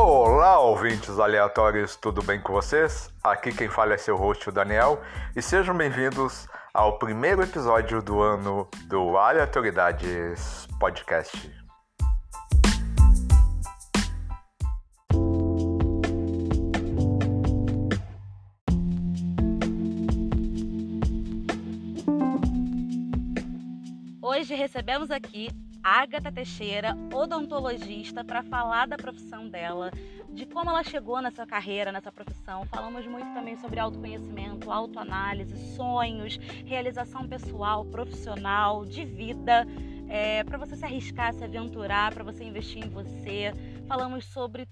[0.00, 3.12] Olá, ouvintes aleatórios, tudo bem com vocês?
[3.20, 5.02] Aqui quem fala é seu host, o Daniel,
[5.34, 11.52] e sejam bem-vindos ao primeiro episódio do ano do Aleatoridades Podcast.
[24.22, 25.48] Hoje recebemos aqui
[25.88, 29.90] Agatha Teixeira, odontologista, para falar da profissão dela,
[30.28, 32.66] de como ela chegou nessa carreira, nessa profissão.
[32.66, 39.66] Falamos muito também sobre autoconhecimento, autoanálise, sonhos, realização pessoal, profissional, de vida.
[40.10, 43.54] É, para você se arriscar, se aventurar, para você investir em você.
[43.86, 44.68] Falamos sobre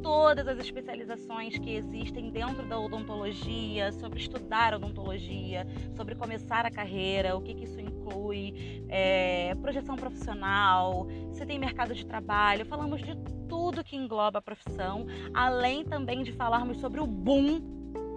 [0.00, 5.66] todas as especializações que existem dentro da odontologia, sobre estudar odontologia,
[5.96, 11.94] sobre começar a carreira, o que, que isso inclui, é, projeção profissional, se tem mercado
[11.94, 12.66] de trabalho.
[12.66, 13.16] Falamos de
[13.48, 17.60] tudo que engloba a profissão, além também de falarmos sobre o boom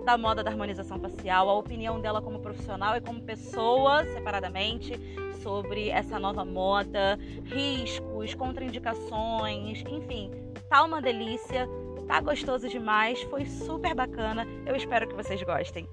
[0.05, 4.93] da moda da harmonização facial, a opinião dela como profissional e como pessoa, separadamente,
[5.41, 10.31] sobre essa nova moda, riscos, contraindicações, enfim,
[10.69, 11.67] tá uma delícia,
[12.07, 14.45] tá gostoso demais, foi super bacana.
[14.65, 15.87] Eu espero que vocês gostem.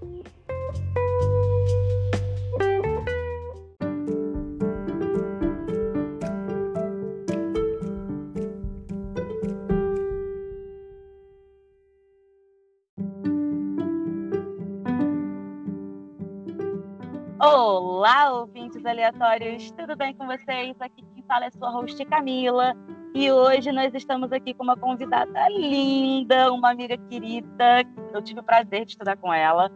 [17.75, 20.77] Olá, ouvintes aleatórios, tudo bem com vocês?
[20.79, 22.77] Aqui quem fala é sua host Camila.
[23.15, 28.43] E hoje nós estamos aqui com uma convidada linda, uma amiga querida, eu tive o
[28.43, 29.73] prazer de estudar com ela.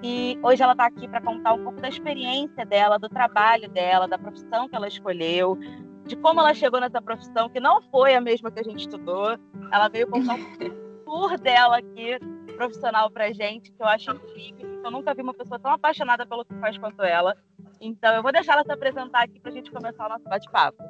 [0.00, 4.06] E hoje ela está aqui para contar um pouco da experiência dela, do trabalho dela,
[4.06, 5.58] da profissão que ela escolheu,
[6.06, 9.36] de como ela chegou nessa profissão, que não foi a mesma que a gente estudou.
[9.72, 12.16] Ela veio contar um tour dela aqui,
[12.60, 14.82] profissional para gente, que eu acho incrível.
[14.84, 17.34] Eu nunca vi uma pessoa tão apaixonada pelo que faz quanto ela.
[17.80, 20.82] Então, eu vou deixar ela se apresentar aqui para a gente começar o nosso bate-papo.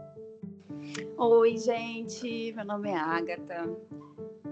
[1.16, 3.70] Oi, gente, meu nome é Agatha.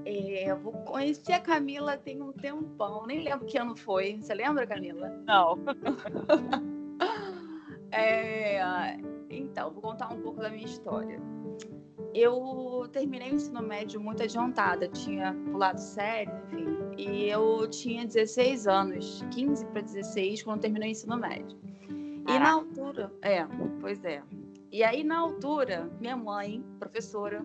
[0.05, 4.19] É, eu conheci a Camila tem um tempão, nem lembro que ano foi.
[4.21, 5.09] Você lembra, Camila?
[5.27, 5.59] Não.
[7.91, 8.97] é,
[9.31, 11.21] então, vou contar um pouco da minha história.
[12.15, 16.67] Eu terminei o ensino médio muito adiantada, tinha pulado série, enfim.
[16.97, 21.59] E eu tinha 16 anos, 15 para 16, quando terminei o ensino médio.
[22.27, 23.47] E na altura, é,
[23.81, 24.23] pois é.
[24.71, 27.45] E aí, na altura, minha mãe, professora,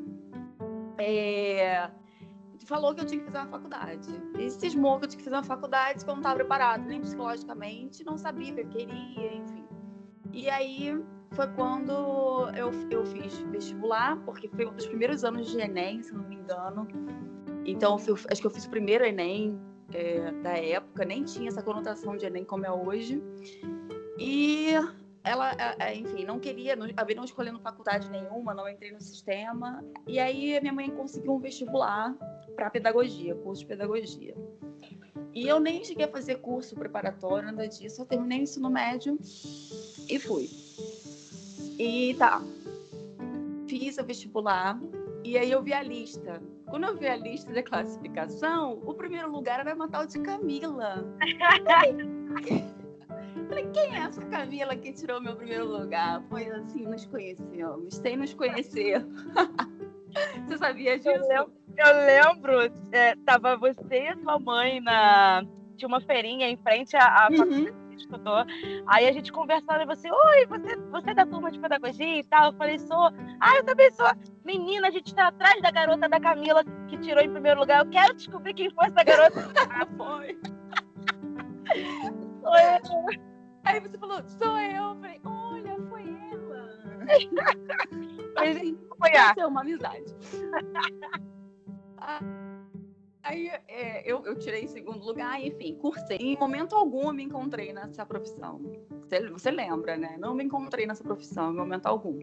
[0.98, 1.90] é,
[2.66, 4.10] falou que eu tinha que fazer uma faculdade.
[4.38, 7.02] E cismou que eu tinha que fazer uma faculdade que eu não estava preparada, nem
[7.02, 9.66] psicologicamente, não sabia o que eu queria, enfim.
[10.32, 11.02] E aí
[11.34, 11.92] foi quando
[12.56, 16.36] eu, eu fiz vestibular, porque foi um dos primeiros anos de Enem, se não me
[16.36, 16.88] engano.
[17.66, 19.60] Então, acho que eu fiz o primeiro Enem
[19.94, 23.22] é, da época, nem tinha essa conotação de Enem como é hoje.
[24.18, 24.74] E
[25.24, 25.56] ela,
[25.96, 29.84] enfim, não queria, acabei não escolhendo faculdade nenhuma, não entrei no sistema.
[30.06, 32.16] E aí minha mãe conseguiu um vestibular
[32.56, 34.36] para pedagogia, curso de pedagogia.
[35.34, 38.02] E eu nem cheguei a fazer curso preparatório, nada disso.
[38.02, 39.18] Eu terminei o ensino médio
[40.08, 40.48] e fui.
[41.80, 42.42] E tá.
[43.68, 44.80] Fiz o vestibular
[45.24, 46.42] e aí eu vi a lista.
[46.70, 51.06] Quando eu vi a lista de classificação, o primeiro lugar era uma tal de Camila.
[53.48, 56.22] Falei, quem é essa Camila que tirou meu primeiro lugar?
[56.30, 59.06] Foi assim, nos conhecemos, sem nos conhecer.
[60.48, 61.10] você sabia disso?
[61.10, 65.46] Eu lembro, eu lembro é, tava você e sua mãe na.
[65.78, 67.38] Tinha uma feirinha em frente à, à uhum.
[67.38, 68.46] faculdade que estudou.
[68.88, 72.24] Aí a gente conversando e você, oi, você, você é da turma de pedagogia e
[72.24, 72.52] tal?
[72.52, 73.12] Eu falei, sou.
[73.40, 74.08] Ah, eu também sou.
[74.44, 77.86] Menina, a gente tá atrás da garota da Camila que tirou em primeiro lugar.
[77.86, 79.52] Eu quero descobrir quem foi essa garota.
[79.70, 80.38] ah, foi.
[82.42, 83.20] foi.
[83.66, 84.84] Aí você falou, sou eu.
[84.84, 86.70] Eu falei, olha, foi ela.
[88.50, 89.48] assim, foi a.
[89.48, 90.16] uma amizade.
[93.24, 96.18] Aí é, eu, eu tirei em segundo lugar, enfim, cursei.
[96.18, 98.62] Em momento algum eu me encontrei nessa profissão.
[99.02, 100.18] Você, você lembra, né?
[100.20, 102.20] Não me encontrei nessa profissão em momento algum.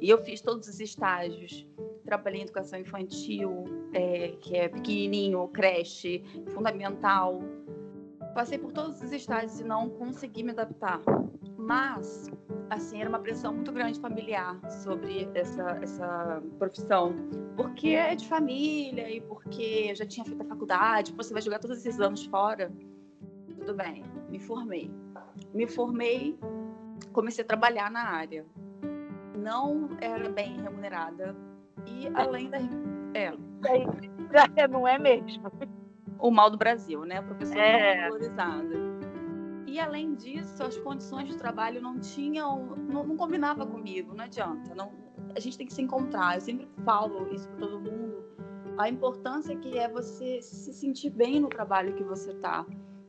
[0.00, 1.66] E eu fiz todos os estágios.
[2.04, 6.24] Trabalhei em educação infantil, é, que é pequenininho, creche,
[6.54, 7.42] fundamental,
[8.38, 11.00] Passei por todos os estágios e não consegui me adaptar.
[11.56, 12.30] Mas,
[12.70, 17.14] assim, era uma pressão muito grande familiar sobre essa, essa profissão.
[17.56, 21.58] Porque é de família e porque eu já tinha feito a faculdade, você vai jogar
[21.58, 22.70] todos esses anos fora.
[23.58, 24.90] Tudo bem, me formei.
[25.54, 26.38] Me formei,
[27.12, 28.44] comecei a trabalhar na área.
[29.36, 31.34] Não era bem remunerada.
[31.86, 32.58] E além da.
[33.14, 33.32] É.
[34.56, 35.50] já não é mesmo.
[36.18, 37.18] O mal do Brasil, né?
[37.18, 38.08] A professora é.
[38.08, 38.87] valorizada.
[39.68, 44.74] E além disso, as condições de trabalho não tinham, não, não combinava comigo, não adianta.
[44.74, 44.90] Não,
[45.36, 46.36] a gente tem que se encontrar.
[46.36, 48.24] Eu sempre falo isso para todo mundo.
[48.78, 52.64] A importância que é você se sentir bem no trabalho que você tá,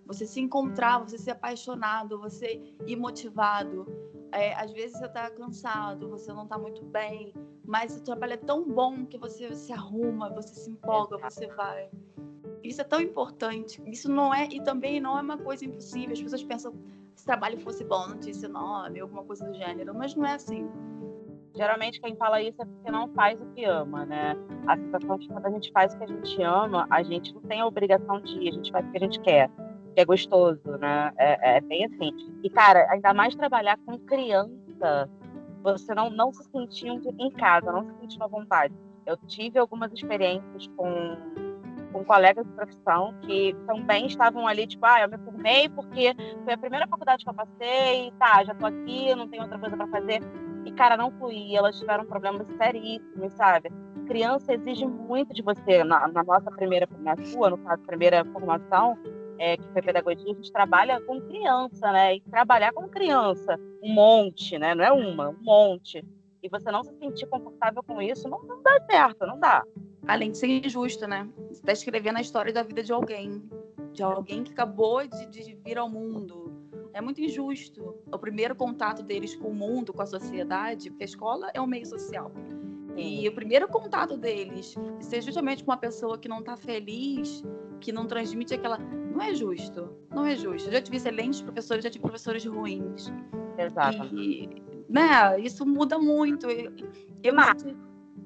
[0.06, 3.88] você se encontrar, você ser apaixonado, você ir motivado.
[4.34, 7.34] É, às vezes você está cansado, você não está muito bem,
[7.66, 11.90] mas o trabalho é tão bom que você se arruma, você se empolga, você vai.
[12.64, 13.82] Isso é tão importante.
[13.86, 16.14] Isso não é e também não é uma coisa impossível.
[16.14, 16.74] As pessoas pensam
[17.20, 20.36] se trabalho fosse bom, não tinha esse nome, alguma coisa do gênero, mas não é
[20.36, 20.70] assim.
[21.54, 24.36] Geralmente quem fala isso é porque não faz o que ama, né?
[24.66, 27.42] A sensação de quando a gente faz o que a gente ama, a gente não
[27.42, 29.50] tem a obrigação de ir, a gente faz o que a gente quer,
[29.94, 31.12] que é gostoso, né?
[31.18, 32.12] É, é bem assim.
[32.42, 35.10] E, cara, ainda mais trabalhar com criança,
[35.62, 38.74] você não, não se sentindo em casa, não se sentindo à vontade.
[39.06, 41.18] Eu tive algumas experiências com
[41.92, 46.54] com colegas de profissão que também estavam ali, tipo, ah, eu me formei porque foi
[46.54, 49.88] a primeira faculdade que eu passei, tá, já tô aqui, não tenho outra coisa para
[49.88, 50.22] fazer.
[50.66, 53.72] E, cara, não fui, elas tiveram problemas seríssimos, sabe?
[54.08, 55.84] Criança exige muito de você.
[55.84, 58.98] Na, na nossa primeira, na sua, no caso, primeira formação,
[59.38, 62.16] é, que foi pedagogia, a gente trabalha com criança, né?
[62.16, 64.76] E trabalhar com criança, um monte, né?
[64.76, 66.04] Não é uma, um monte.
[66.42, 69.64] E você não se sentir confortável com isso, não, não dá certo, não dá
[70.10, 71.30] além de ser injusto, né?
[71.50, 73.44] Você está escrevendo a história da vida de alguém,
[73.94, 76.52] de alguém que acabou de, de vir ao mundo.
[76.94, 77.96] É muito injusto.
[78.12, 81.68] O primeiro contato deles com o mundo, com a sociedade, porque a escola é um
[81.68, 82.32] meio social.
[82.98, 87.44] E o primeiro contato deles ser justamente com uma pessoa que não está feliz,
[87.80, 88.78] que não transmite aquela.
[88.78, 89.90] Não é justo.
[90.10, 90.70] Não é justo.
[90.70, 93.14] Eu já tive excelentes professores, já tive professores ruins.
[93.58, 94.16] Exato.
[94.16, 96.50] E, né, isso muda muito.
[96.50, 96.74] Eu,
[97.24, 97.34] eu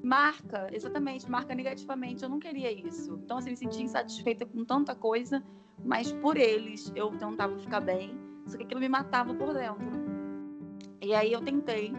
[0.01, 2.23] Marca, exatamente, marca negativamente.
[2.23, 3.19] Eu não queria isso.
[3.23, 5.41] Então, assim, me sentia insatisfeita com tanta coisa,
[5.83, 10.03] mas por eles eu tentava ficar bem, só que aquilo me matava por dentro.
[11.01, 11.93] E aí eu tentei,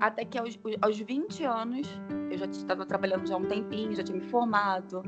[0.00, 1.88] até que aos, aos 20 anos,
[2.30, 5.02] eu já estava trabalhando já um tempinho, já tinha me formado,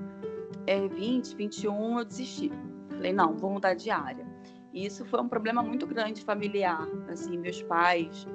[0.66, 2.50] é, 20, 21, eu desisti.
[2.90, 4.26] Falei, não, vou mudar de área.
[4.72, 6.88] E isso foi um problema muito grande familiar.
[7.08, 8.26] Assim, meus pais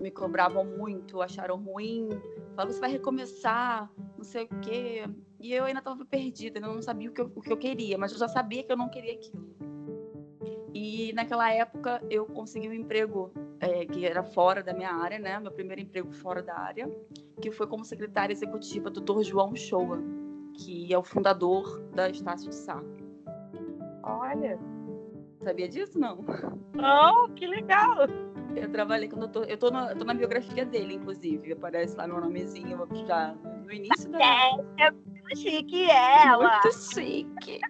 [0.00, 2.08] me cobravam muito, acharam ruim
[2.58, 5.04] Fala, você vai recomeçar, não sei o quê.
[5.38, 7.96] E eu ainda estava perdida, eu não sabia o que, eu, o que eu queria,
[7.96, 9.48] mas eu já sabia que eu não queria aquilo.
[10.74, 13.30] E naquela época eu consegui um emprego
[13.60, 15.38] é, que era fora da minha área, né?
[15.38, 16.90] Meu primeiro emprego fora da área,
[17.40, 19.22] que foi como secretária executiva do Dr.
[19.22, 20.02] João Shoa,
[20.54, 22.82] que é o fundador da Estácio de Sá.
[24.02, 24.58] Olha!
[25.44, 26.24] Sabia disso, não?
[26.74, 27.98] Oh, que legal!
[28.60, 29.42] Eu trabalhei quando eu tô.
[29.44, 31.52] Eu tô na, tô na biografia dele, inclusive.
[31.52, 34.18] Aparece lá meu nomezinho já no início da.
[34.18, 36.60] É, é muito chique ela.
[36.64, 37.60] Muito chique.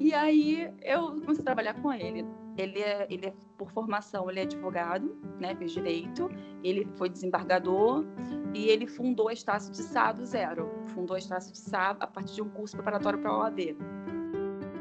[0.00, 2.24] e aí eu comecei a trabalhar com ele.
[2.56, 5.54] Ele é, ele é, por formação, ele é advogado, né?
[5.56, 6.28] Fez direito,
[6.62, 8.04] ele foi desembargador
[8.52, 10.70] e ele fundou a Estácio de Sá do zero.
[10.88, 13.76] Fundou a Estácio de Sá a partir de um curso preparatório para a OAB.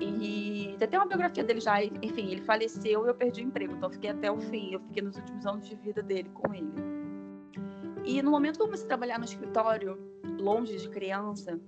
[0.02, 3.90] E até uma biografia dele já, enfim, ele faleceu e eu perdi o emprego, então
[3.90, 6.74] fiquei até o fim, eu fiquei nos últimos anos de vida dele com ele.
[8.04, 9.98] E no momento que eu comecei a trabalhar no escritório,
[10.40, 11.60] longe de criança,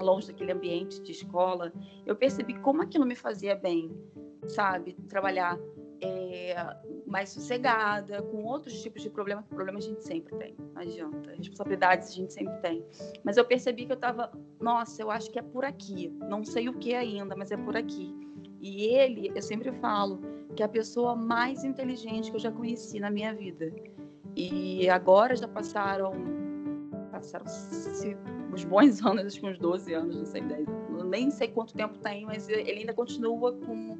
[0.00, 1.70] longe daquele ambiente de escola,
[2.06, 3.94] eu percebi como aquilo me fazia bem,
[4.46, 4.94] sabe?
[5.08, 5.58] Trabalhar
[6.00, 6.56] é,
[7.06, 11.32] mais sossegada, com outros tipos de problema, que problema a gente sempre tem, não adianta.
[11.32, 12.84] Responsabilidades a gente sempre tem.
[13.24, 16.08] Mas eu percebi que eu estava, nossa, eu acho que é por aqui.
[16.28, 18.14] Não sei o que ainda, mas é por aqui.
[18.60, 20.20] E ele, eu sempre falo,
[20.54, 23.72] que é a pessoa mais inteligente que eu já conheci na minha vida.
[24.34, 26.12] E agora já passaram
[27.10, 27.46] passaram
[28.52, 30.66] uns bons anos, acho que uns 12 anos, não sei, 10.
[31.06, 33.96] nem sei quanto tempo tem, mas ele ainda continua com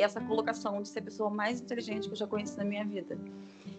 [0.00, 3.18] essa colocação de ser a pessoa mais inteligente que eu já conheci na minha vida.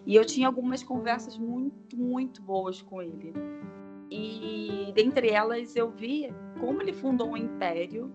[0.06, 3.32] E eu tinha algumas conversas muito, muito boas com ele.
[4.10, 8.12] E dentre elas eu vi como ele fundou um império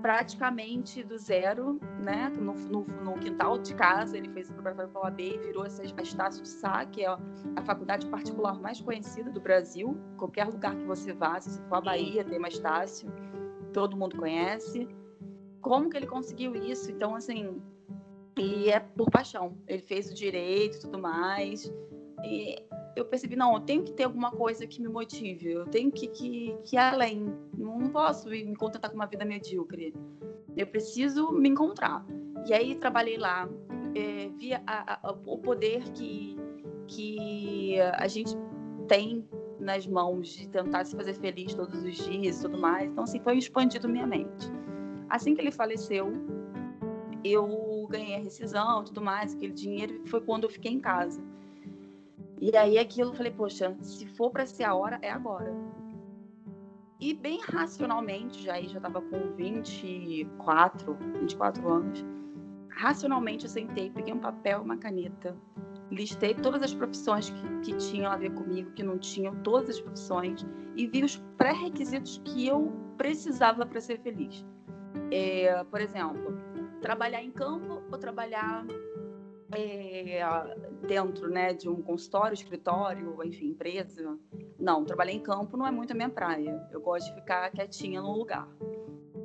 [0.00, 2.28] praticamente do zero, né?
[2.28, 5.64] No, no, no quintal de casa, ele fez o preparatório para a OAB e virou
[5.64, 9.96] essa, a Estácio de Sá, que é a faculdade particular mais conhecida do Brasil.
[10.16, 13.08] Qualquer lugar que você vá, se você for à Bahia, tem uma Estácio,
[13.72, 14.88] todo mundo conhece
[15.62, 16.90] como que ele conseguiu isso?
[16.90, 17.62] Então, assim,
[18.36, 19.56] e é por paixão.
[19.66, 21.72] Ele fez o direito e tudo mais.
[22.24, 22.56] E
[22.96, 25.52] eu percebi, não, eu tenho que ter alguma coisa que me motive.
[25.52, 27.32] Eu tenho que, que, que ir além.
[27.56, 29.94] Não posso me contentar com uma vida medíocre.
[30.56, 32.04] Eu preciso me encontrar.
[32.46, 33.48] E aí trabalhei lá,
[33.94, 36.36] é, vi a, a, o poder que,
[36.88, 38.36] que a gente
[38.88, 39.24] tem
[39.60, 42.90] nas mãos de tentar se fazer feliz todos os dias e tudo mais.
[42.90, 44.50] Então, assim, foi expandido minha mente.
[45.12, 46.10] Assim que ele faleceu,
[47.22, 51.22] eu ganhei a rescisão tudo mais, aquele dinheiro, foi quando eu fiquei em casa.
[52.40, 55.54] E aí aquilo eu falei, poxa, se for para ser a hora, é agora.
[56.98, 62.02] E bem racionalmente, já aí já estava com 24, 24 anos,
[62.70, 65.36] racionalmente eu sentei, peguei um papel, uma caneta,
[65.90, 69.80] listei todas as profissões que, que tinham a ver comigo, que não tinham, todas as
[69.82, 74.42] profissões, e vi os pré-requisitos que eu precisava para ser feliz.
[75.10, 76.36] É, por exemplo,
[76.80, 78.66] trabalhar em campo ou trabalhar
[79.54, 80.20] é,
[80.86, 84.18] dentro né, de um consultório, escritório, enfim, empresa.
[84.58, 86.68] Não, trabalhar em campo não é muito a minha praia.
[86.70, 88.48] Eu gosto de ficar quietinha no lugar.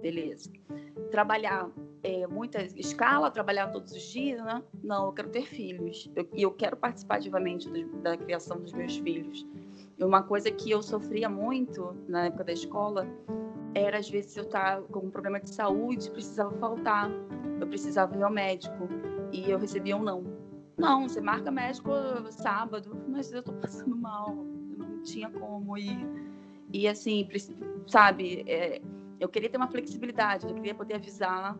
[0.01, 0.51] Beleza.
[1.11, 1.69] Trabalhar
[2.03, 4.63] é, muita escala, trabalhar todos os dias, né?
[4.83, 6.09] Não, eu quero ter filhos.
[6.15, 9.45] E eu, eu, quero participar ativamente do, da criação dos meus filhos.
[9.97, 13.07] E uma coisa que eu sofria muito na época da escola
[13.73, 17.09] era, às vezes, eu estar com um problema de saúde, precisava faltar.
[17.59, 18.87] Eu precisava ir ao médico
[19.31, 20.23] e eu recebia um não.
[20.77, 21.89] Não, você marca médico
[22.29, 26.07] sábado, mas eu tô passando mal, eu não tinha como ir.
[26.71, 27.27] E assim,
[27.87, 28.81] sabe, é,
[29.19, 31.57] eu queria ter uma flexibilidade, eu queria poder avisar,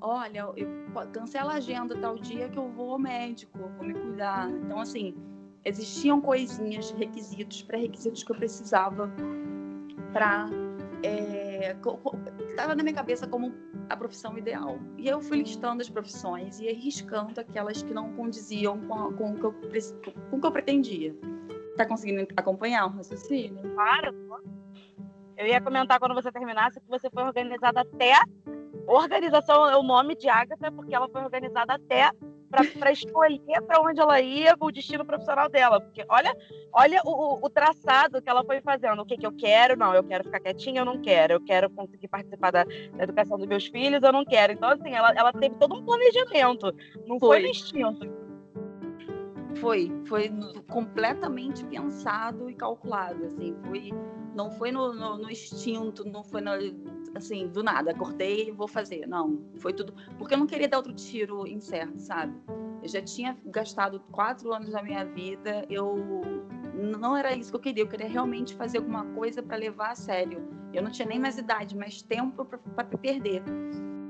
[0.00, 0.68] olha, eu,
[1.12, 4.50] cancela a agenda tal dia que eu vou ao médico, vou me cuidar.
[4.50, 5.16] Então, assim,
[5.64, 9.10] existiam coisinhas, requisitos, pré-requisitos que eu precisava
[10.12, 10.48] para
[11.04, 11.76] é,
[12.50, 13.54] estava na minha cabeça como
[13.88, 14.78] a profissão ideal.
[14.96, 19.32] E eu fui listando as profissões e arriscando aquelas que não condiziam com, a, com,
[19.32, 19.52] o, que eu,
[20.30, 21.14] com o que eu pretendia.
[21.76, 23.62] Tá conseguindo acompanhar o raciocínio?
[23.74, 24.14] Claro.
[25.36, 28.14] Eu ia comentar quando você terminasse que você foi organizada até.
[28.86, 32.10] Organização é o nome de Agatha, porque ela foi organizada até
[32.78, 35.80] para escolher para onde ela ia, o destino profissional dela.
[35.80, 36.36] Porque olha,
[36.72, 39.00] olha o, o, traçado que ela foi fazendo.
[39.00, 39.76] O que, que eu quero?
[39.76, 41.34] Não, eu quero ficar quietinha, eu não quero.
[41.34, 44.52] Eu quero conseguir participar da, da educação dos meus filhos, eu não quero.
[44.52, 46.74] Então, assim, ela, ela teve todo um planejamento.
[47.06, 48.23] Não foi, foi instinto.
[49.60, 50.30] Foi, foi
[50.68, 53.92] completamente pensado e calculado, assim, foi,
[54.34, 56.50] não foi no, no, no instinto, não foi no,
[57.14, 59.06] assim, do nada, acordei vou fazer.
[59.06, 59.94] Não, foi tudo.
[60.18, 62.34] Porque eu não queria dar outro tiro incerto, sabe?
[62.82, 65.96] Eu já tinha gastado quatro anos da minha vida, eu.
[66.74, 69.94] Não era isso que eu queria, eu queria realmente fazer alguma coisa para levar a
[69.94, 70.46] sério.
[70.72, 73.42] Eu não tinha nem mais idade, mais tempo para perder.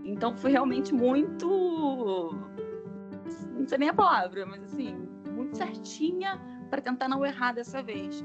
[0.02, 2.34] Então foi realmente muito.
[3.52, 8.24] Não sei nem a palavra, mas assim, muito certinha para tentar não errar dessa vez.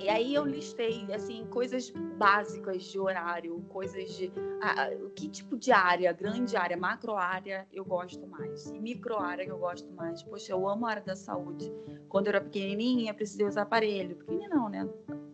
[0.00, 5.70] E aí eu listei assim coisas básicas de horário, coisas de ah, que tipo de
[5.70, 10.22] área, grande área, macro área eu gosto mais, e micro área eu gosto mais.
[10.22, 11.72] Poxa, eu amo a área da saúde.
[12.08, 14.88] Quando eu era pequenininha, precisei usar aparelho, pequenininha não, né?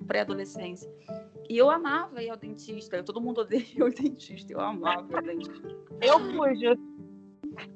[0.07, 0.91] Pré-adolescência.
[1.49, 3.03] E eu amava ir ao dentista.
[3.03, 4.53] Todo mundo odeia o dentista.
[4.53, 5.69] Eu amava o dentista.
[6.01, 6.94] Eu fujo.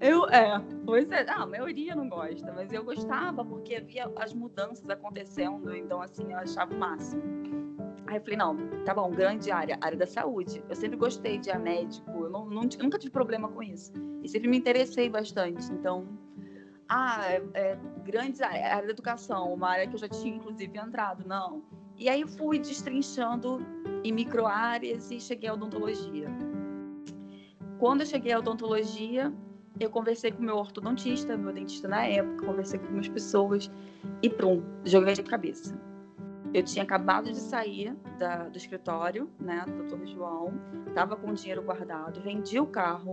[0.00, 1.24] Eu, é, pois é.
[1.28, 6.32] Ah, a maioria não gosta, mas eu gostava porque via as mudanças acontecendo, então, assim,
[6.32, 7.22] eu achava o máximo.
[8.06, 10.64] Aí eu falei, não, tá bom, grande área, área da saúde.
[10.68, 13.92] Eu sempre gostei de ir médico, eu não, não, nunca tive problema com isso.
[14.22, 16.06] E sempre me interessei bastante, então...
[16.90, 20.78] Ah, é, é, grande área, área da educação, uma área que eu já tinha, inclusive,
[20.78, 21.62] entrado, não.
[21.98, 23.60] E aí eu fui destrinchando
[24.02, 26.28] em micro áreas e cheguei à odontologia.
[27.78, 29.30] Quando eu cheguei à odontologia,
[29.80, 33.70] eu conversei com meu ortodontista, meu dentista na época, conversei com algumas pessoas
[34.22, 35.78] e pronto, joguei de cabeça.
[36.52, 40.06] Eu tinha acabado de sair da, do escritório, né, do Dr.
[40.06, 40.54] João,
[40.86, 43.12] estava com o dinheiro guardado, vendi o carro,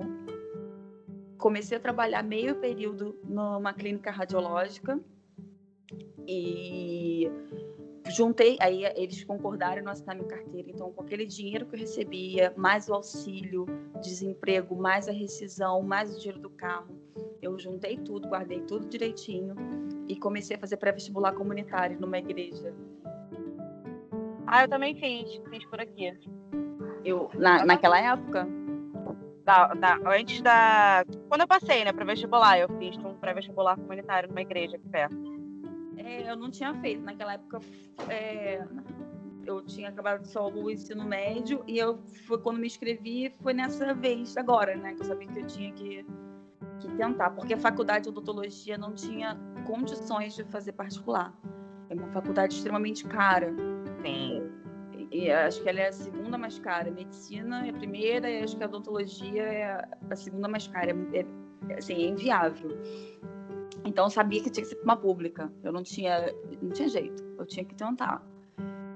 [1.38, 5.00] comecei a trabalhar meio período numa clínica radiológica
[6.28, 7.30] e
[8.08, 10.70] juntei, aí eles concordaram em assinar minha carteira.
[10.70, 13.66] Então, com aquele dinheiro que eu recebia, mais o auxílio,
[14.02, 16.96] desemprego, mais a rescisão, mais o dinheiro do carro,
[17.42, 19.56] eu juntei tudo, guardei tudo direitinho
[20.08, 22.74] e comecei a fazer pré-vestibular comunitário numa igreja.
[24.48, 26.18] Ah, eu também fiz, fiz por aqui.
[27.04, 28.48] Eu, na, naquela época?
[29.44, 31.06] Da, da, antes da.
[31.30, 35.35] Quando eu passei, né, para vestibular, eu fiz um pré-vestibular comunitário numa igreja aqui perto.
[35.98, 37.02] É, eu não tinha feito.
[37.02, 37.60] Naquela época,
[38.10, 38.66] é,
[39.46, 43.94] eu tinha acabado só o ensino médio e eu foi quando me inscrevi, foi nessa
[43.94, 44.94] vez agora, né?
[44.94, 46.06] Que eu sabia que eu tinha que,
[46.80, 51.34] que tentar, porque a faculdade de odontologia não tinha condições de fazer particular.
[51.90, 53.54] É uma faculdade extremamente cara.
[54.02, 54.44] Sim.
[55.12, 56.90] E, e acho que ela é a segunda mais cara.
[56.90, 60.92] Medicina é a primeira e acho que a odontologia é a segunda mais cara.
[61.14, 61.26] É,
[61.70, 62.70] é assim, é inviável.
[63.86, 65.52] Então eu sabia que tinha que ser uma pública.
[65.64, 67.24] Eu não tinha, não tinha jeito.
[67.38, 68.26] Eu tinha que tentar.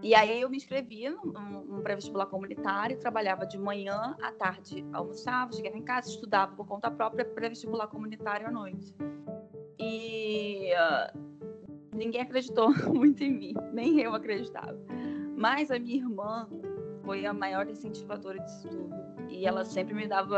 [0.02, 5.78] E aí eu me inscrevi num, pré-vestibular comunitário, trabalhava de manhã, à tarde almoçava, chegava
[5.78, 8.94] em casa, estudava por conta própria pré-vestibular comunitário à noite.
[9.78, 11.20] E uh,
[11.94, 14.78] ninguém acreditou muito em mim, nem eu acreditava.
[15.36, 16.50] Mas a minha irmã
[17.04, 19.09] foi a maior incentivadora disso tudo.
[19.30, 20.38] E ela sempre me dava.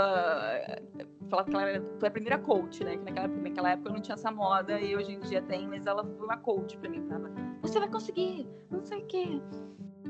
[1.29, 2.97] Falava que ela era, é a primeira coach, né?
[2.97, 6.03] Que naquela, naquela época não tinha essa moda e hoje em dia tem, mas ela
[6.03, 7.01] foi uma coach pra mim.
[7.07, 7.31] Falava,
[7.61, 9.41] você vai conseguir, não sei o quê.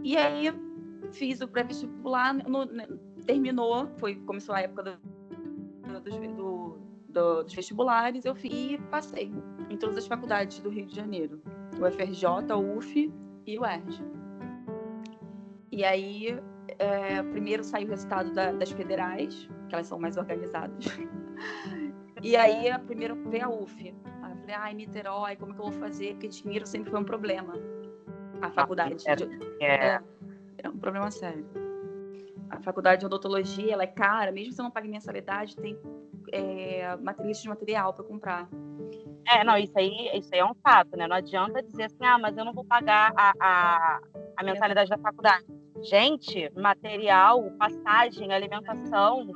[0.03, 0.51] E aí
[1.13, 2.35] fiz o pré-vestibular,
[3.25, 4.97] terminou, foi, começou a época do,
[5.93, 9.31] do, do, do, dos vestibulares, eu fiz e passei
[9.69, 11.41] em todas as faculdades do Rio de Janeiro.
[11.79, 13.13] O FRJ, o UF
[13.45, 14.03] e o ERJ.
[15.71, 16.38] E aí,
[16.79, 20.85] é, primeiro saiu o resultado da, das federais, que elas são mais organizadas.
[22.21, 23.95] e aí, primeiro veio a UF.
[24.21, 26.13] Aí eu falei, ai, Niterói, como é que eu vou fazer?
[26.13, 27.53] Porque dinheiro sempre foi um problema.
[28.41, 29.03] A ah, faculdade.
[29.07, 29.87] É, é...
[29.95, 30.01] é,
[30.59, 31.45] é um problema sério.
[32.49, 35.79] A faculdade de odontologia, ela é cara, mesmo se eu não pague mensalidade, tem
[36.33, 38.49] é, lista de material para comprar.
[39.27, 41.07] É, não, isso aí, isso aí é um fato, né?
[41.07, 44.01] Não adianta dizer assim, ah, mas eu não vou pagar a, a,
[44.35, 45.45] a mensalidade da faculdade.
[45.83, 49.31] Gente, material, passagem, alimentação,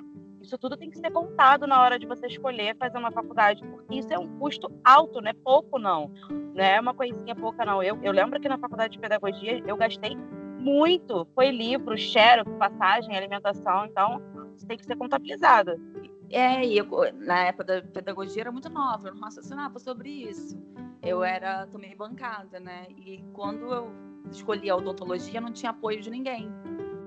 [0.45, 3.95] isso tudo tem que ser contado na hora de você escolher fazer uma faculdade, porque
[3.95, 6.11] isso é um custo alto, não é pouco, não.
[6.29, 7.81] Não é uma coisinha pouca, não.
[7.81, 10.15] Eu, eu lembro que na faculdade de pedagogia eu gastei
[10.59, 11.27] muito.
[11.33, 14.21] Foi livro, xerox, passagem, alimentação, então
[14.55, 15.81] isso tem que ser contabilizado.
[16.29, 20.55] É, e eu, na época da pedagogia era muito nova, eu não raciocinava sobre isso.
[21.01, 22.85] Eu era também bancada, né?
[22.95, 23.91] E quando eu
[24.31, 26.51] escolhi a odontologia, não tinha apoio de ninguém.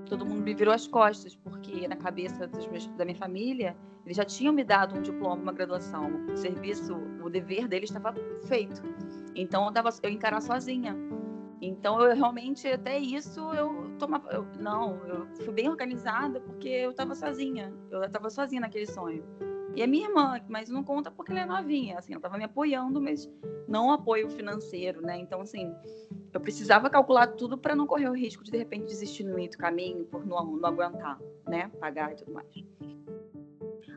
[0.06, 4.24] Todo mundo me virou as costas, porque na cabeça meus, da minha família, eles já
[4.24, 6.24] tinham me dado um diploma, uma graduação.
[6.32, 8.14] O serviço, o dever deles estava
[8.46, 8.82] feito.
[9.34, 10.10] Então eu, tava, eu
[10.40, 10.96] sozinha.
[11.60, 14.30] Então, eu realmente, até isso, eu tomava.
[14.30, 17.72] Eu, não, eu fui bem organizada porque eu estava sozinha.
[17.90, 19.24] Eu estava sozinha naquele sonho.
[19.74, 22.44] E a minha irmã, mas não conta porque ela é novinha, assim, ela estava me
[22.44, 23.30] apoiando, mas
[23.68, 25.18] não apoio financeiro, né?
[25.18, 25.72] Então, assim,
[26.32, 29.50] eu precisava calcular tudo para não correr o risco de, de repente, desistir no meio
[29.50, 31.70] do caminho por não, não aguentar, né?
[31.78, 32.48] Pagar e tudo mais.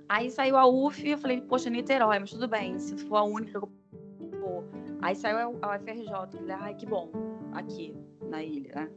[0.07, 3.59] Aí saiu a UF eu falei, poxa, Niterói, mas tudo bem, se for a única
[3.59, 4.63] que eu vou.
[5.01, 7.09] Aí saiu a UFRJ, eu falei, ai, que bom
[7.53, 7.95] aqui
[8.29, 8.91] na ilha, né?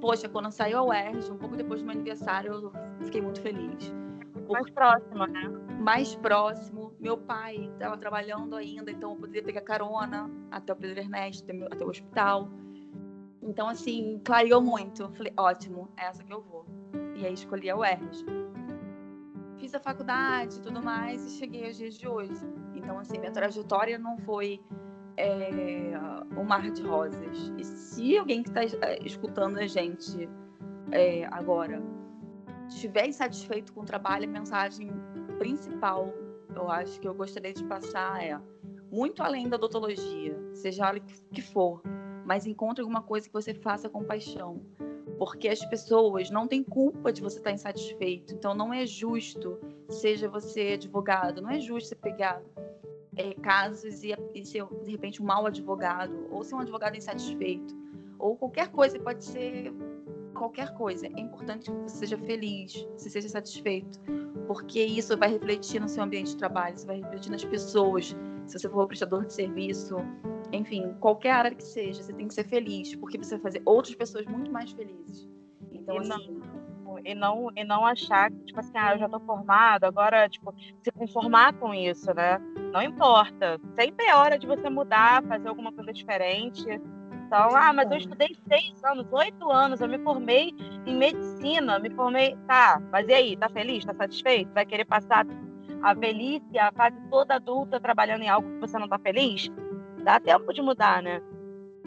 [0.00, 2.72] Poxa, quando saiu a UERJ, um pouco depois do meu aniversário, eu
[3.04, 3.92] fiquei muito feliz.
[4.52, 5.48] Mais próximo, né?
[5.80, 6.92] Mais próximo.
[7.00, 11.84] Meu pai estava trabalhando ainda, então eu poderia pegar carona até o Pedro Ernesto, até
[11.84, 12.50] o hospital.
[13.42, 15.08] Então, assim, clareou muito.
[15.14, 16.66] Falei, ótimo, é essa que eu vou.
[17.14, 18.24] E aí escolhi a UERJ.
[19.58, 22.34] Fiz a faculdade e tudo mais e cheguei aos dias de hoje.
[22.74, 24.60] Então, assim, minha trajetória não foi
[25.16, 25.92] é,
[26.36, 27.52] um mar de rosas.
[27.56, 30.28] E se alguém que está é, escutando a gente
[30.92, 31.82] é, agora
[32.68, 34.90] estiver insatisfeito com o trabalho, a mensagem
[35.38, 36.12] principal,
[36.54, 38.38] eu acho que eu gostaria de passar é
[38.90, 41.00] muito além da odontologia, seja o
[41.34, 41.82] que for,
[42.24, 44.62] mas encontre alguma coisa que você faça com paixão.
[45.18, 48.34] Porque as pessoas não têm culpa de você estar insatisfeito.
[48.34, 52.42] Então não é justo, seja você advogado, não é justo você pegar
[53.16, 57.74] é, casos e, e, ser, de repente, um mau advogado, ou ser um advogado insatisfeito,
[58.18, 59.72] ou qualquer coisa, pode ser
[60.36, 61.06] qualquer coisa.
[61.06, 64.00] É importante que você seja feliz, você seja satisfeito,
[64.46, 68.16] porque isso vai refletir no seu ambiente de trabalho, isso vai refletir nas pessoas.
[68.46, 69.96] Se você for prestador de serviço,
[70.52, 73.94] enfim, qualquer área que seja, você tem que ser feliz, porque você vai fazer outras
[73.94, 75.28] pessoas muito mais felizes.
[75.72, 76.40] Então, assim
[77.04, 80.54] e não, e não achar que, tipo assim, ah, eu já tô formado, agora, tipo,
[80.82, 82.38] se conformar com isso, né?
[82.72, 83.60] Não importa.
[83.74, 86.64] Sempre é hora de você mudar, fazer alguma coisa diferente.
[87.26, 90.54] Então, ah, mas eu estudei seis anos, oito anos, eu me formei
[90.86, 92.36] em medicina, me formei.
[92.46, 93.36] Tá, mas e aí?
[93.36, 93.84] Tá feliz?
[93.84, 94.52] Tá satisfeito?
[94.52, 95.26] Vai querer passar
[95.82, 99.50] a velhice, a fase toda adulta trabalhando em algo que você não tá feliz?
[100.04, 101.20] Dá tempo de mudar, né?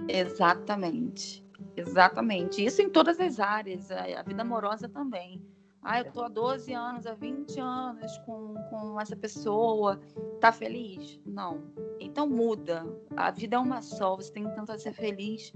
[0.10, 1.42] Exatamente.
[1.78, 2.64] Exatamente.
[2.64, 5.42] Isso em todas as áreas, a vida amorosa também.
[5.82, 10.00] Ah, eu tô há 12 anos, há 20 anos com, com essa pessoa.
[10.40, 11.20] Tá feliz?
[11.26, 11.64] Não.
[12.00, 12.86] Então muda.
[13.16, 15.54] A vida é uma só, você tem que tentar ser feliz.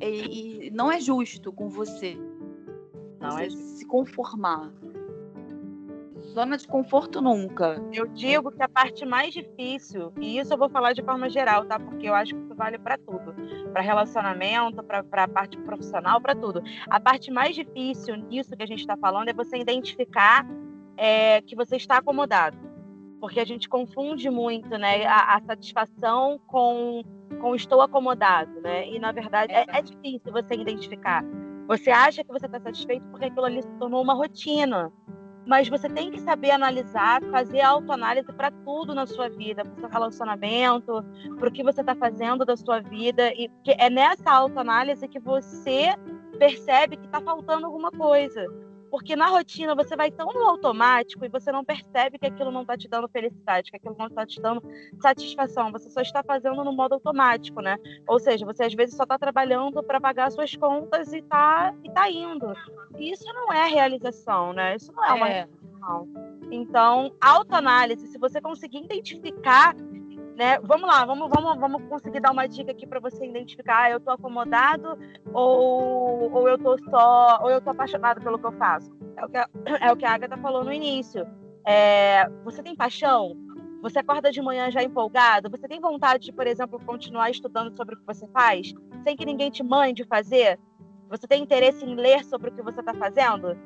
[0.00, 2.16] E, e não é justo com você.
[3.20, 4.72] Não você é se conformar
[6.36, 7.82] zona de conforto nunca.
[7.90, 11.64] Eu digo que a parte mais difícil, e isso eu vou falar de forma geral,
[11.64, 11.80] tá?
[11.80, 13.34] Porque eu acho que isso vale para tudo,
[13.72, 16.62] para relacionamento, para a parte profissional, para tudo.
[16.90, 20.46] A parte mais difícil nisso que a gente está falando é você identificar
[20.94, 22.58] é, que você está acomodado.
[23.18, 27.02] porque a gente confunde muito, né, a, a satisfação com,
[27.40, 28.86] com estou acomodado, né?
[28.90, 31.24] E na verdade é, é difícil você identificar.
[31.66, 34.92] Você acha que você está satisfeito porque aquilo ali se tornou uma rotina
[35.46, 39.80] mas você tem que saber analisar, fazer autoanálise para tudo na sua vida, para o
[39.80, 41.04] seu relacionamento,
[41.38, 43.32] para o que você está fazendo da sua vida.
[43.32, 45.94] E é nessa autoanálise que você
[46.38, 48.44] percebe que está faltando alguma coisa.
[48.96, 52.62] Porque na rotina você vai tão no automático e você não percebe que aquilo não
[52.62, 54.62] está te dando felicidade, que aquilo não está te dando
[55.02, 55.70] satisfação.
[55.70, 57.76] Você só está fazendo no modo automático, né?
[58.08, 61.90] Ou seja, você às vezes só está trabalhando para pagar suas contas e está e
[61.90, 62.54] tá indo.
[62.96, 64.76] E isso não é realização, né?
[64.76, 65.32] Isso não é uma é.
[65.32, 66.08] realização.
[66.50, 69.76] Então, autoanálise, se você conseguir identificar
[70.36, 70.58] né?
[70.62, 73.96] Vamos lá, vamos, vamos, vamos conseguir dar uma dica aqui para você identificar, ah, eu
[73.96, 74.98] estou acomodado
[75.32, 78.94] ou, ou eu tô só, ou eu tô apaixonado pelo que eu faço.
[79.16, 79.48] É o que a,
[79.80, 81.26] é o que a Agatha falou no início.
[81.66, 83.34] É, você tem paixão?
[83.80, 85.50] Você acorda de manhã já empolgado?
[85.50, 89.24] Você tem vontade de, por exemplo, continuar estudando sobre o que você faz, sem que
[89.24, 90.58] ninguém te mande fazer?
[91.08, 93.56] Você tem interesse em ler sobre o que você está fazendo?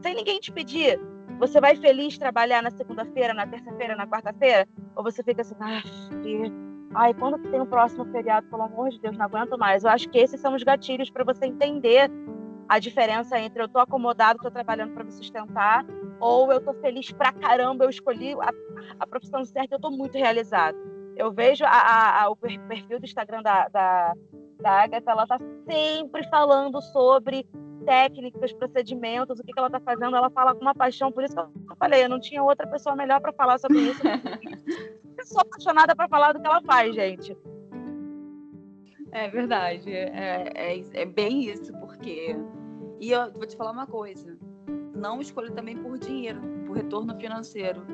[0.00, 1.00] Sem ninguém te pedir?
[1.40, 4.68] Você vai feliz trabalhar na segunda-feira, na terça-feira, na quarta-feira?
[4.94, 5.82] Ou você fica assim, ah,
[6.94, 8.46] ai, quando que tem o próximo feriado?
[8.48, 9.82] Pelo amor de Deus, não aguento mais.
[9.82, 12.10] Eu acho que esses são os gatilhos para você entender
[12.68, 15.84] a diferença entre eu tô acomodado, tô trabalhando para me sustentar,
[16.20, 18.50] ou eu tô feliz pra caramba, eu escolhi a,
[19.00, 20.76] a profissão certa, eu tô muito realizado.
[21.16, 24.14] Eu vejo a, a, a, o perfil do Instagram da, da,
[24.60, 27.46] da Agatha, ela tá sempre falando sobre
[27.84, 31.10] técnicas, procedimentos, o que, que ela está fazendo, ela fala com uma paixão.
[31.10, 34.00] Por isso que eu falei, eu não tinha outra pessoa melhor para falar sobre isso.
[35.18, 37.36] eu sou apaixonada para falar do que ela faz, gente.
[39.12, 42.36] É verdade, é, é, é, bem isso, porque.
[43.00, 44.38] E eu vou te falar uma coisa:
[44.94, 47.84] não escolha também por dinheiro, por retorno financeiro.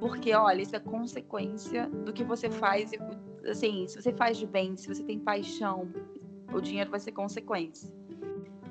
[0.00, 2.90] Porque, olha, isso é consequência do que você faz.
[3.48, 5.92] Assim, se você faz de bem, se você tem paixão,
[6.52, 7.92] o dinheiro vai ser consequência.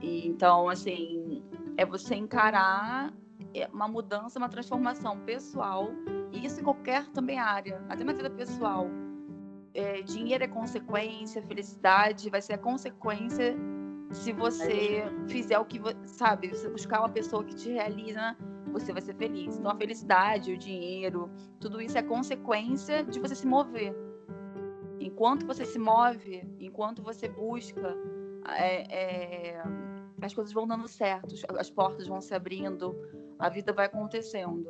[0.02, 1.44] E, então, assim,
[1.78, 3.14] é você encarar
[3.54, 5.90] é, uma mudança, uma transformação pessoal,
[6.32, 8.88] e isso em qualquer também área, até na vida pessoal.
[9.74, 13.56] É, dinheiro é consequência, felicidade vai ser a consequência
[14.12, 18.36] se você fizer o que sabe, você buscar uma pessoa que te realiza,
[18.72, 19.58] você vai ser feliz.
[19.58, 23.96] Então a felicidade, o dinheiro, tudo isso é consequência de você se mover.
[25.00, 27.96] Enquanto você se move, enquanto você busca
[28.50, 29.64] é, é,
[30.22, 32.96] as coisas vão dando certo, as portas vão se abrindo,
[33.40, 34.68] a vida vai acontecendo.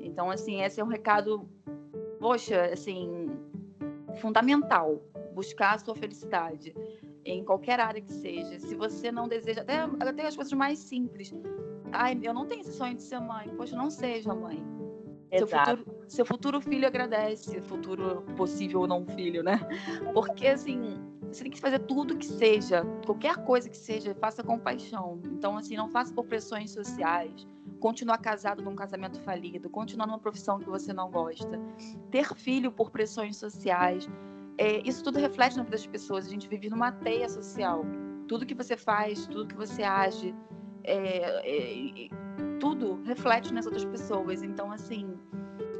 [0.00, 1.48] Então, assim, esse é um recado,
[2.18, 3.30] poxa, assim,
[4.20, 5.02] fundamental.
[5.34, 6.74] Buscar a sua felicidade
[7.24, 8.58] em qualquer área que seja.
[8.58, 11.32] Se você não deseja, até, até as coisas mais simples.
[11.92, 13.48] Ai, eu não tenho esse sonho de ser mãe.
[13.56, 14.62] Poxa, não seja mãe.
[15.38, 19.60] Seu futuro, seu futuro filho agradece, futuro possível ou não filho, né?
[20.12, 20.98] Porque, assim,
[21.32, 25.20] você tem que fazer tudo que seja, qualquer coisa que seja, faça com paixão.
[25.26, 27.46] Então, assim, não faça por pressões sociais.
[27.78, 31.58] Continuar casado num casamento falido, continuar numa profissão que você não gosta,
[32.10, 34.08] ter filho por pressões sociais.
[34.58, 36.26] É, isso tudo reflete na vida das pessoas.
[36.26, 37.84] A gente vive numa teia social.
[38.26, 40.34] Tudo que você faz, tudo que você age,
[40.84, 42.08] é, é,
[42.58, 44.42] tudo reflete nas outras pessoas.
[44.42, 45.16] Então, assim,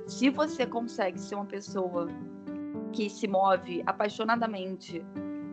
[0.07, 2.09] se você consegue ser uma pessoa
[2.93, 5.05] que se move apaixonadamente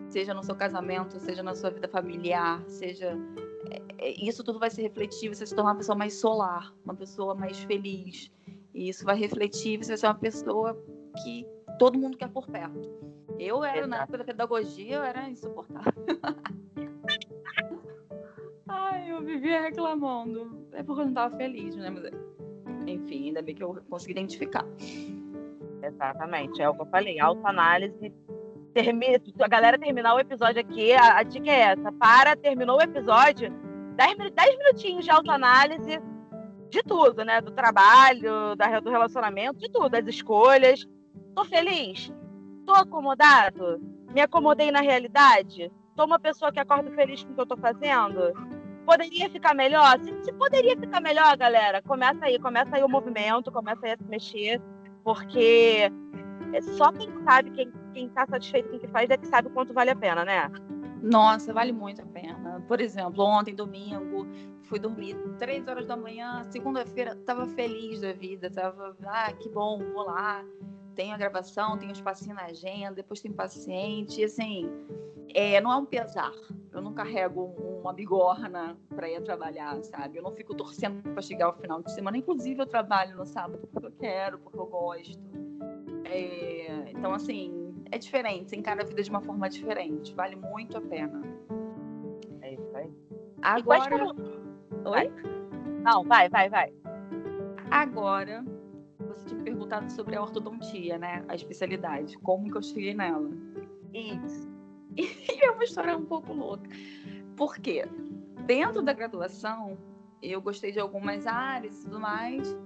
[0.10, 3.17] seja no seu casamento, seja na sua vida familiar, seja
[3.70, 6.96] é, é, isso tudo vai se refletir, você se tornar uma pessoa mais solar, uma
[6.96, 8.32] pessoa mais feliz.
[8.74, 10.78] E isso vai refletir, você vai ser uma pessoa
[11.24, 11.46] que
[11.80, 12.89] todo mundo quer por perto.
[13.39, 13.89] Eu era, Exato.
[13.89, 15.93] na época da pedagogia, eu era insuportável.
[18.67, 20.67] Ai, eu vivia reclamando.
[20.72, 21.89] É porque eu não estava feliz, né?
[21.89, 22.12] Mas,
[22.88, 24.65] enfim, ainda bem que eu consegui identificar.
[25.82, 27.20] Exatamente, é o que eu falei.
[27.20, 28.13] Autoanálise
[29.40, 33.52] a galera terminar o episódio aqui, a, a dica é essa: para, terminou o episódio,
[33.96, 36.00] 10, 10 minutinhos de autoanálise
[36.70, 37.42] de tudo, né?
[37.42, 40.88] Do trabalho, da, do relacionamento, de tudo, das escolhas.
[41.36, 42.12] Tô feliz?
[42.66, 43.80] Tô acomodado?
[44.13, 45.72] Me acomodei na realidade?
[45.96, 48.34] Tô uma pessoa que acorda feliz com o que eu tô fazendo?
[48.86, 50.00] Poderia ficar melhor?
[50.00, 53.98] Se, se poderia ficar melhor, galera, começa aí, começa aí o movimento, começa aí a
[53.98, 54.62] se mexer,
[55.04, 55.92] porque
[56.54, 59.48] é só quem sabe, quem, quem tá satisfeito com o que faz, é que sabe
[59.48, 60.52] o quanto vale a pena, né?
[61.02, 62.64] Nossa, vale muito a pena.
[62.68, 64.28] Por exemplo, ontem, domingo,
[64.64, 69.80] fui dormir três horas da manhã, segunda-feira, tava feliz da vida, tava, ah, que bom,
[69.94, 70.44] vou lá.
[70.96, 74.68] Tenho a gravação, tenho um espacinho na agenda, depois tem paciente, assim,
[75.34, 76.34] é, não é um pesar.
[76.72, 77.44] Eu não carrego
[77.82, 80.18] uma bigorna para ir trabalhar, sabe?
[80.18, 82.18] Eu não fico torcendo para chegar ao final de semana.
[82.18, 85.47] Inclusive, eu trabalho no sábado porque eu quero, porque eu gosto
[86.10, 90.78] É, então, assim, é diferente, você encara a vida de uma forma diferente, vale muito
[90.78, 91.22] a pena.
[92.41, 92.91] É isso aí.
[93.41, 94.08] Agora.
[94.86, 95.12] Oi?
[95.84, 96.74] Não, vai, vai, vai.
[97.72, 98.43] Agora,
[99.00, 101.24] você tinha me perguntado sobre a ortodontia, né?
[101.28, 102.17] A especialidade.
[102.20, 103.30] Como que eu cheguei nela?
[103.93, 104.48] Isso.
[104.98, 106.67] E é uma história um pouco louca.
[107.36, 107.86] Por quê?
[108.48, 109.78] Dentro da graduação,
[110.24, 112.58] eu gostei de algumas áreas e tudo mais.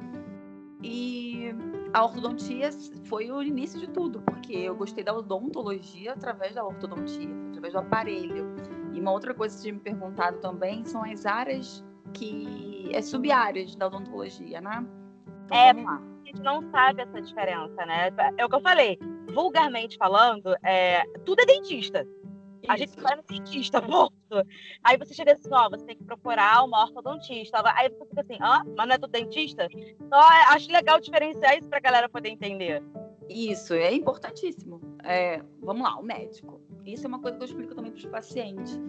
[0.82, 1.54] E
[1.94, 2.70] a ortodontia
[3.06, 7.80] foi o início de tudo, porque eu gostei da odontologia através da ortodontia, através do
[7.80, 8.56] aparelho.
[8.94, 12.90] E uma outra coisa que você tinha me perguntado também são as áreas que.
[12.94, 14.86] é sub-áreas da odontologia, né?
[15.46, 16.02] Então, é, vamos lá.
[16.02, 18.10] a gente não sabe essa diferença, né?
[18.38, 18.98] É o que eu falei.
[19.34, 22.06] Vulgarmente falando, é, tudo é dentista.
[22.68, 24.14] A gente vai no dentista, ponto.
[24.84, 27.62] Aí você chega assim, ó, você tem que procurar uma ortodontista.
[27.76, 29.68] Aí você fica assim, ah, mas não é do dentista?
[29.74, 32.84] Então, acho legal diferenciar isso pra galera poder entender.
[33.30, 34.82] Isso, é importantíssimo.
[35.04, 36.62] É, vamos lá, o médico.
[36.86, 38.80] Isso é uma coisa que eu explico também para os pacientes.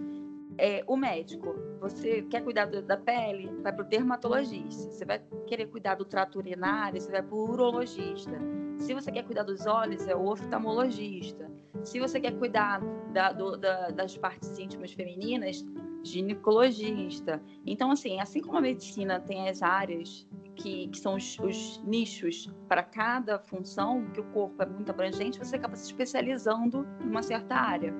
[0.57, 4.91] É, o médico, você quer cuidar da pele, vai para o dermatologista.
[4.91, 8.31] Você vai querer cuidar do trato urinário, você vai para o urologista.
[8.79, 11.49] Se você quer cuidar dos olhos, é o oftalmologista.
[11.83, 12.81] Se você quer cuidar
[13.11, 15.63] da, do, da, das partes íntimas femininas,
[16.03, 17.41] ginecologista.
[17.65, 22.49] Então, assim, assim como a medicina tem as áreas que, que são os, os, nichos
[22.67, 27.23] para cada função, que o corpo é muito abrangente, você acaba se especializando em uma
[27.23, 27.93] certa área.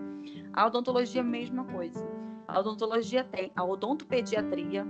[0.52, 2.06] A odontologia é a mesma coisa.
[2.48, 4.86] A odontologia tem a odontopediatria,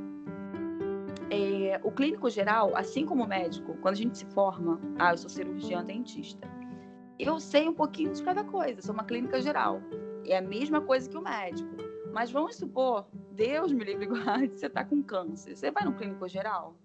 [1.34, 5.17] é, o clínico geral, assim como o médico, quando a gente se forma, ah, eu
[5.17, 6.48] sou cirurgião dentista,
[7.19, 9.82] eu sei um pouquinho de cada coisa, sou uma clínica geral.
[10.26, 11.69] É a mesma coisa que o médico.
[12.12, 15.56] Mas vamos supor, Deus me livre guarde, você está com câncer.
[15.56, 16.76] Você vai no clínico geral?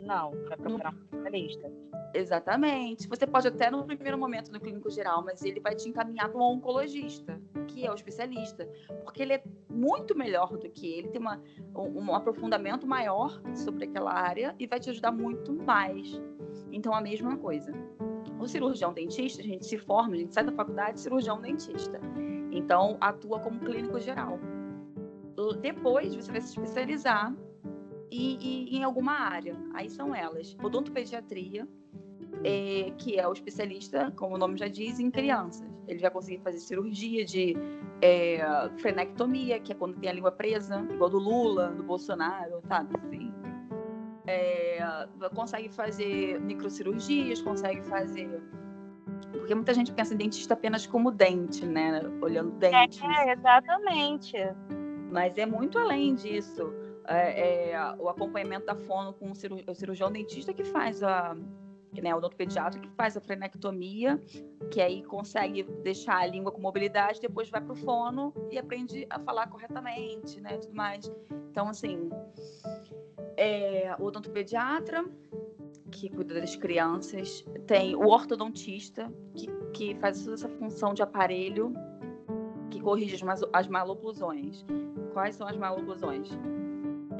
[0.00, 1.72] Não, vai procurar um especialista.
[2.12, 3.08] Exatamente.
[3.08, 6.40] Você pode até no primeiro momento no clínico geral, mas ele vai te encaminhar para
[6.40, 8.68] um oncologista, que é o especialista,
[9.04, 11.40] porque ele é muito melhor do que ele, tem uma,
[11.74, 16.20] um, um aprofundamento maior sobre aquela área e vai te ajudar muito mais.
[16.72, 17.72] Então, a mesma coisa.
[18.38, 22.00] O cirurgião dentista, a gente se forma, a gente sai da faculdade cirurgião dentista.
[22.50, 24.38] Então, atua como clínico geral.
[25.60, 27.34] Depois, você vai se especializar
[28.10, 29.56] e, e, em alguma área.
[29.74, 31.66] Aí são elas: odontopediatria,
[32.44, 35.68] é, que é o especialista, como o nome já diz, em crianças.
[35.86, 37.56] Ele vai conseguir fazer cirurgia de
[38.00, 38.40] é,
[38.78, 42.94] frenectomia, que é quando tem a língua presa, igual do Lula, do Bolsonaro, sabe?
[42.96, 43.32] Assim,
[44.26, 44.78] é,
[45.34, 48.42] consegue fazer microcirurgias, consegue fazer.
[49.32, 52.00] Porque muita gente pensa em dentista apenas como dente, né?
[52.20, 53.00] Olhando dentes.
[53.02, 54.36] É, exatamente.
[55.10, 56.72] Mas é muito além disso.
[57.12, 61.36] É, é, o acompanhamento da fono com o cirurgião dentista que faz a,
[62.00, 64.16] né, o odontopediatra que faz a frenectomia,
[64.70, 69.06] que aí consegue deixar a língua com mobilidade, depois vai para o fono e aprende
[69.10, 71.10] a falar corretamente, né, tudo mais.
[71.50, 72.10] Então, assim,
[73.36, 75.04] é, o odontopediatra,
[75.90, 81.72] que cuida das crianças, tem o ortodontista, que, que faz toda essa função de aparelho,
[82.70, 84.64] que corrige as, as maloclusões.
[85.12, 86.28] Quais são as maloclusões?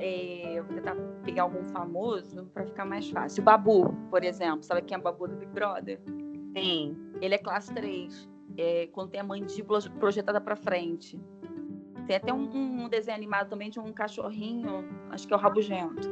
[0.03, 3.43] É, vou tentar pegar algum famoso para ficar mais fácil.
[3.43, 4.63] O Babu, por exemplo.
[4.63, 6.01] Sabe quem é o Babu do Big Brother?
[6.57, 6.97] Sim.
[7.21, 8.29] Ele é classe 3.
[8.57, 11.21] É, quando tem a mandíbula projetada para frente.
[12.07, 16.09] Tem até um, um, desenho animado também de um cachorrinho, acho que é o Rabugento.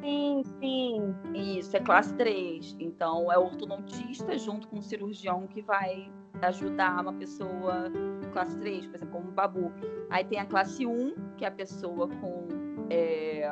[0.00, 1.14] Sim, sim.
[1.34, 2.76] Isso, é classe 3.
[2.78, 6.10] Então, é o ortodontista junto com o cirurgião que vai
[6.42, 7.90] ajudar uma pessoa
[8.32, 9.72] classe 3, por exemplo, como o Babu.
[10.08, 12.48] Aí tem a classe 1, que é a pessoa com,
[12.88, 13.48] é,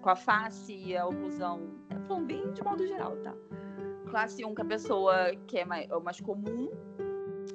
[0.00, 1.60] com a face e a oclusão.
[1.90, 3.34] É falando bem de modo geral, tá?
[4.08, 5.16] Classe 1, que é a pessoa
[5.46, 6.70] que é mais, é o mais comum,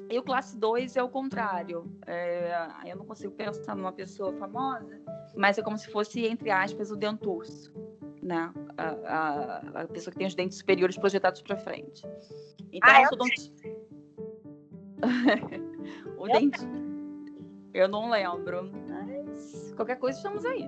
[0.10, 1.86] e o classe 2 é o contrário.
[2.06, 5.00] É, eu não consigo pensar numa pessoa famosa,
[5.36, 7.74] mas é como se fosse, entre aspas, o denturso.
[8.22, 8.52] Né?
[8.78, 12.06] A, a, a pessoa que tem os dentes superiores projetados para frente.
[12.72, 13.54] Então, ah, eu dente...
[16.18, 16.60] o dente.
[17.74, 18.72] Eu não lembro.
[18.90, 20.68] Mas qualquer coisa estamos aí.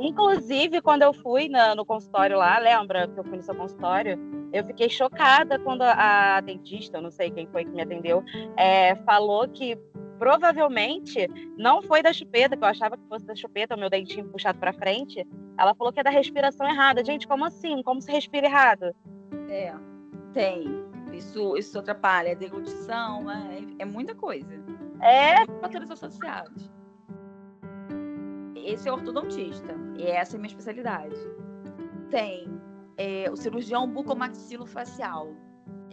[0.00, 4.18] Inclusive, quando eu fui na, no consultório lá, lembra que eu fui no seu consultório?
[4.52, 8.24] Eu fiquei chocada quando a dentista, não sei quem foi que me atendeu,
[8.56, 9.78] é, falou que
[10.18, 14.28] provavelmente não foi da chupeta, que eu achava que fosse da chupeta, o meu dentinho
[14.28, 15.26] puxado para frente.
[15.58, 17.04] Ela falou que é da respiração errada.
[17.04, 17.82] Gente, como assim?
[17.82, 18.94] Como se respira errado?
[19.48, 19.74] É,
[20.32, 20.89] tem.
[21.12, 22.28] Isso, isso atrapalha.
[22.30, 24.52] É deglutição, é, é muita coisa.
[25.00, 25.46] É.
[25.60, 26.70] Fatores associados.
[28.54, 29.74] Esse é ortodontista.
[29.96, 31.16] E essa é a minha especialidade.
[32.10, 32.60] Tem
[32.96, 35.34] é, o cirurgião bucomaxilofacial.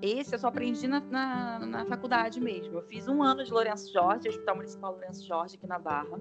[0.01, 2.77] Esse eu só aprendi na, na, na, faculdade mesmo.
[2.77, 6.19] Eu fiz um ano de Lourenço Jorge, Hospital Municipal Lourenço Jorge, aqui na Barra.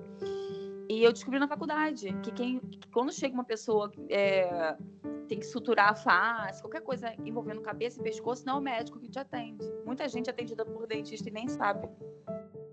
[0.88, 4.76] E eu descobri na faculdade que, quem, que quando chega uma pessoa é,
[5.26, 8.98] tem que suturar a face, qualquer coisa envolvendo cabeça e pescoço, não é o médico
[8.98, 9.64] que te atende.
[9.84, 11.88] Muita gente é atendida por dentista e nem sabe.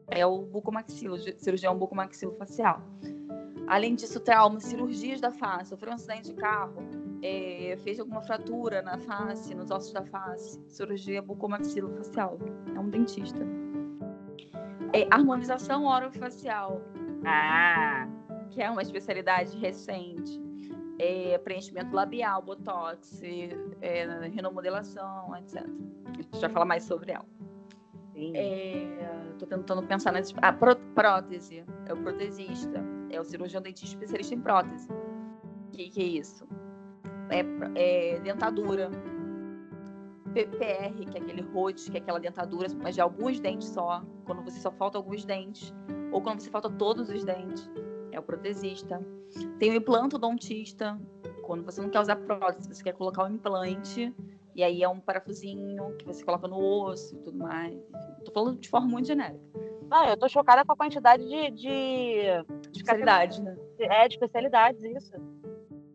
[0.07, 2.81] É o bucomaxilo, cirurgião bucomaxilofacial.
[3.67, 6.83] Além disso, trauma, cirurgias da face, sofreu um acidente de carro,
[7.21, 12.37] é, fez alguma fratura na face, nos ossos da face, cirurgia bucomaxilofacial.
[12.75, 13.39] É um dentista.
[14.91, 16.81] É, harmonização orofacial.
[17.25, 18.07] Ah!
[18.49, 20.41] Que é uma especialidade recente.
[20.99, 25.65] É, preenchimento labial, botox, é, renomodelação, etc.
[26.05, 27.25] A gente vai falar mais sobre ela.
[28.15, 30.33] Estou é, tentando pensar nesse.
[30.37, 31.65] Ah, prótese.
[31.87, 32.83] É o protesista.
[33.09, 34.87] É o cirurgião dentista especialista em prótese.
[34.91, 36.47] O que, que é isso?
[37.29, 38.89] é, é dentadura.
[40.33, 44.43] PPR, que é aquele rote, que é aquela dentadura, mas de alguns dentes só, quando
[44.43, 45.73] você só falta alguns dentes,
[46.11, 47.69] ou quando você falta todos os dentes,
[48.11, 49.01] é o protesista.
[49.59, 50.99] Tem o implantodontista,
[51.43, 54.13] quando você não quer usar prótese, você quer colocar um implante,
[54.55, 57.75] e aí é um parafusinho que você coloca no osso e tudo mais.
[58.23, 59.43] Tô falando de forma muito genérica.
[59.89, 62.71] Ah, eu tô chocada com a quantidade de, de...
[62.71, 63.55] especialidades, né?
[63.79, 65.13] É, de especialidades, isso.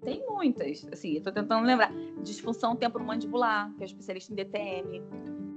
[0.09, 0.89] Tem muitas.
[0.91, 1.93] Assim, tô tentando lembrar.
[2.23, 5.03] Disfunção temporomandibular, que é especialista em DTM.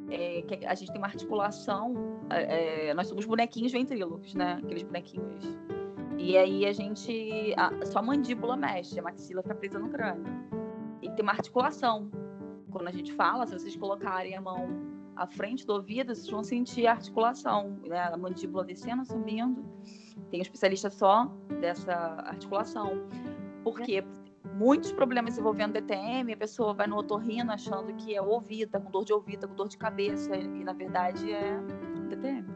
[0.10, 2.20] É, que a gente tem uma articulação.
[2.30, 4.60] É, é, nós somos bonequinhos ventrílocos, né?
[4.62, 5.58] Aqueles bonequinhos.
[6.18, 7.54] E aí a gente.
[7.56, 10.26] A, só a mandíbula mexe, a maxila fica presa no crânio.
[11.02, 12.12] E tem uma articulação.
[12.72, 14.68] Quando a gente fala, se vocês colocarem a mão
[15.16, 18.02] à frente do ouvido, vocês vão sentir a articulação, né?
[18.02, 19.64] A mandíbula descendo, subindo.
[20.30, 21.94] Tem um especialista só dessa
[22.26, 23.08] articulação.
[23.64, 24.04] Por quê?
[24.62, 28.91] Muitos problemas envolvendo DTM, a pessoa vai no otorrino achando que é ouvido, tá com
[28.91, 31.60] dor de ouvido, tá com dor de cabeça, e na verdade é
[32.10, 32.47] DTM.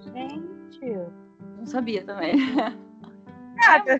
[0.00, 1.10] Gente,
[1.56, 2.34] não sabia também.
[3.56, 3.98] Nada.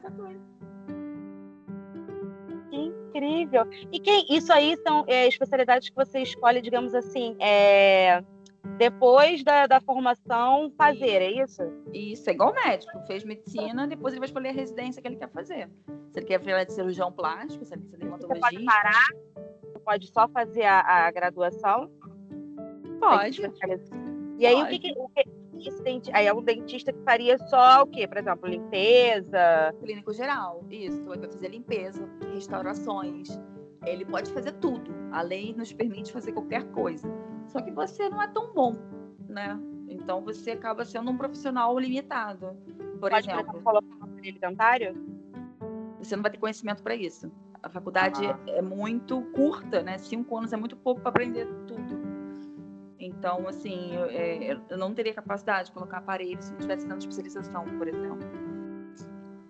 [2.68, 3.66] Que incrível.
[3.90, 8.22] E quem, isso aí são é, especialidades que você escolhe, digamos assim, é,
[8.76, 11.62] depois da, da formação fazer, é isso?
[11.92, 12.92] Isso, é igual médico.
[13.06, 15.70] Fez medicina, depois ele vai escolher a residência que ele quer fazer.
[16.12, 18.48] Se ele quer fazer de cirurgião plástico, se ele quer dermatologista.
[18.48, 19.08] Você pode parar?
[19.84, 21.90] Pode só fazer a, a graduação?
[22.98, 23.42] Pode.
[24.38, 24.66] E aí, pode.
[24.66, 25.44] o que, que, o que
[26.12, 28.06] aí é um dentista que faria só o quê?
[28.06, 29.74] Por exemplo, limpeza?
[29.80, 30.98] Clínico geral, isso.
[30.98, 33.28] Ele vai fazer limpeza, restaurações.
[33.86, 34.94] Ele pode fazer tudo.
[35.12, 37.08] A lei nos permite fazer qualquer coisa.
[37.48, 38.76] Só que você não é tão bom,
[39.28, 39.58] né?
[39.88, 42.56] Então você acaba sendo um profissional limitado.
[43.00, 44.94] Por Pode, exemplo, aparelho dentário?
[45.98, 47.30] Você não vai ter conhecimento para isso.
[47.62, 48.38] A faculdade ah.
[48.46, 49.98] é muito curta, né?
[49.98, 52.14] Cinco anos é muito pouco para aprender tudo.
[52.98, 57.00] Então, assim, eu, é, eu, não teria capacidade de colocar aparelho se não tivesse dando
[57.00, 58.18] especialização, por exemplo.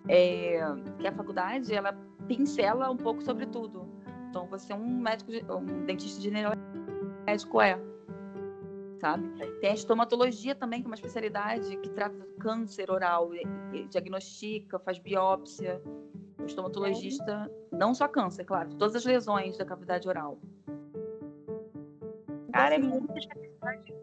[0.07, 0.59] É,
[0.99, 1.93] que a faculdade, ela
[2.27, 3.87] pincela um pouco sobre tudo.
[4.29, 6.53] Então, você é um médico, um dentista general
[7.25, 7.79] médico é.
[8.99, 9.27] Sabe?
[9.59, 13.31] Tem a estomatologia também, que é uma especialidade que trata do câncer oral,
[13.89, 15.81] diagnostica, faz biópsia.
[16.39, 20.37] O estomatologista, não só câncer, claro, todas as lesões da cavidade oral.
[22.53, 23.93] Cara, é muita especialidade.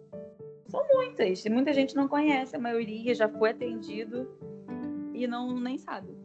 [0.68, 1.44] São muitas.
[1.44, 4.28] E muita gente não conhece, a maioria já foi atendido
[5.14, 6.16] e não nem sabe.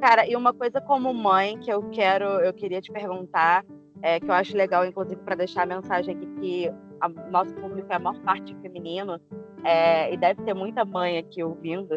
[0.00, 3.64] Cara, e uma coisa como mãe que eu quero, eu queria te perguntar,
[4.02, 6.70] é, que eu acho legal, inclusive, para deixar a mensagem aqui que
[7.02, 9.20] o nosso público é a maior parte feminino,
[9.64, 11.94] é, e deve ter muita mãe aqui ouvindo,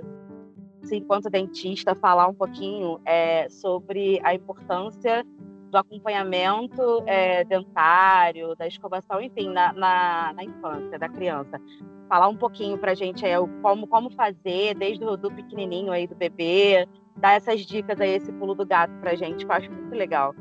[0.83, 5.25] assim, enquanto dentista, falar um pouquinho é, sobre a importância
[5.69, 11.59] do acompanhamento é, dentário, da escovação, enfim, na, na, na, infância da criança.
[12.07, 16.05] Falar um pouquinho para a gente aí, como, como fazer, desde o do pequenininho aí,
[16.05, 16.87] do bebê,
[17.17, 19.95] dar essas dicas aí, esse pulo do gato para a gente, que eu acho muito
[19.95, 20.35] legal.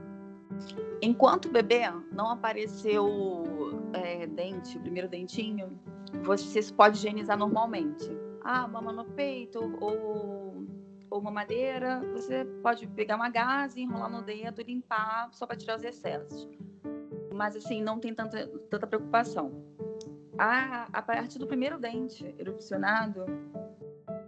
[1.05, 1.80] Enquanto o bebê
[2.12, 5.76] não apareceu é, dente, o primeiro dentinho,
[6.22, 8.09] você pode higienizar normalmente.
[8.44, 10.64] Ah, mama no peito ou,
[11.11, 15.82] ou mamadeira, você pode pegar uma gase, enrolar no dedo limpar só para tirar os
[15.82, 16.48] excessos.
[17.34, 19.50] Mas assim, não tem tanta, tanta preocupação.
[20.38, 23.26] A, a partir do primeiro dente erupcionado,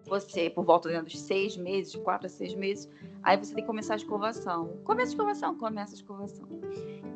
[0.06, 2.90] você, por volta dos seis meses, quatro a seis meses,
[3.24, 4.78] aí você tem que começar a escovação.
[4.84, 6.48] Começa a escovação, começa a escovação.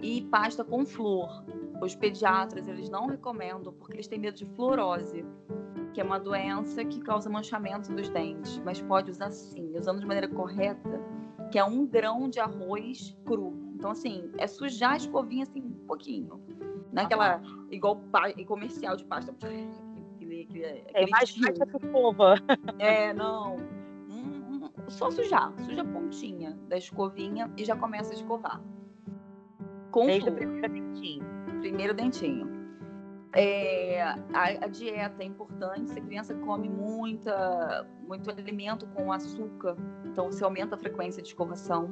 [0.01, 1.45] E pasta com flúor.
[1.83, 5.25] Os pediatras, eles não recomendam, porque eles têm medo de fluorose,
[5.93, 8.61] que é uma doença que causa manchamento dos dentes.
[8.65, 11.01] Mas pode usar sim, usando de maneira correta,
[11.51, 13.55] que é um grão de arroz cru.
[13.75, 16.41] Então, assim, é sujar a escovinha assim um pouquinho.
[16.93, 17.41] Naquela,
[17.71, 18.01] igual
[18.47, 19.33] comercial de pasta.
[20.19, 22.35] Aquele, aquele, é, mais escova.
[22.79, 23.57] É, não.
[24.91, 25.53] Só sujar.
[25.59, 28.61] Suja a pontinha da escovinha e já começa a escovar.
[29.91, 31.25] Com Desde o primeiro dentinho.
[31.61, 32.59] Primeiro dentinho.
[33.35, 35.91] É, a, a, dieta é importante.
[35.91, 41.29] Se a criança come muita, muito alimento com açúcar, então você aumenta a frequência de
[41.29, 41.91] escovação.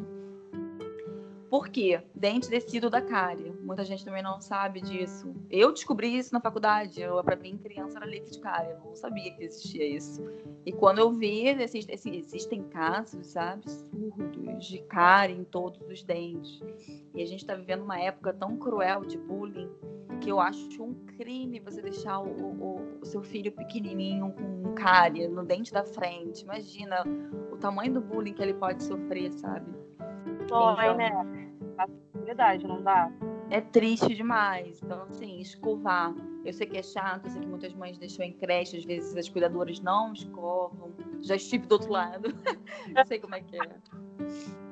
[1.56, 2.02] Por quê?
[2.14, 3.50] Dente descido da cárie.
[3.62, 5.34] Muita gente também não sabe disso.
[5.48, 7.00] Eu descobri isso na faculdade.
[7.24, 8.72] Para mim, criança era leite de cárie.
[8.72, 10.22] Eu não sabia que existia isso.
[10.66, 16.60] E quando eu vi, existem, existem casos absurdos de cárie em todos os dentes.
[17.14, 19.70] E a gente está vivendo uma época tão cruel de bullying
[20.20, 25.26] que eu acho um crime você deixar o, o, o seu filho pequenininho com cárie
[25.26, 26.42] no dente da frente.
[26.42, 27.02] Imagina
[27.50, 29.86] o tamanho do bullying que ele pode sofrer, sabe?
[30.46, 31.45] Dói, então, né?
[31.76, 33.10] Facilidade, não dá?
[33.50, 34.80] É triste demais.
[34.82, 36.14] Então, assim, escovar.
[36.44, 39.16] Eu sei que é chato, eu sei que muitas mães deixam em creche, às vezes
[39.16, 40.92] as cuidadoras não escovam.
[41.20, 42.28] Já estive do outro lado.
[43.06, 43.68] sei como é que é.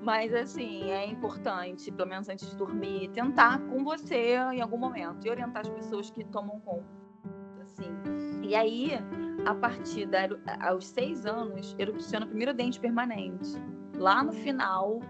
[0.02, 5.26] Mas, assim, é importante, pelo menos antes de dormir, tentar com você em algum momento
[5.26, 6.84] e orientar as pessoas que tomam conta.
[7.62, 7.90] Assim.
[8.42, 8.92] E aí,
[9.46, 10.28] a partir da,
[10.60, 13.52] aos seis anos, erupciona o primeiro dente permanente.
[13.96, 15.00] Lá no final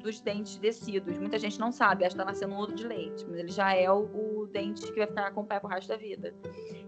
[0.00, 1.18] dos dentes descidos.
[1.18, 3.74] Muita gente não sabe, acha que está nascendo um outro de leite, mas ele já
[3.74, 6.34] é o, o dente que vai ficar acompanhado pro resto da vida.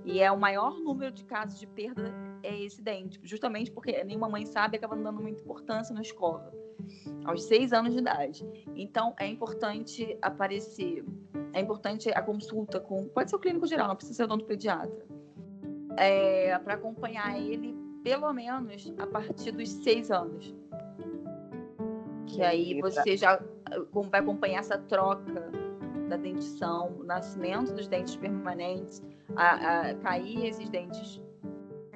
[0.05, 4.29] E é o maior número de casos de perda é esse dente, justamente porque nenhuma
[4.29, 6.53] mãe sabe acaba dando muita importância na escova
[7.25, 8.47] aos seis anos de idade.
[8.75, 11.05] Então, é importante aparecer,
[11.53, 14.45] é importante a consulta com, pode ser o clínico geral, não precisa ser o dono
[14.45, 15.07] pediatra,
[15.97, 20.55] é, para acompanhar ele pelo menos a partir dos seis anos.
[22.33, 23.41] Que aí você já
[24.11, 25.51] vai acompanhar essa troca
[26.09, 29.03] da dentição, o nascimento dos dentes permanentes,
[29.37, 31.21] a, a cair esses dentes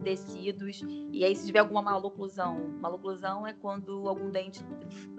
[0.02, 0.82] descidos.
[1.10, 4.64] E aí, se tiver alguma maloclusão, maloclusão é quando algum dente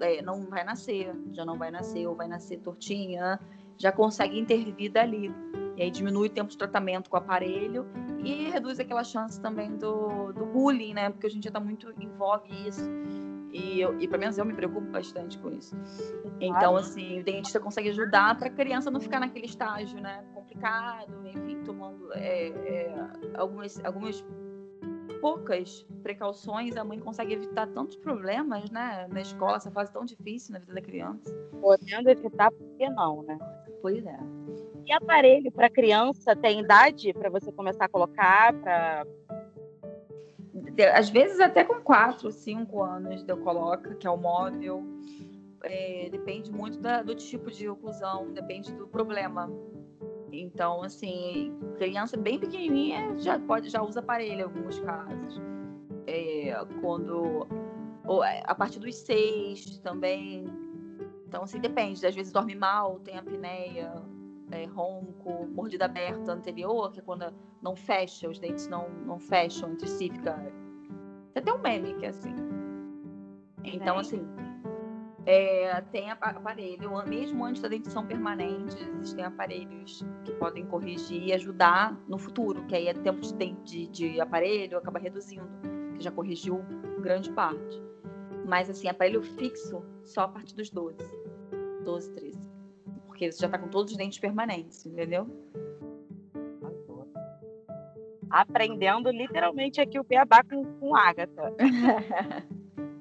[0.00, 3.38] é, não vai nascer, já não vai nascer, ou vai nascer tortinha,
[3.76, 5.34] já consegue intervir dali.
[5.76, 7.86] E aí diminui o tempo de tratamento com o aparelho
[8.24, 11.10] e reduz aquela chance também do, do bullying, né?
[11.10, 12.82] Porque a gente já está muito em vogue isso.
[13.52, 15.76] E, eu, e pelo menos eu me preocupo bastante com isso.
[16.40, 20.24] Então, assim, o dentista consegue ajudar para a criança não ficar naquele estágio, né?
[20.34, 22.94] Complicado, enfim, tomando é, é,
[23.34, 24.24] algumas, algumas
[25.20, 29.06] poucas precauções, a mãe consegue evitar tantos problemas, né?
[29.10, 31.34] Na escola, essa fase tão difícil na vida da criança.
[31.60, 33.38] Podendo evitar, por que não, né?
[33.82, 34.18] Pois é.
[34.86, 38.52] E aparelho para criança tem idade para você começar a colocar?
[38.54, 39.06] Pra...
[40.94, 44.84] Às vezes até com 4, 5 anos eu coloco, que é o móvel.
[45.62, 49.50] É, depende muito da, do tipo de oclusão, depende do problema
[50.32, 55.40] então, assim, criança bem pequenininha já pode já usa aparelho em alguns casos.
[56.06, 57.46] É, quando
[58.06, 60.46] ou, é, a partir dos seis também.
[61.26, 62.04] Então, assim, depende.
[62.06, 63.92] Às vezes dorme mal, tem apneia,
[64.50, 67.32] é, ronco, mordida aberta anterior, que é quando
[67.62, 70.36] não fecha, os dentes não, não fecham entre si, fica.
[71.34, 72.34] Tem um meme que é assim.
[73.64, 74.26] Então, assim,
[75.26, 81.94] é, tem aparelho, mesmo antes da dentição permanente, existem aparelhos que podem corrigir e ajudar
[82.08, 85.46] no futuro, que aí é tempo de, de, de aparelho acaba reduzindo,
[85.94, 86.64] que já corrigiu
[87.00, 87.82] grande parte.
[88.46, 90.96] Mas assim, aparelho fixo só a partir dos 12,
[91.84, 92.47] 12, 13.
[93.18, 95.26] Porque você já está com todos os dentes permanentes, entendeu?
[98.30, 101.52] Aprendendo literalmente aqui o beabá com, com Agatha.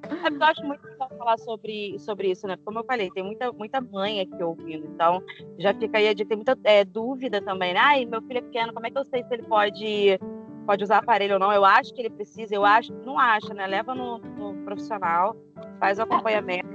[0.09, 2.57] É, eu acho muito legal falar sobre, sobre isso, né?
[2.63, 5.21] Como eu falei, tem muita, muita mãe aqui ouvindo, então
[5.59, 7.79] já fica aí a tem muita é, dúvida também, né?
[7.79, 10.17] Ai, meu filho é pequeno, como é que eu sei se ele pode,
[10.65, 11.51] pode usar aparelho ou não?
[11.51, 13.67] Eu acho que ele precisa, eu acho, não acha, né?
[13.67, 15.35] Leva no, no profissional,
[15.77, 16.69] faz o acompanhamento,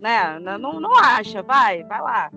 [0.00, 0.38] né?
[0.38, 2.30] Não, não acha, vai, vai lá.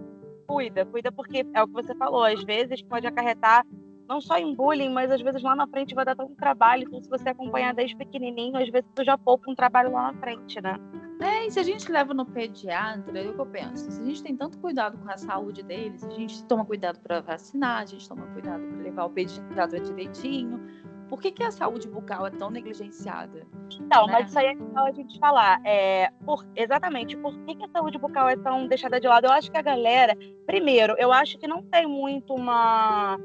[0.47, 3.65] Cuida, cuida, porque é o que você falou, às vezes pode acarretar
[4.07, 6.83] não só em bullying, mas às vezes lá na frente vai dar tanto trabalho.
[6.87, 10.19] Então, se você acompanhar desde pequenininho, às vezes tu já poupa um trabalho lá na
[10.19, 10.77] frente, né?
[11.19, 13.91] É, e se a gente leva no pediatra, é o que eu penso.
[13.91, 17.19] Se a gente tem tanto cuidado com a saúde deles, a gente toma cuidado para
[17.21, 20.61] vacinar, a gente toma cuidado para levar o pediatra direitinho.
[21.09, 23.47] Por que, que a saúde bucal é tão negligenciada?
[23.79, 24.13] Então, né?
[24.13, 25.61] mas isso aí é legal a gente falar.
[25.65, 29.25] É, por, exatamente, por que, que a saúde bucal é tão deixada de lado?
[29.25, 33.17] Eu acho que a galera, primeiro, eu acho que não tem muito uma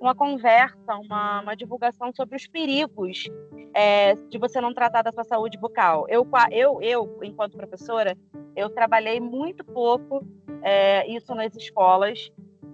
[0.00, 3.28] uma conversa, uma, uma divulgação sobre os perigos
[3.74, 6.06] é, de você não tratar da sua saúde bucal.
[6.08, 8.16] Eu, eu, eu enquanto professora,
[8.56, 10.26] eu trabalhei muito pouco
[10.62, 12.30] é, isso nas escolas.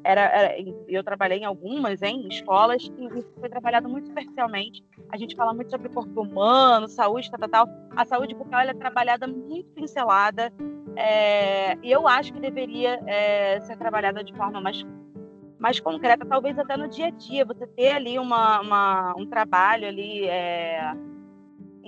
[0.06, 0.54] Era, era,
[0.88, 4.84] eu trabalhei em algumas, hein, em escolas, e isso foi trabalhado muito superficialmente.
[5.10, 7.68] A gente fala muito sobre corpo humano, saúde, tal, tal, tal.
[7.96, 10.52] A saúde bucal é trabalhada muito pincelada,
[10.96, 14.86] é, e eu acho que deveria é, ser trabalhada de forma mais,
[15.58, 19.86] mais concreta, talvez até no dia a dia, você ter ali uma, uma um trabalho
[19.86, 20.94] ali é,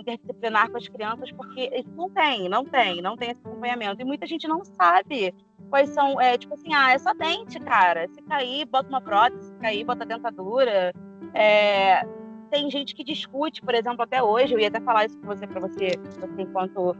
[0.00, 4.00] interdisciplinar com as crianças, porque isso não tem, não tem, não tem esse acompanhamento.
[4.00, 5.34] E muita gente não sabe
[5.70, 8.08] quais são, é, tipo assim, ah, é só dente, cara.
[8.08, 10.92] Se cair, bota uma prótese, se cair, bota dentadura.
[11.34, 12.04] É,
[12.50, 15.46] tem gente que discute, por exemplo, até hoje, eu ia até falar isso com você,
[15.46, 16.96] para você, você, enquanto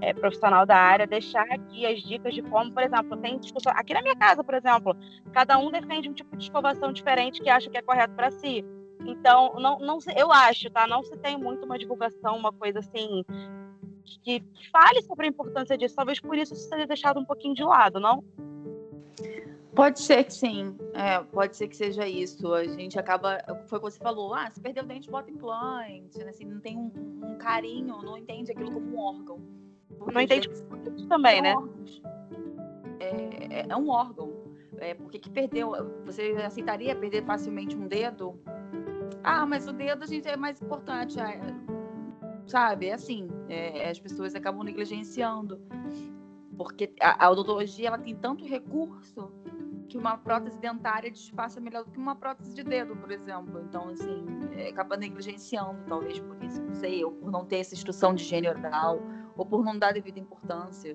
[0.00, 3.72] é, profissional da área, deixar aqui as dicas de como, por exemplo, tem discussão.
[3.74, 4.96] Aqui na minha casa, por exemplo,
[5.32, 8.64] cada um defende um tipo de escovação diferente que acha que é correto para si.
[9.06, 10.86] Então, não, não, eu acho, tá?
[10.86, 13.24] Não se tem muito uma divulgação, uma coisa assim,
[14.22, 15.94] que fale sobre a importância disso.
[15.94, 18.22] Talvez por isso isso seja deixado um pouquinho de lado, não?
[19.74, 22.52] Pode ser que sim, é, pode ser que seja isso.
[22.52, 26.18] A gente acaba, foi o que você falou, ah, se perder o dente, bota implante,
[26.18, 26.30] né?
[26.30, 26.90] assim, não tem um,
[27.24, 29.40] um, carinho, não entende aquilo como um órgão.
[30.12, 30.50] não entende
[31.08, 31.54] também, né?
[32.98, 34.32] É, é, é, um órgão.
[34.78, 35.72] É, porque que perdeu,
[36.04, 38.38] você aceitaria perder facilmente um dedo?
[39.22, 41.16] Ah, mas o dedo a gente é mais importante,
[42.46, 42.86] sabe?
[42.86, 45.60] É assim, é, as pessoas acabam negligenciando.
[46.56, 49.32] Porque a, a odontologia ela tem tanto recurso
[49.88, 53.60] que uma prótese dentária disfarça melhor do que uma prótese de dedo, por exemplo.
[53.60, 54.24] Então, assim,
[54.56, 58.22] é, acaba negligenciando, talvez por isso, não sei, ou por não ter essa instrução de
[58.22, 59.00] gênero oral,
[59.36, 60.94] ou por não dar devida importância.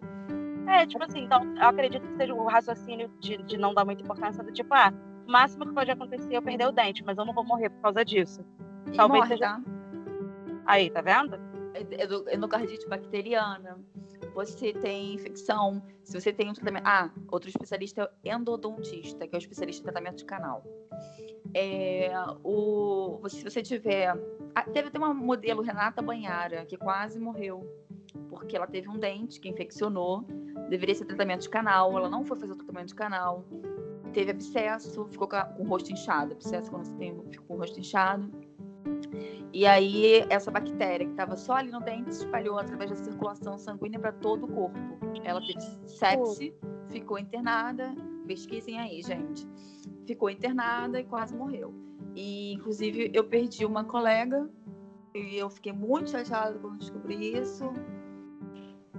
[0.68, 4.02] É, tipo assim, então, eu acredito que seja o raciocínio de, de não dar muita
[4.02, 4.94] importância do tipo, ah,
[5.28, 7.70] o máximo que pode acontecer é eu perder o dente, mas eu não vou morrer
[7.70, 8.46] por causa disso.
[8.88, 9.46] E Talvez morre, seja.
[9.46, 9.62] Tá?
[10.66, 11.36] Aí, tá vendo?
[11.74, 13.78] É endocardite bacteriana.
[14.34, 15.82] Você tem infecção.
[16.04, 16.84] Se você tem um tratamento.
[16.86, 20.64] Ah, outro especialista é o endodontista, que é o especialista em tratamento de canal.
[21.54, 22.12] É,
[22.44, 24.16] o, se você tiver.
[24.54, 27.68] Ah, teve até uma modelo, Renata Banhara, que quase morreu.
[28.30, 30.24] Porque ela teve um dente que infeccionou.
[30.70, 31.98] Deveria ser tratamento de canal.
[31.98, 33.46] Ela não foi fazer o tratamento de canal
[34.16, 36.32] teve abscesso, ficou com o rosto inchado.
[36.32, 38.32] Abscesso quando você tem, fica com o rosto inchado.
[39.52, 43.58] E aí, essa bactéria que estava só ali no dente se espalhou através da circulação
[43.58, 44.80] sanguínea para todo o corpo.
[45.24, 46.54] Ela teve sepse,
[46.90, 47.94] ficou internada.
[48.26, 49.46] Pesquisem aí, gente.
[50.08, 51.74] Ficou internada e quase morreu.
[52.16, 54.50] E, inclusive, eu perdi uma colega
[55.14, 57.66] e eu fiquei muito chateada quando descobri isso.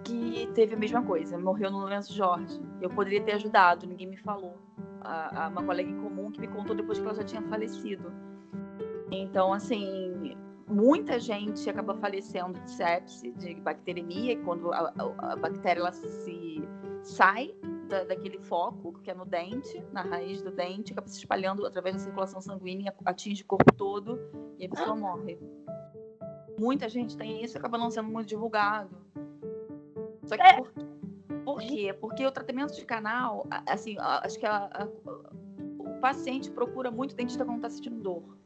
[0.05, 2.61] Que teve a mesma coisa, morreu no Lourenço Jorge.
[2.81, 4.66] Eu poderia ter ajudado, ninguém me falou
[5.07, 8.13] a, a uma colega em comum que me contou depois que ela já tinha falecido.
[9.11, 10.37] Então, assim,
[10.69, 16.69] muita gente acaba falecendo de sepse, de bacteremia, quando a, a, a bactéria ela se
[17.03, 17.55] sai
[17.89, 21.97] da, daquele foco que é no dente, na raiz do dente, acaba se espalhando através
[21.97, 24.19] da circulação sanguínea, atinge o corpo todo
[24.59, 25.39] e a pessoa morre.
[26.59, 28.91] Muita gente tem isso e acaba não sendo muito divulgado.
[30.25, 30.57] Só que é.
[30.57, 30.73] por,
[31.47, 31.93] por quê?
[31.93, 34.89] Porque o tratamento de canal, assim, acho que a, a,
[35.79, 38.37] o paciente procura muito dentista quando está sentindo dor.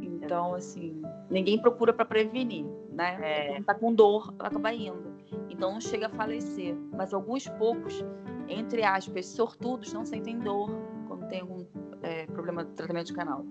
[0.00, 3.18] Então, assim, ninguém procura para prevenir, né?
[3.20, 3.46] É.
[3.48, 5.12] Quando está com dor, acaba indo.
[5.50, 6.76] Então, não chega a falecer.
[6.92, 8.04] Mas alguns poucos,
[8.46, 10.70] entre aspas, sortudos, não sentem dor
[11.08, 11.66] quando tem algum
[12.00, 13.44] é, problema de tratamento de canal.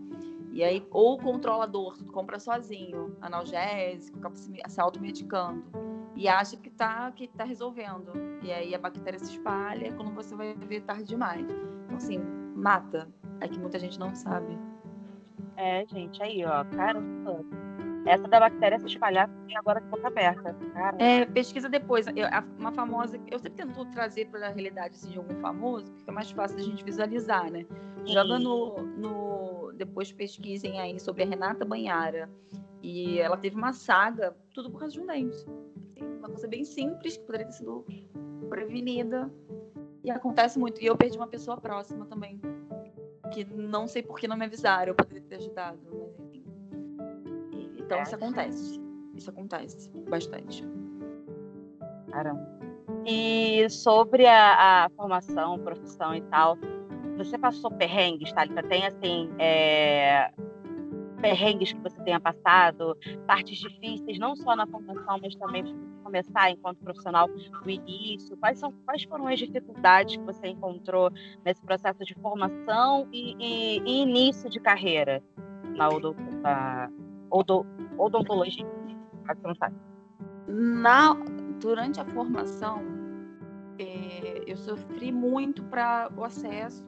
[0.54, 5.91] E aí, ou controla a dor, compra sozinho, analgésico, acaba se automedicando
[6.22, 8.12] e acha que está que tá resolvendo.
[8.44, 11.48] E aí a bactéria se espalha, quando você vai ver tarde demais.
[11.86, 12.20] Então, assim,
[12.56, 13.10] mata.
[13.40, 14.56] É que muita gente não sabe.
[15.58, 17.44] É, gente, aí, ó, caramba.
[18.06, 20.56] Essa da bactéria se espalhar e agora de boca aberta.
[20.74, 21.04] Caramba.
[21.04, 22.06] É, pesquisa depois.
[22.06, 22.28] Eu,
[22.60, 23.20] uma famosa.
[23.26, 26.58] Eu sempre tento trazer para a realidade assim, de algum famoso, porque é mais fácil
[26.58, 27.66] da gente visualizar, né?
[28.06, 29.74] Joga no, no.
[29.74, 32.30] Depois pesquisem aí sobre a Renata Banhara.
[32.84, 35.46] E ela teve uma saga, tudo por causa de um dente
[36.22, 37.86] uma coisa bem simples que poderia ter sido
[38.50, 39.32] prevenida.
[40.04, 40.82] E acontece muito.
[40.82, 42.40] E eu perdi uma pessoa próxima também.
[43.32, 44.92] Que não sei por que não me avisaram.
[44.92, 46.44] Eu poderia ter ajudado, mas enfim.
[47.78, 48.04] então é.
[48.04, 48.82] isso acontece.
[49.16, 50.68] Isso acontece bastante.
[52.10, 52.62] Caramba.
[53.06, 56.58] E sobre a, a formação, profissão e tal,
[57.18, 58.64] você passou perrengues, Thalita?
[58.64, 59.30] Tem assim.
[59.40, 60.32] É
[61.22, 62.98] perrengues que você tenha passado,
[63.28, 65.64] partes difíceis, não só na formação, mas também
[66.04, 67.30] começar enquanto profissional
[67.66, 68.36] o início?
[68.38, 71.12] Quais, são, quais foram as dificuldades que você encontrou
[71.46, 75.24] nesse processo de formação e, e, e início de carreira
[75.76, 75.88] na
[77.98, 78.66] odontologia?
[80.48, 81.14] Na,
[81.62, 82.82] durante a formação,
[83.80, 86.84] é, eu sofri muito para o acesso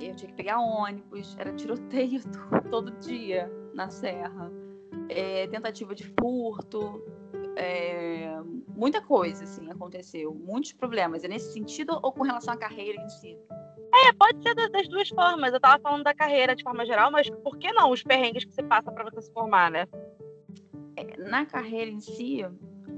[0.00, 2.20] eu tinha que pegar ônibus, era tiroteio
[2.70, 4.50] todo dia na serra,
[5.08, 7.02] é, tentativa de furto,
[7.56, 11.24] é, muita coisa assim aconteceu, muitos problemas.
[11.24, 13.36] É nesse sentido ou com relação à carreira em si?
[13.92, 15.52] É, pode ser das duas formas.
[15.52, 18.52] Eu tava falando da carreira de forma geral, mas por que não os perrengues que
[18.52, 19.86] você passa para você se formar, né?
[20.96, 22.44] É, na carreira em si,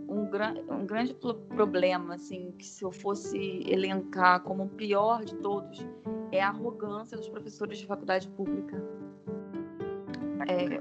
[0.08, 5.36] um, gran um grande problema, assim, que se eu fosse elencar como o pior de
[5.36, 5.86] todos,
[6.32, 8.82] é a arrogância dos professores de faculdade pública.
[10.48, 10.80] É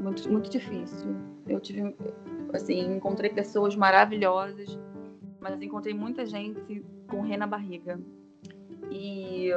[0.00, 1.16] muito, muito difícil.
[1.46, 1.96] Eu tive,
[2.52, 4.78] assim, encontrei pessoas maravilhosas,
[5.40, 8.00] mas encontrei muita gente com ré na barriga.
[8.90, 9.50] E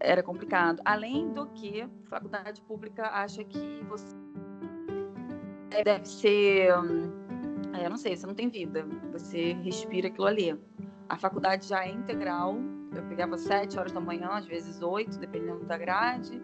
[0.00, 0.80] era complicado.
[0.84, 4.14] Além do que, faculdade pública acha que você
[5.84, 6.68] deve ser.
[6.68, 8.86] Eu não sei, você não tem vida.
[9.12, 10.58] Você respira aquilo ali.
[11.08, 12.56] A faculdade já é integral,
[12.96, 16.40] eu pegava sete horas da manhã, às vezes oito, dependendo da grade,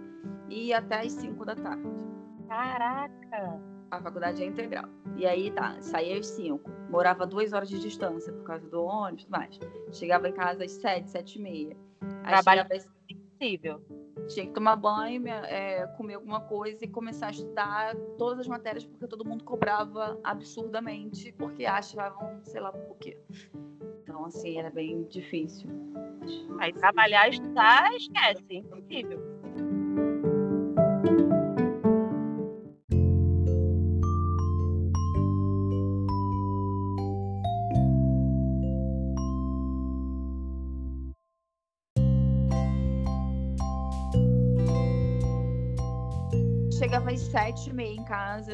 [0.49, 1.89] e até as cinco da tarde.
[2.49, 3.61] Caraca!
[3.91, 4.89] A faculdade é integral.
[5.17, 9.23] E aí tá, saía às cinco, morava duas horas de distância por causa do ônibus
[9.23, 9.59] e tudo mais.
[9.93, 11.77] Chegava em casa às sete, sete e meia.
[12.25, 12.67] Trabalho
[13.09, 13.81] impossível.
[14.29, 18.85] Tinha que tomar banho, é, comer alguma coisa e começar a estudar todas as matérias,
[18.85, 23.19] porque todo mundo cobrava absurdamente, porque achavam, sei lá por quê.
[24.21, 25.71] Então, assim, era bem difícil.
[26.59, 29.19] Aí trabalhar, estudar, esquece, impossível.
[46.79, 48.53] Chegava às sete e meia em casa,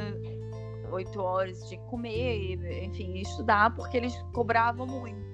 [0.93, 5.26] oito horas de comer, enfim, estudar, porque eles cobravam muito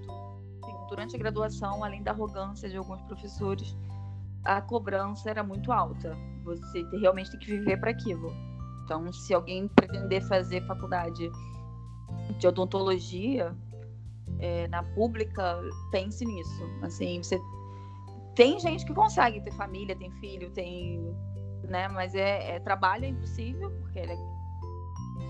[0.92, 3.74] durante a graduação, além da arrogância de alguns professores,
[4.44, 6.14] a cobrança era muito alta.
[6.44, 8.30] Você realmente tem que viver para aquilo.
[8.84, 11.30] Então, se alguém pretender fazer faculdade
[12.38, 13.56] de odontologia
[14.38, 16.62] é, na pública, pense nisso.
[16.82, 17.40] Assim, você
[18.34, 21.00] tem gente que consegue ter família, tem filho, tem,
[21.64, 21.88] né?
[21.88, 24.14] Mas é, é trabalho é impossível porque é,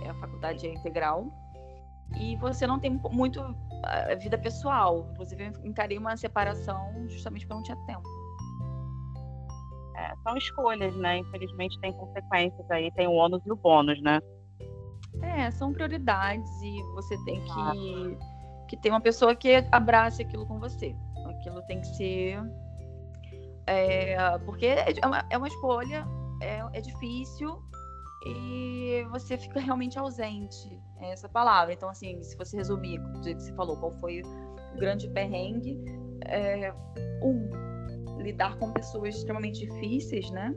[0.03, 1.33] é a faculdade é integral
[2.19, 3.41] e você não tem muito
[3.83, 5.09] a vida pessoal.
[5.13, 8.09] Inclusive, eu encarei uma separação justamente porque eu não tinha tempo.
[9.97, 11.19] É, são escolhas, né?
[11.19, 14.21] Infelizmente tem consequências aí, tem o ônus e o bônus, né?
[15.23, 18.19] É, são prioridades e você tem que,
[18.69, 20.95] que ter uma pessoa que abrace aquilo com você.
[21.27, 22.41] Aquilo tem que ser.
[23.67, 26.05] É, porque é uma, é uma escolha,
[26.43, 27.63] é, é difícil
[28.25, 31.73] e você fica realmente ausente essa palavra.
[31.73, 35.79] Então, assim, se você resumir do jeito que você falou, qual foi o grande perrengue?
[36.27, 36.73] É,
[37.23, 40.55] um, lidar com pessoas extremamente difíceis, né?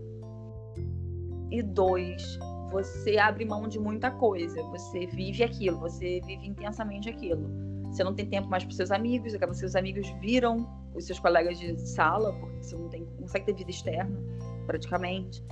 [1.51, 2.37] E dois,
[2.71, 4.61] você abre mão de muita coisa.
[4.63, 7.49] Você vive aquilo, você vive intensamente aquilo.
[7.85, 11.57] Você não tem tempo mais para seus amigos, acaba seus amigos viram os seus colegas
[11.57, 14.19] de sala, porque você não, tem, não consegue ter vida externa,
[14.65, 15.43] praticamente.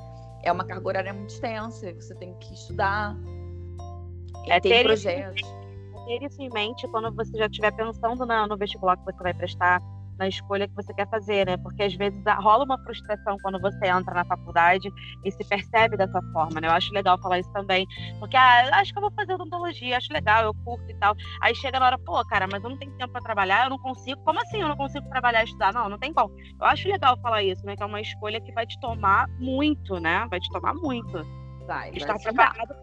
[0.43, 3.15] É uma carga horária muito extensa, você tem que estudar,
[4.47, 5.41] é ter projetos.
[6.05, 9.81] Ter isso em mente quando você já estiver pensando no vestibular que você vai prestar,
[10.17, 11.57] na escolha que você quer fazer, né?
[11.57, 14.89] Porque às vezes rola uma frustração quando você entra na faculdade
[15.23, 16.67] e se percebe dessa forma, né?
[16.67, 17.85] Eu acho legal falar isso também,
[18.19, 21.15] porque ah, acho que eu vou fazer odontologia, acho legal, eu curto e tal.
[21.41, 23.79] Aí chega na hora, pô, cara, mas eu não tenho tempo para trabalhar, eu não
[23.79, 24.21] consigo.
[24.23, 25.73] Como assim eu não consigo trabalhar e estudar?
[25.73, 26.33] Não, não tem como.
[26.59, 27.75] Eu acho legal falar isso, né?
[27.75, 30.27] Que é uma escolha que vai te tomar muito, né?
[30.29, 31.25] Vai te tomar muito.
[31.65, 32.75] Vai, Estar preparado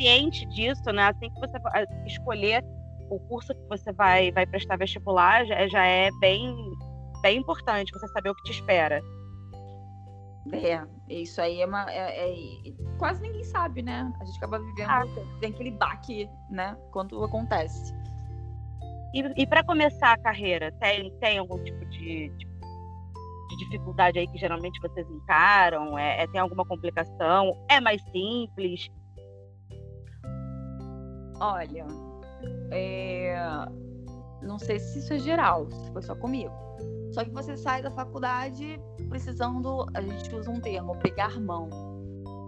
[0.00, 1.08] ciente disso, né?
[1.08, 1.58] Assim que você
[2.06, 2.64] escolher
[3.10, 6.56] o curso que você vai, vai prestar vestibular, já, já é bem,
[7.20, 9.02] bem importante você saber o que te espera.
[10.52, 11.90] É, isso aí é uma.
[11.90, 14.10] É, é, quase ninguém sabe, né?
[14.20, 14.88] A gente acaba vivendo.
[14.88, 15.04] Ah.
[15.38, 16.76] Tem aquele baque, né?
[16.92, 17.92] Quando acontece.
[19.12, 24.26] E, e para começar a carreira, tem, tem algum tipo de, de, de, dificuldade aí
[24.26, 25.98] que geralmente vocês encaram?
[25.98, 27.56] É, é, tem alguma complicação?
[27.68, 28.88] É mais simples?
[31.40, 31.86] Olha,
[32.70, 33.36] é...
[34.42, 36.52] não sei se isso é geral, se foi só comigo.
[37.12, 41.68] Só que você sai da faculdade precisando, a gente usa um termo, pegar mão.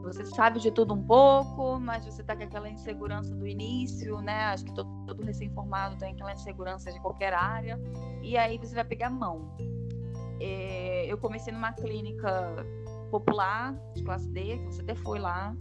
[0.05, 4.45] Você sabe de tudo um pouco, mas você tá com aquela insegurança do início, né?
[4.47, 7.81] Acho que todo, todo recém-formado tem aquela insegurança de qualquer área.
[8.21, 9.55] E aí você vai pegar mão.
[10.41, 11.07] É...
[11.07, 12.55] eu comecei numa clínica
[13.11, 15.55] popular, de classe D, que você até foi lá.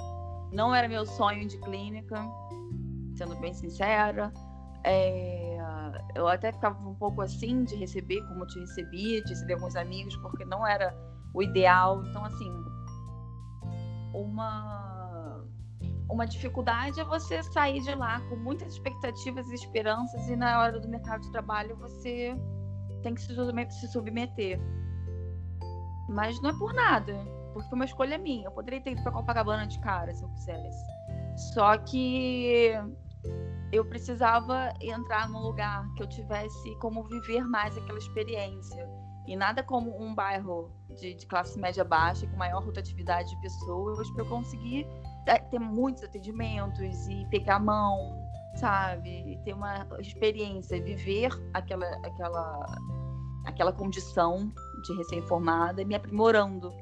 [0.52, 2.16] Não era meu sonho de clínica,
[3.16, 4.32] sendo bem sincera.
[4.84, 5.58] É,
[6.16, 10.16] eu até ficava um pouco assim de receber, como te recebi, de receber alguns amigos,
[10.18, 10.96] porque não era
[11.34, 12.04] o ideal.
[12.06, 12.52] Então, assim,
[14.14, 14.92] uma
[16.12, 20.78] uma dificuldade é você sair de lá com muitas expectativas e esperanças e na hora
[20.78, 22.36] do mercado de trabalho você
[23.02, 24.60] tem que se submeter.
[26.10, 27.14] Mas não é por nada,
[27.54, 28.48] porque foi uma escolha minha.
[28.48, 30.86] Eu poderia ter ido para Copacabana de cara se eu quisesse.
[31.36, 32.74] Só que
[33.72, 38.88] eu precisava entrar num lugar que eu tivesse como viver mais aquela experiência.
[39.28, 44.10] E nada como um bairro de, de classe média baixa, com maior rotatividade de pessoas,
[44.12, 44.86] para eu conseguir
[45.50, 47.98] ter muitos atendimentos e pegar a mão,
[48.56, 49.34] sabe?
[49.34, 52.66] E ter uma experiência, viver aquela, aquela,
[53.46, 54.52] aquela condição
[54.84, 56.74] de recém-formada e me aprimorando.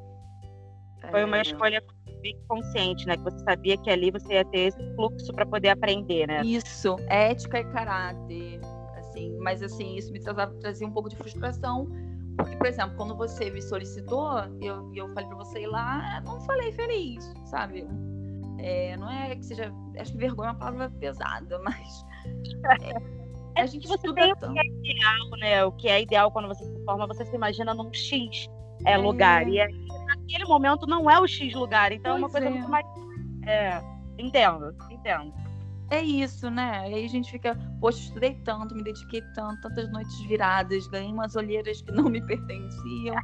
[1.11, 1.43] Foi uma é...
[2.27, 3.17] escolha consciente, né?
[3.17, 6.41] Que você sabia que ali você ia ter esse fluxo para poder aprender, né?
[6.43, 8.59] Isso, ética e caráter,
[8.97, 9.37] assim.
[9.39, 11.87] Mas assim, isso me trazia, trazia um pouco de frustração,
[12.37, 16.39] porque, por exemplo, quando você me solicitou, eu, eu falei para você ir lá, não
[16.41, 17.85] falei feliz, sabe?
[18.59, 19.73] É, não é que seja.
[19.97, 22.05] Acho que vergonha é uma palavra pesada, mas.
[23.55, 24.51] É, a gente você tem tanto.
[24.51, 25.65] o que é ideal, né?
[25.65, 28.47] O que é ideal quando você se forma, você se imagina num X
[28.85, 29.45] é, lugar.
[29.47, 29.49] É.
[29.49, 29.87] E aí,
[30.29, 31.91] naquele momento não é o X lugar.
[31.91, 32.49] Então pois é uma coisa é.
[32.49, 32.85] muito mais.
[33.45, 33.81] É,
[34.17, 35.33] entendo, entendo.
[35.89, 36.89] É isso, né?
[36.91, 41.11] E aí a gente fica, poxa, estudei tanto, me dediquei tanto, tantas noites viradas, ganhei
[41.11, 43.15] umas olheiras que não me pertenciam.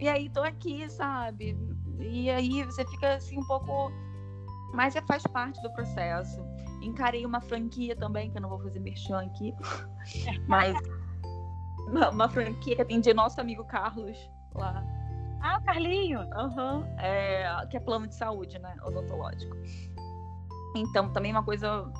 [0.00, 1.56] E aí tô aqui, sabe?
[2.00, 3.92] E aí você fica assim um pouco.
[4.74, 6.44] Mas é, faz parte do processo.
[6.82, 9.54] Encarei uma franquia também, que eu não vou fazer merchan aqui.
[10.48, 10.76] Mas
[11.86, 14.18] uma, uma franquia que atendia nosso amigo Carlos
[14.54, 14.84] lá.
[15.40, 16.20] Ah, o Carlinho!
[16.20, 16.84] Uhum.
[16.98, 18.74] É, que é plano de saúde, né?
[18.84, 19.56] Odontológico.
[20.76, 21.90] Então, também uma coisa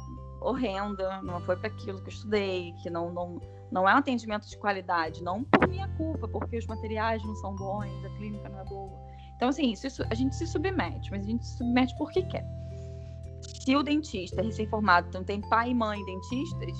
[0.40, 4.48] horrenda, não foi para aquilo que eu estudei, que não, não, não é um atendimento
[4.48, 8.60] de qualidade, não por minha culpa, porque os materiais não são bons, a clínica não
[8.60, 8.92] é boa.
[9.36, 12.44] Então, assim, isso, a gente se submete, mas a gente se submete porque quer.
[13.42, 16.76] Se o dentista é recém-formado, então tem pai e mãe dentistas,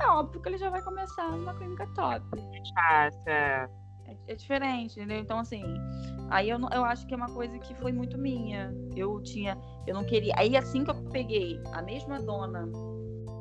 [0.00, 2.24] é óbvio que ele já vai começar numa clínica top.
[4.06, 5.18] É, é diferente, entendeu?
[5.18, 5.62] Então, assim,
[6.30, 8.74] aí eu, eu acho que é uma coisa que foi muito minha.
[8.94, 10.34] Eu tinha, eu não queria.
[10.36, 12.68] Aí, assim que eu peguei a mesma dona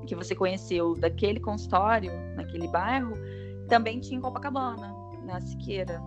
[0.06, 3.14] que você conheceu daquele consultório, naquele bairro,
[3.68, 4.94] também tinha em Copacabana,
[5.24, 6.02] na Siqueira.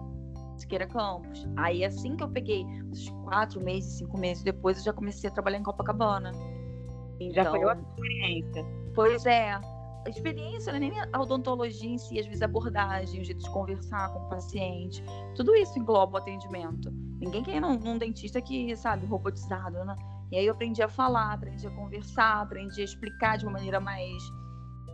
[0.57, 1.47] Siqueira Campos.
[1.57, 5.33] Aí, assim que eu peguei, uns quatro meses, cinco meses depois, eu já comecei a
[5.33, 6.33] trabalhar em Copacabana.
[7.21, 8.65] Então, já foi outra experiência.
[8.95, 9.61] Pois é.
[10.09, 13.51] Experiência não é nem a odontologia em si, às vezes a abordagem, o jeito de
[13.51, 15.03] conversar com o paciente.
[15.35, 16.91] Tudo isso engloba o atendimento.
[17.21, 19.97] Ninguém quer ir num, num dentista que, sabe, robotizado, né?
[20.31, 23.81] E aí eu aprendi a falar, aprendi a conversar, aprendi a explicar de uma maneira
[23.81, 24.23] mais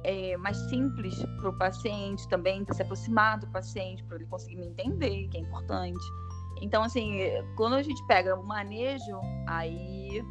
[0.04, 4.56] é, mais simples para o paciente também, para se aproximar do paciente, para ele conseguir
[4.56, 6.04] me entender, que é importante.
[6.60, 7.18] Então, assim,
[7.56, 10.24] quando a gente pega o manejo, aí,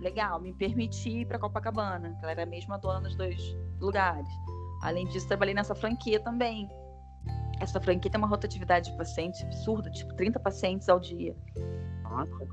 [0.00, 4.28] legal, me permiti ir para Copacabana, que ela era a mesma dona dos dois lugares.
[4.82, 6.68] Além disso, trabalhei nessa franquia também.
[7.60, 11.36] Essa franquia tem uma rotatividade de pacientes absurda, tipo 30 pacientes ao dia.
[12.04, 12.48] Nossa.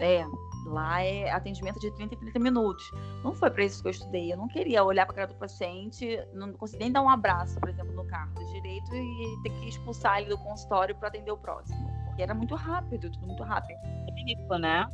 [0.00, 0.24] É,
[0.66, 2.90] Lá é atendimento de 30 e 30 minutos.
[3.22, 4.32] Não foi para isso que eu estudei.
[4.32, 7.58] Eu não queria olhar para a cara do paciente, não consegui nem dar um abraço,
[7.60, 11.30] por exemplo, no carro do direito e ter que expulsar ele do consultório para atender
[11.30, 11.78] o próximo.
[12.06, 13.78] Porque era muito rápido, tudo muito rápido.
[14.06, 14.86] Clínico, né?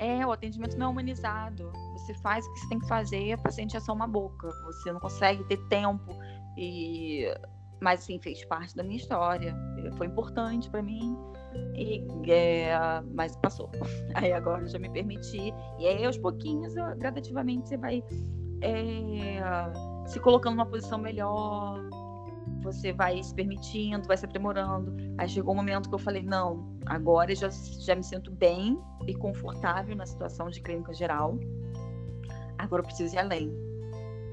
[0.00, 1.70] É, o atendimento não é humanizado.
[1.92, 4.48] Você faz o que você tem que fazer, a paciente é só uma boca.
[4.64, 6.10] Você não consegue ter tempo
[6.56, 7.26] e
[7.80, 9.54] mas assim fez parte da minha história.
[9.96, 11.16] Foi importante para mim
[11.74, 12.72] e, é,
[13.14, 13.70] mas passou.
[14.14, 15.52] Aí agora eu já me permiti.
[15.78, 18.02] E aí, aos pouquinhos, gradativamente, você vai
[18.62, 19.40] é,
[20.06, 21.80] se colocando numa posição melhor.
[22.62, 24.94] Você vai se permitindo, vai se aprimorando.
[25.18, 29.14] Aí chegou um momento que eu falei: não, agora já, já me sinto bem e
[29.14, 31.38] confortável na situação de clínica geral.
[32.58, 33.50] Agora eu preciso ir além.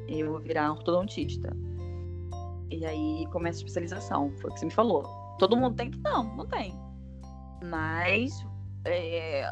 [0.07, 1.55] Eu vou virar ortodontista.
[2.69, 4.31] E aí começa a especialização.
[4.37, 5.03] Foi o que você me falou.
[5.39, 5.99] Todo mundo tem que?
[5.99, 6.73] Não, não tem
[7.63, 8.45] mas
[8.85, 9.43] é,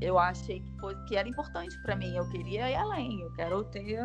[0.00, 2.14] eu achei que, foi, que era importante para mim.
[2.16, 3.20] Eu queria ir além.
[3.20, 3.98] Eu quero ter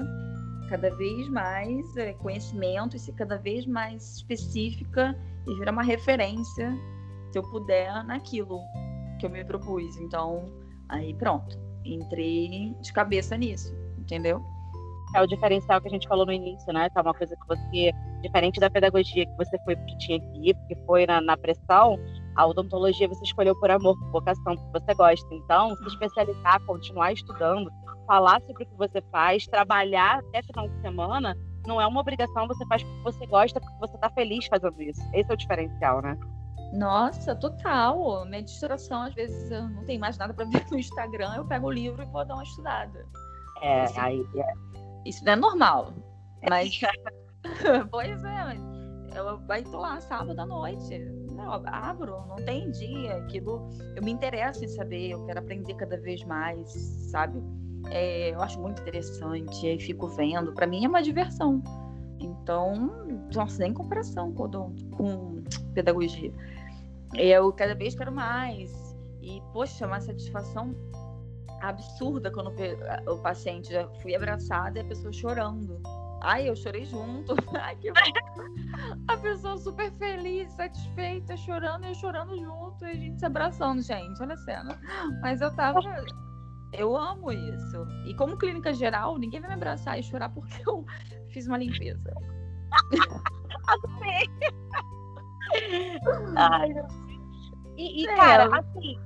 [0.67, 6.71] cada vez mais é, conhecimento e ser cada vez mais específica e virar uma referência,
[7.31, 8.59] se eu puder, naquilo
[9.19, 9.97] que eu me propus.
[9.97, 10.45] Então,
[10.89, 11.57] aí pronto.
[11.85, 14.41] Entrei de cabeça nisso, entendeu?
[15.15, 16.89] É o diferencial que a gente falou no início, né?
[16.89, 20.49] Que é uma coisa que você, diferente da pedagogia que você foi porque tinha que
[20.49, 21.97] ir, porque foi na, na pressão,
[22.35, 25.33] a odontologia você escolheu por amor, por vocação, porque você gosta.
[25.33, 27.71] Então, se especializar, continuar estudando,
[28.07, 31.37] falar sobre o que você faz, trabalhar até final de semana,
[31.67, 35.01] não é uma obrigação, você faz porque você gosta, porque você está feliz fazendo isso.
[35.13, 36.17] Esse é o diferencial, né?
[36.73, 38.25] Nossa, total.
[38.25, 41.67] Minha distração, às vezes, eu não tenho mais nada para ver no Instagram, eu pego
[41.67, 43.05] o livro e vou dar uma estudada.
[43.61, 44.53] É, isso, aí é.
[45.05, 45.93] Isso não é normal.
[46.49, 46.79] Mas.
[47.91, 48.57] pois é,
[49.15, 50.99] eu vai lá sábado à noite.
[51.33, 53.17] Não, abro, não tem dia.
[53.17, 53.69] Aquilo.
[53.95, 56.71] Eu me interesso em saber, eu quero aprender cada vez mais,
[57.11, 57.41] sabe?
[57.89, 60.53] É, eu acho muito interessante, aí fico vendo.
[60.53, 61.61] Para mim é uma diversão.
[62.19, 62.91] Então,
[63.33, 64.49] nossa, nem comparação com,
[64.91, 66.31] com pedagogia.
[67.15, 68.71] Eu cada vez quero mais.
[69.21, 70.75] E, poxa, uma satisfação
[71.61, 72.51] absurda quando
[73.07, 75.81] o paciente já fui abraçada e a pessoa chorando.
[76.21, 77.35] Ai, eu chorei junto.
[77.59, 77.91] Ai, que
[79.07, 83.81] A pessoa super feliz, satisfeita, chorando e eu chorando junto, e a gente se abraçando,
[83.81, 84.21] gente.
[84.21, 84.79] Olha a cena.
[85.21, 85.79] Mas eu tava.
[86.73, 87.85] Eu amo isso.
[88.05, 90.85] E como clínica geral, ninguém vai me abraçar e chorar porque eu
[91.31, 92.13] fiz uma limpeza.
[93.67, 94.29] Adorei.
[96.35, 96.73] Ai,
[97.77, 98.15] e, e é.
[98.15, 98.97] cara, assim,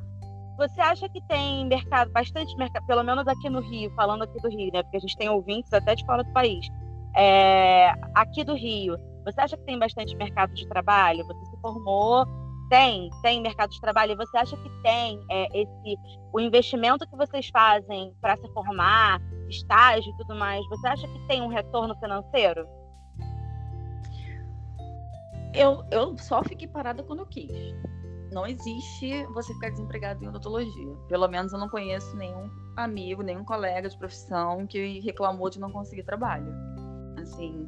[0.57, 4.49] você acha que tem mercado, bastante mercado, pelo menos aqui no Rio, falando aqui do
[4.49, 4.81] Rio, né?
[4.83, 6.67] Porque a gente tem ouvintes até de fora do país.
[7.15, 8.95] É, aqui do Rio,
[9.25, 11.25] você acha que tem bastante mercado de trabalho?
[11.25, 12.25] Você se formou,
[12.71, 14.13] tem, tem mercado de trabalho.
[14.13, 15.99] E você acha que tem é, esse
[16.33, 20.65] o investimento que vocês fazem para se formar, estágio e tudo mais?
[20.69, 22.65] Você acha que tem um retorno financeiro?
[25.53, 27.51] Eu, eu só fiquei parada quando eu quis.
[28.31, 30.95] Não existe você ficar desempregado em odontologia.
[31.09, 35.69] Pelo menos eu não conheço nenhum amigo, nenhum colega de profissão que reclamou de não
[35.69, 36.47] conseguir trabalho.
[37.21, 37.67] Assim,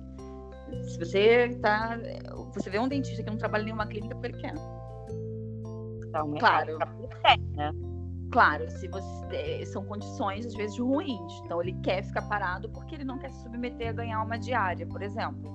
[0.84, 2.00] se você tá.
[2.54, 4.54] Você vê um dentista que não trabalha em nenhuma clínica porque ele quer.
[6.14, 6.78] Então, claro.
[7.24, 7.74] É, né?
[8.32, 11.42] Claro, se você é, são condições às vezes ruins.
[11.44, 14.86] Então ele quer ficar parado porque ele não quer se submeter a ganhar uma diária,
[14.86, 15.52] por exemplo.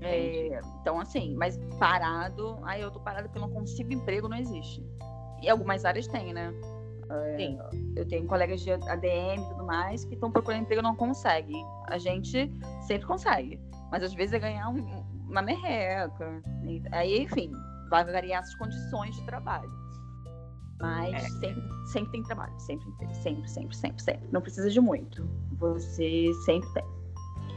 [0.00, 4.36] É, então, assim, mas parado, aí eu tô parado porque eu não consigo emprego, não
[4.36, 4.84] existe.
[5.42, 6.52] E algumas áreas tem, né?
[7.10, 7.58] É, Sim.
[7.94, 11.64] Eu tenho colegas de ADM e tudo mais que estão procurando emprego e não conseguem.
[11.88, 12.50] A gente
[12.80, 13.60] sempre consegue.
[13.90, 16.42] Mas às vezes é ganhar um, uma merreca.
[16.90, 17.52] Aí, enfim,
[17.92, 19.70] vai variar as condições de trabalho.
[20.80, 21.28] Mas é.
[21.28, 22.58] sempre, sempre tem trabalho.
[22.58, 24.28] Sempre, sempre, sempre, sempre, sempre.
[24.32, 25.28] Não precisa de muito.
[25.58, 26.84] Você sempre tem.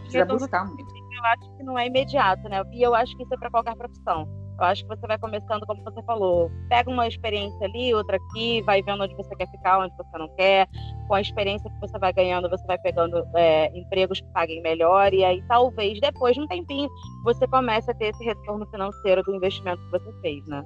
[0.04, 2.62] Precisa buscar muito eu acho que não é imediato, né?
[2.72, 4.28] E eu acho que isso é para qualquer profissão.
[4.58, 8.62] Eu acho que você vai começando, como você falou, pega uma experiência ali, outra aqui,
[8.62, 10.68] vai vendo onde você quer ficar, onde você não quer.
[11.08, 15.14] Com a experiência que você vai ganhando, você vai pegando é, empregos que paguem melhor,
[15.14, 16.90] e aí talvez depois de um tempinho
[17.24, 20.64] você comece a ter esse retorno financeiro do investimento que você fez, né?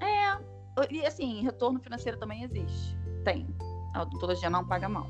[0.00, 0.38] É,
[0.90, 2.96] e assim, retorno financeiro também existe.
[3.24, 3.46] Tem.
[3.94, 5.06] A odontologia não paga mal.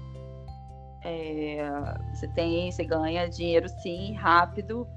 [1.04, 1.70] É,
[2.12, 4.88] você tem, você ganha dinheiro sim, rápido,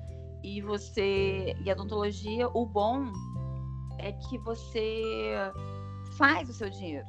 [0.44, 1.56] e você.
[1.64, 3.12] E a odontologia, o bom
[3.98, 5.34] é que você
[6.18, 7.06] faz o seu dinheiro.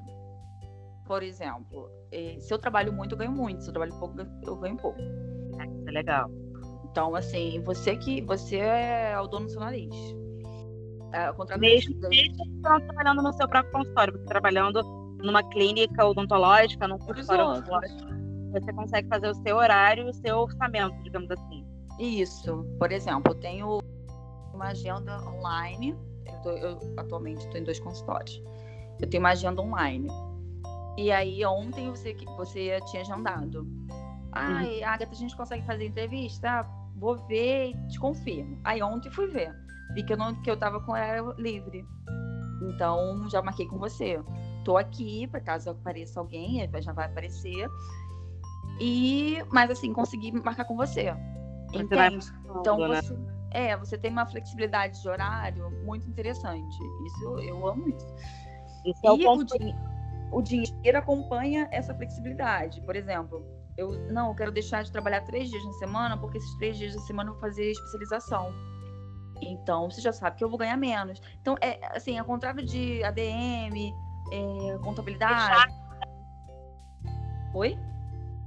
[1.06, 3.62] Por exemplo, é, se eu trabalho muito, eu ganho muito.
[3.62, 4.98] Se eu trabalho pouco, eu ganho pouco.
[5.00, 6.30] Isso é legal.
[6.90, 9.94] Então, assim, você que você é o dono do seu nariz.
[11.12, 14.82] É, mesmo, mesmo trabalhando no seu próprio consultório, você trabalhando
[15.22, 18.22] numa clínica odontológica, num consultório odontológico
[18.52, 21.61] você consegue fazer o seu horário, o seu orçamento, digamos assim.
[22.04, 22.64] Isso.
[22.78, 23.78] Por exemplo, eu tenho
[24.52, 25.96] uma agenda online.
[26.26, 28.42] Eu, tô, eu atualmente estou em dois consultórios.
[29.00, 30.08] Eu tenho uma agenda online.
[30.96, 33.66] E aí, ontem você, você tinha agendado.
[34.32, 34.86] Ai, uhum.
[34.86, 36.66] Agatha, a gente consegue fazer entrevista?
[37.02, 38.60] vou ver e te confirmo.
[38.62, 39.52] Aí ontem fui ver.
[39.94, 41.84] Vi que eu, não, que eu tava com ela livre.
[42.62, 44.22] Então, já marquei com você.
[44.64, 47.68] Tô aqui, para caso apareça alguém, já vai aparecer.
[48.80, 51.12] E, mas assim, conseguir marcar com você.
[51.72, 52.32] Entende?
[52.60, 53.00] Então né?
[53.00, 53.16] você,
[53.50, 56.76] é, você tem uma flexibilidade de horário muito interessante.
[57.06, 58.14] Isso eu amo isso.
[58.84, 59.74] isso é e o, o, din
[60.32, 62.80] o dinheiro acompanha essa flexibilidade.
[62.82, 63.44] Por exemplo,
[63.76, 66.94] eu não, eu quero deixar de trabalhar três dias na semana, porque esses três dias
[66.94, 68.52] da semana eu vou fazer especialização.
[69.40, 71.20] Então, você já sabe que eu vou ganhar menos.
[71.40, 73.92] Então, é assim, ao contrário de ADM,
[74.30, 75.72] é, contabilidade.
[77.54, 77.76] Oi?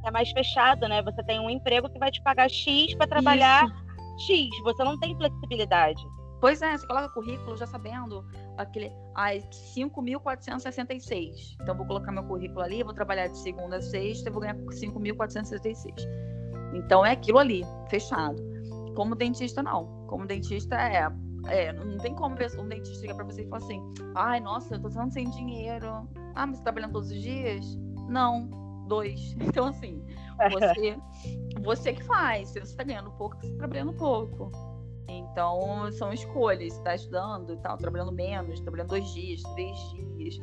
[0.06, 1.02] É mais fechado, né?
[1.02, 4.28] Você tem um emprego que vai te pagar X para trabalhar Isso.
[4.28, 4.50] X.
[4.64, 6.02] Você não tem flexibilidade.
[6.40, 8.24] Pois é, você coloca currículo já sabendo
[8.58, 9.40] aquele ai,
[9.76, 11.56] 5.466.
[11.62, 15.94] Então, vou colocar meu currículo ali, vou trabalhar de segunda a sexta, vou ganhar 5.466.
[16.74, 18.36] Então, é aquilo ali, fechado.
[18.96, 20.06] Como dentista, não.
[20.08, 21.10] Como dentista, é.
[21.48, 23.82] é não tem como um dentista chegar para você e falar assim:
[24.14, 26.08] ai, nossa, eu tô tão sem dinheiro.
[26.36, 27.66] Ah, mas você tá trabalhando todos os dias?
[28.08, 29.36] Não dois.
[29.42, 30.04] Então, assim,
[30.52, 30.98] você,
[31.62, 32.50] você que faz.
[32.50, 34.52] Se você está ganhando pouco, você está trabalhando pouco.
[35.08, 36.74] Então, são escolhas.
[36.74, 40.40] Você está estudando e tal, trabalhando menos, trabalhando dois dias, três dias.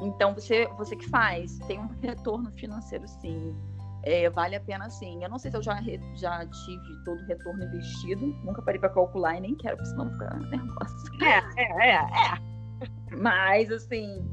[0.00, 1.58] Então, você, você que faz.
[1.66, 3.56] Tem um retorno financeiro, sim.
[4.02, 5.22] É, vale a pena, sim.
[5.22, 5.80] Eu não sei se eu já,
[6.14, 8.26] já tive todo o retorno investido.
[8.44, 11.10] Nunca parei para calcular e nem quero, porque senão ficar nervosa.
[11.22, 13.16] É, é, é, é.
[13.16, 14.24] Mas, assim,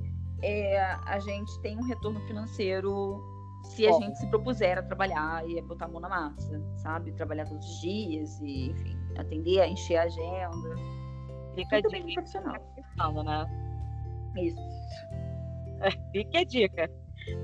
[0.44, 3.32] é, a gente tem um retorno financeiro
[3.64, 4.01] se a Bom.
[4.01, 7.11] gente se propuser a trabalhar e a botar a mão na massa, sabe?
[7.14, 10.76] Trabalhar todos os dias e, enfim, atender, a encher a agenda.
[11.55, 12.14] Fica Tudo a dica.
[12.14, 12.74] profissional.
[12.97, 13.45] Falando, né?
[14.38, 14.61] Isso.
[16.11, 16.89] Fica a dica.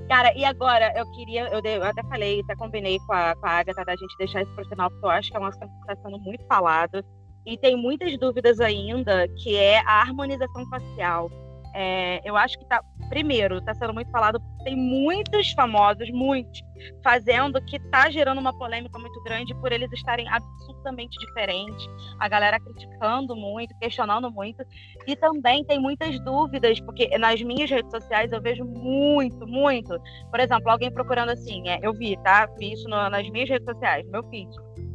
[0.08, 3.50] Cara, e agora eu queria, eu, eu até falei, até combinei com a, com a
[3.50, 5.92] Agatha da gente deixar isso pro final, porque eu acho que é um assunto que
[5.92, 7.02] está sendo muito falado.
[7.46, 11.30] E tem muitas dúvidas ainda, que é a harmonização facial.
[11.74, 16.62] É, eu acho que tá, primeiro, está sendo muito falado porque tem muitos famosos, muitos,
[17.02, 21.86] fazendo que está gerando uma polêmica muito grande por eles estarem absolutamente diferentes,
[22.20, 24.64] a galera criticando muito, questionando muito,
[25.06, 30.00] e também tem muitas dúvidas, porque nas minhas redes sociais eu vejo muito, muito,
[30.30, 32.46] por exemplo, alguém procurando assim, é, eu vi, tá?
[32.58, 34.48] Vi isso no, nas minhas redes sociais, meu feed.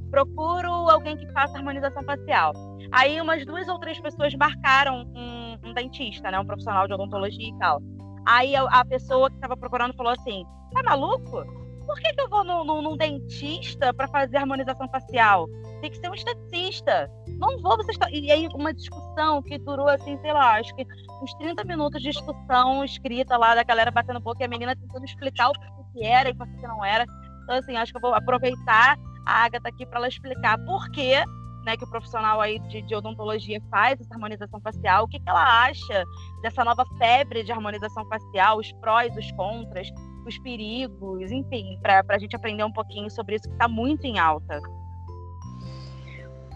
[0.09, 2.53] Procuro alguém que faça harmonização facial.
[2.93, 5.36] Aí umas duas ou três pessoas marcaram um
[5.66, 6.39] um dentista, né?
[6.39, 7.82] Um profissional de odontologia e tal.
[8.26, 11.43] Aí a, a pessoa que estava procurando falou assim: tá maluco?
[11.86, 15.47] Por que, que eu vou num, num, num dentista para fazer harmonização facial?
[15.82, 17.09] Tem que ser um esteticista.
[17.38, 18.09] Não vou, você está.
[18.09, 20.86] E aí, uma discussão que durou, assim, sei lá, acho que
[21.21, 25.05] uns 30 minutos de discussão escrita lá da galera batendo boca e a menina tentando
[25.05, 25.53] explicar o
[25.93, 27.05] que era e o que não era.
[27.43, 31.23] Então, assim, acho que eu vou aproveitar a Agatha aqui para ela explicar por que
[31.66, 35.30] né, que o profissional aí de, de, odontologia faz essa harmonização facial, o que, que
[35.30, 36.05] ela acha
[36.41, 39.88] dessa nova febre de harmonização facial, os prós, os contras,
[40.26, 44.20] os perigos, enfim, para a gente aprender um pouquinho sobre isso que está muito em
[44.20, 44.59] alta.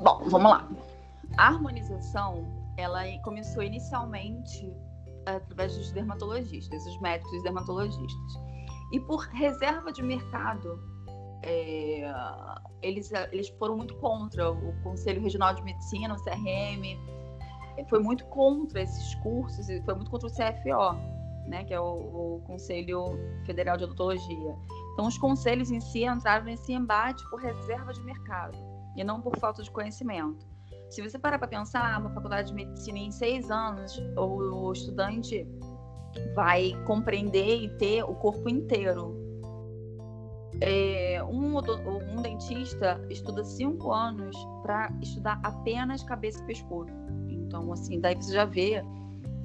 [0.02, 0.68] Bom, vamos lá.
[1.38, 2.46] A harmonização,
[2.78, 4.72] ela começou inicialmente
[5.26, 8.40] através dos dermatologistas, os médicos dermatologistas.
[8.92, 10.80] E por reserva de mercado,
[11.42, 12.12] é,
[12.82, 14.52] eles, eles foram muito contra.
[14.52, 16.98] O Conselho Regional de Medicina, o CRM,
[17.88, 21.86] foi muito contra esses cursos foi muito contra o CFO, né, que é o,
[22.38, 24.56] o Conselho Federal de Odontologia.
[24.94, 28.58] Então, os conselhos em si entraram nesse embate por reserva de mercado
[28.98, 30.46] e não por falta de conhecimento.
[30.90, 35.48] Se você parar para pensar, uma faculdade de medicina em seis anos, o, o estudante
[36.36, 39.29] vai compreender e ter o corpo inteiro
[40.62, 46.92] é, um, um dentista estuda cinco anos para estudar apenas cabeça e pescoço.
[47.30, 48.84] Então, assim, daí você já vê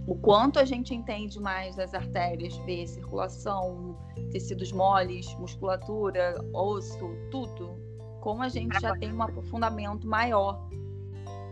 [0.07, 3.97] o quanto a gente entende mais das artérias, vê circulação,
[4.31, 7.79] tecidos moles, musculatura, osso, tudo.
[8.21, 10.69] Como a gente já tem um aprofundamento maior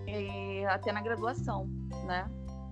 [0.07, 1.67] é, até na graduação,
[2.07, 2.31] né?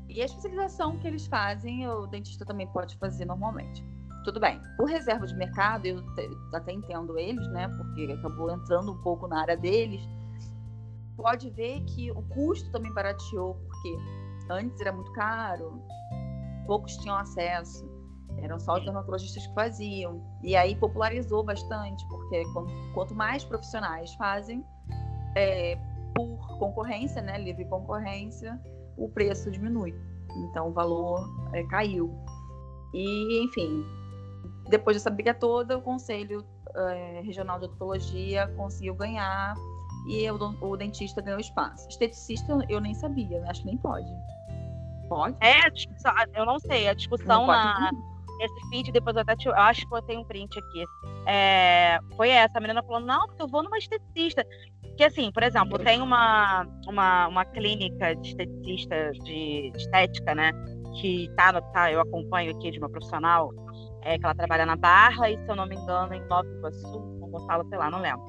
[0.09, 3.85] E a especialização que eles fazem, o dentista também pode fazer normalmente.
[4.25, 4.61] Tudo bem.
[4.77, 6.03] Por reserva de mercado, eu
[6.53, 7.69] até entendo eles, né?
[7.69, 10.03] Porque acabou entrando um pouco na área deles.
[11.17, 13.99] Pode ver que o custo também barateou, porque
[14.51, 15.83] antes era muito caro,
[16.67, 17.89] poucos tinham acesso,
[18.39, 20.23] eram só os dermatologistas que faziam.
[20.43, 22.43] E aí popularizou bastante, porque
[22.95, 24.65] quanto mais profissionais fazem,
[25.35, 25.79] é,
[26.15, 27.39] por concorrência, né?
[27.39, 28.61] Livre concorrência,
[28.97, 29.95] o preço diminui.
[30.51, 32.15] Então o valor é, caiu.
[32.93, 33.85] E, enfim,
[34.71, 39.55] depois dessa briga toda, o Conselho é, Regional de Odontologia conseguiu ganhar
[40.07, 41.89] e o, o, dentista ganhou espaço.
[41.89, 44.11] Esteticista eu nem sabia, acho que nem pode.
[45.09, 45.37] Pode?
[45.41, 45.69] É,
[46.39, 47.91] eu não sei, a discussão na,
[48.39, 50.85] nesse feed, depois eu até te, eu acho que eu tenho um print aqui.
[51.27, 54.45] É, foi essa, a menina falando, não, porque eu vou numa esteticista.
[54.97, 60.53] Que assim, por exemplo, tem uma, uma, uma clínica de esteticista de estética, né?
[61.01, 63.51] Que tá, tá, eu acompanho aqui de uma profissional
[64.03, 66.81] é, que ela trabalha na Barra e, se eu não me engano, em Nova Iguaçu,
[66.81, 68.25] São Gonçalo, sei lá, não lembro.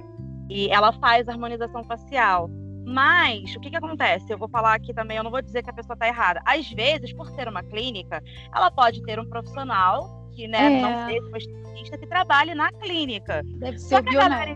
[0.49, 2.49] E ela faz harmonização facial.
[2.86, 4.32] Mas, o que, que acontece?
[4.32, 6.41] Eu vou falar aqui também, eu não vou dizer que a pessoa está errada.
[6.45, 8.22] Às vezes, por ser uma clínica,
[8.53, 10.82] ela pode ter um profissional que né, é.
[10.82, 13.43] não seja uma esteticista que trabalhe na clínica.
[13.59, 14.55] Deve ser galera,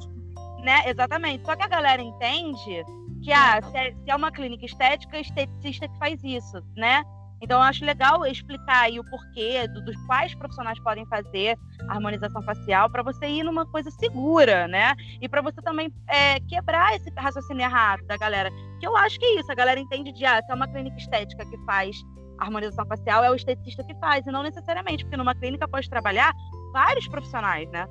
[0.63, 1.45] né, Exatamente.
[1.45, 2.84] Só que a galera entende
[3.24, 7.03] que ah, se é, se é uma clínica estética, esteticista que faz isso, né?
[7.46, 11.56] Então, eu acho legal explicar aí o porquê do, dos quais profissionais podem fazer
[11.88, 14.96] harmonização facial para você ir numa coisa segura, né?
[15.22, 18.50] E para você também é, quebrar esse raciocínio errado da galera.
[18.80, 20.98] Que eu acho que é isso, a galera entende de, ah, se é uma clínica
[20.98, 21.96] estética que faz
[22.39, 26.34] harmonização facial, é o esteticista que faz, e não necessariamente, porque numa clínica pode trabalhar
[26.74, 27.88] vários profissionais, né?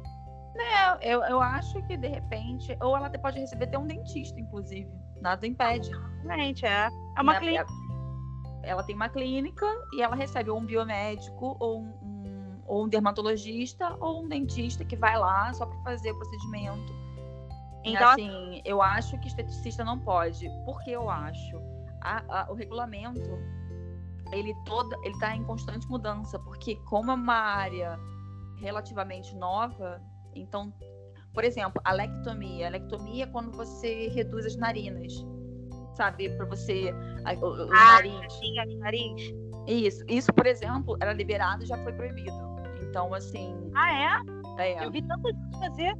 [0.57, 4.91] É, eu, eu acho que de repente, ou ela pode receber até um dentista, inclusive.
[5.23, 5.91] Nada impede.
[6.25, 6.89] Realmente, é.
[7.17, 7.39] É uma né?
[7.39, 7.67] clínica.
[8.67, 12.89] Ela tem uma clínica e ela recebe ou um biomédico, ou um, um- ou um
[12.89, 16.93] dermatologista, ou um dentista que vai lá só para fazer o procedimento.
[17.85, 20.49] Então, assim, eu acho que esteticista não pode.
[20.65, 21.57] Por que eu acho?
[22.01, 23.31] A- a- o regulamento,
[24.33, 27.99] ele todo, ele tá em constante mudança, porque como é uma área
[28.59, 30.01] relativamente nova,
[30.35, 30.73] então,
[31.35, 32.67] por exemplo, a lectomia.
[32.69, 35.13] A lectomia é quando você reduz as narinas,
[35.95, 36.29] sabe?
[36.31, 36.93] Para você...
[37.43, 38.33] o, o Ah, nariz.
[38.35, 39.35] sim, a nariz.
[39.67, 42.33] Isso, isso, por exemplo, era liberado e já foi proibido.
[42.83, 44.23] Então, assim, Ah,
[44.59, 44.73] é?
[44.73, 45.95] é, Eu vi tanta gente fazer.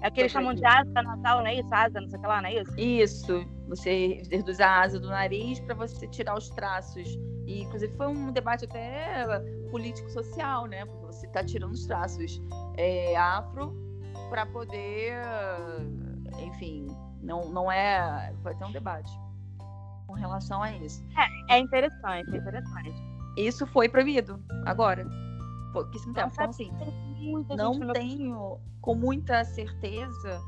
[0.00, 0.98] É o que eles chamam de proibido.
[0.98, 1.74] asa nasal, não é isso?
[1.74, 2.72] Asa, não sei o que lá, não é isso?
[2.78, 3.46] isso.
[3.68, 7.18] Você reduz a asa do nariz para você tirar os traços.
[7.46, 9.24] E, inclusive, foi um debate até
[9.70, 10.84] político-social, né?
[10.84, 12.40] Porque você está tirando os traços
[12.76, 13.74] é, afro
[14.28, 15.16] para poder,
[16.40, 16.86] enfim,
[17.22, 18.32] não, não é.
[18.42, 19.10] Vai ter um debate
[20.06, 21.04] com relação a isso.
[21.50, 22.94] É interessante, é interessante.
[23.36, 25.06] Isso foi proibido agora.
[25.72, 26.28] Pouquíssimo tempo.
[26.28, 26.72] Então, assim,
[27.56, 30.40] não tenho com muita certeza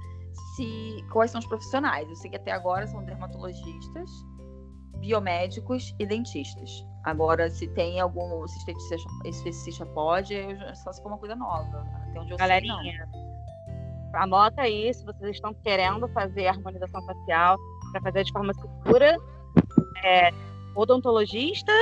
[0.56, 2.08] se quais são os profissionais.
[2.08, 4.10] Eu sei que até agora são dermatologistas,
[4.98, 6.70] biomédicos e dentistas.
[7.04, 11.34] Agora, se tem algum se esteticista, esteticista pode, eu já- só se for uma coisa
[11.34, 11.86] nova.
[12.08, 13.08] Até onde eu Galerinha,
[14.14, 17.56] anota aí se vocês estão querendo fazer harmonização facial
[17.92, 19.16] para fazer de forma segura.
[20.04, 20.30] É,
[20.74, 21.72] odontologista,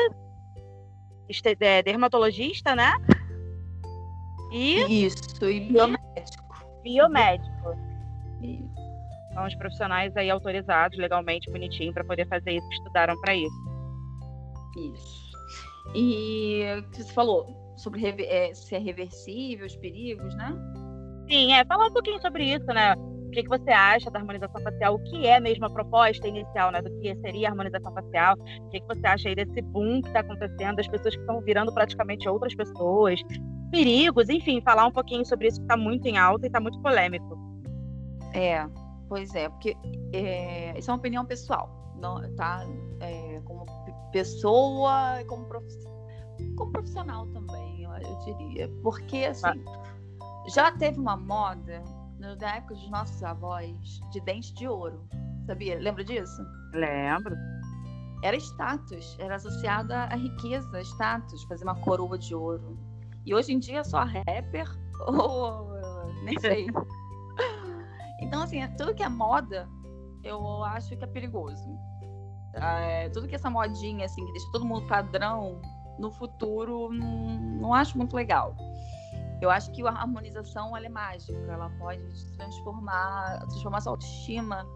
[1.28, 2.92] este- é, dermatologista, né?
[4.50, 5.04] E.
[5.04, 6.44] Isso, e biomédico.
[6.82, 7.74] biomédico.
[8.42, 8.68] Isso.
[9.34, 13.68] São os profissionais aí autorizados legalmente, bonitinho, para poder fazer isso, estudaram para isso.
[14.76, 15.28] Isso.
[15.94, 20.54] E o que você falou sobre é, se é reversível, os perigos, né?
[21.30, 22.94] Sim, é, falar um pouquinho sobre isso, né?
[22.94, 24.94] O que, que você acha da harmonização facial?
[24.94, 26.80] O que é mesmo a proposta inicial, né?
[26.80, 28.34] Do que seria a harmonização facial?
[28.62, 31.40] O que, que você acha aí desse boom que está acontecendo, das pessoas que estão
[31.42, 33.20] virando praticamente outras pessoas?
[33.70, 36.80] Perigos, enfim, falar um pouquinho sobre isso que está muito em alta e está muito
[36.80, 37.38] polêmico.
[38.32, 38.66] É,
[39.10, 39.76] pois é, porque
[40.14, 42.64] é, isso é uma opinião pessoal, não, tá?
[43.00, 45.84] É, como pe- pessoa como, profi-
[46.56, 48.70] como profissional também, eu, eu diria.
[48.82, 49.62] Porque, assim,
[50.48, 51.82] já teve uma moda
[52.18, 55.06] na época dos nossos avós de dente de ouro,
[55.46, 55.78] sabia?
[55.78, 56.42] Lembra disso?
[56.72, 57.36] Lembro.
[58.22, 62.76] Era status, era associada à riqueza, status, fazer uma coroa de ouro.
[63.24, 64.66] E hoje em dia é só rapper
[65.06, 65.68] ou
[66.24, 66.66] nem sei.
[68.20, 69.68] Então, assim, é- tudo que é moda,
[70.24, 71.64] eu acho que é perigoso.
[72.52, 75.60] É, tudo que é essa modinha, assim, que deixa todo mundo padrão,
[75.98, 78.56] no futuro, não, não acho muito legal.
[79.40, 81.38] Eu acho que a harmonização, ela é mágica.
[81.50, 84.66] Ela pode te transformar, transformar sua autoestima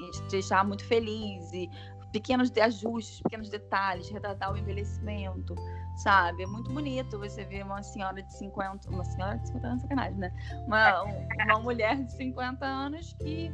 [0.00, 1.52] e te deixar muito feliz.
[1.52, 1.70] E
[2.12, 5.54] pequenos ajustes, pequenos detalhes, retratar o envelhecimento,
[5.96, 6.44] sabe?
[6.44, 10.14] É muito bonito você ver uma senhora de 50, uma senhora de 50 anos, sacanagem,
[10.18, 10.32] né?
[10.66, 13.50] Uma, um- uma mulher de 50 anos que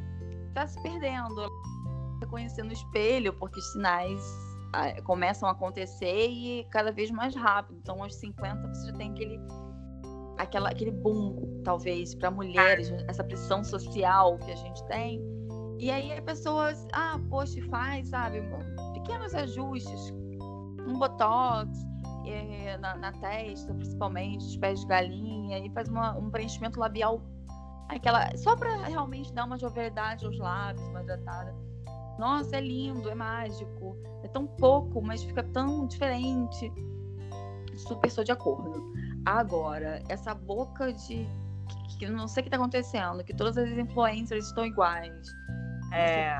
[0.54, 4.22] tá se perdendo, ela tá reconhecendo o espelho, porque os sinais
[4.74, 7.78] ah, começam a acontecer e cada vez mais rápido.
[7.78, 9.40] Então, aos 50 você já tem aquele
[10.42, 15.22] aquela, aquele boom, talvez, para mulheres, essa pressão social que a gente tem.
[15.78, 18.42] E aí a pessoa, ah, poxa, faz, sabe,
[18.92, 20.12] pequenos ajustes,
[20.86, 21.68] um botox
[22.26, 27.22] eh, na, na testa, principalmente, os pés de galinha, e faz uma- um preenchimento labial,
[27.88, 31.54] aquela, só para realmente dar uma jovialidade aos lábios, uma hidratada.
[32.18, 36.70] Nossa, é lindo, é mágico, é tão pouco, mas fica tão diferente.
[37.76, 38.92] Super sou de acordo.
[39.26, 41.26] Agora, essa boca de
[41.88, 45.26] que, que não sei o que tá acontecendo, que todas as influencers estão iguais.
[45.92, 46.38] É,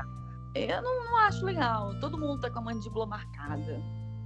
[0.55, 1.97] Eu não, não acho legal.
[1.99, 3.79] Todo mundo tá com a mandíbula marcada.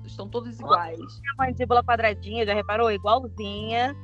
[0.06, 1.00] Estão todos iguais.
[1.00, 2.92] a mandíbula quadradinha, já reparou?
[2.92, 3.96] Igualzinha.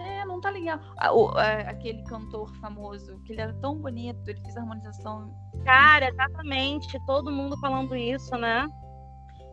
[0.00, 0.78] É, não tá legal.
[0.98, 5.34] Ah, o- é, aquele cantor famoso, que ele era tão bonito, ele fez a harmonização.
[5.64, 6.98] Cara, exatamente.
[7.04, 8.66] Todo mundo falando isso, né?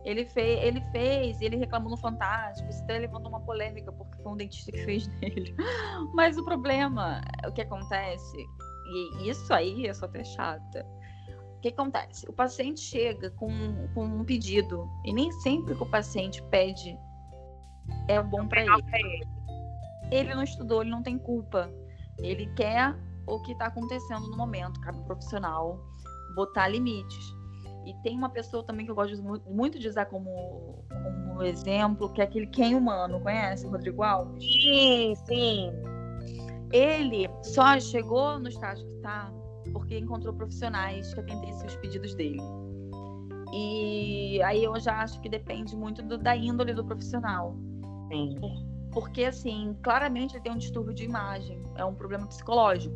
[0.05, 4.31] Ele, fe ele fez, ele reclamou no Fantástico, isso até levantou uma polêmica, porque foi
[4.31, 5.55] um dentista que fez nele.
[6.13, 8.37] Mas o problema, o que acontece,
[8.87, 10.85] e isso aí eu sou até chata.
[11.57, 12.29] O que acontece?
[12.29, 13.49] O paciente chega com,
[13.95, 16.95] com um pedido, e nem sempre o que o paciente pede
[18.07, 19.27] é bom para ele.
[20.11, 21.71] ele não estudou, ele não tem culpa.
[22.19, 22.95] Ele quer
[23.27, 25.79] o que está acontecendo no momento, cabe ao profissional
[26.35, 27.34] botar limites.
[27.85, 32.11] E tem uma pessoa também que eu gosto mu- muito de usar como, como exemplo,
[32.11, 34.43] que é aquele quem humano, conhece o Rodrigo Alves?
[34.43, 35.71] Sim, sim.
[36.71, 39.31] Ele só chegou no estágio que está
[39.71, 42.41] porque encontrou profissionais que atendessem os pedidos dele.
[43.53, 47.55] E aí eu já acho que depende muito do, da índole do profissional.
[48.11, 48.39] Sim.
[48.91, 52.95] Porque, assim, claramente ele tem um distúrbio de imagem, é um problema psicológico.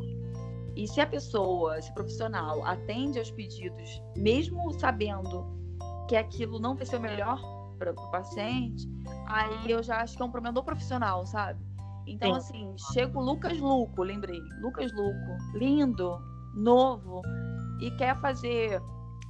[0.76, 5.46] E se a pessoa, esse profissional, atende aos pedidos, mesmo sabendo
[6.08, 7.40] que aquilo não vai ser o melhor
[7.78, 8.88] para o paciente,
[9.26, 11.64] aí eu já acho que é um problema do profissional, sabe?
[12.06, 12.38] Então, Sim.
[12.38, 14.40] assim, chega o Lucas Luco, lembrei.
[14.60, 16.18] Lucas Luco, lindo,
[16.54, 17.22] novo,
[17.80, 18.80] e quer fazer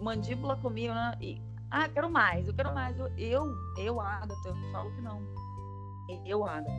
[0.00, 1.14] mandíbula comigo, né?
[1.20, 1.40] E,
[1.70, 2.98] ah, quero mais, eu quero mais.
[2.98, 5.20] Eu, eu, eu Agatha, falo que não.
[6.24, 6.70] Eu, Agatha.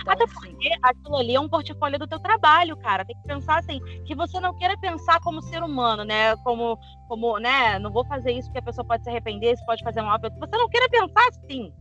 [0.00, 3.04] Então, Até porque assim, aquilo ali é um portfólio do teu trabalho, cara.
[3.04, 6.36] Tem que pensar assim, que você não queira pensar como ser humano, né?
[6.38, 6.78] Como,
[7.08, 7.78] como, né?
[7.78, 10.18] Não vou fazer isso porque a pessoa pode se arrepender, se pode fazer mal.
[10.20, 11.72] Você não queira pensar assim.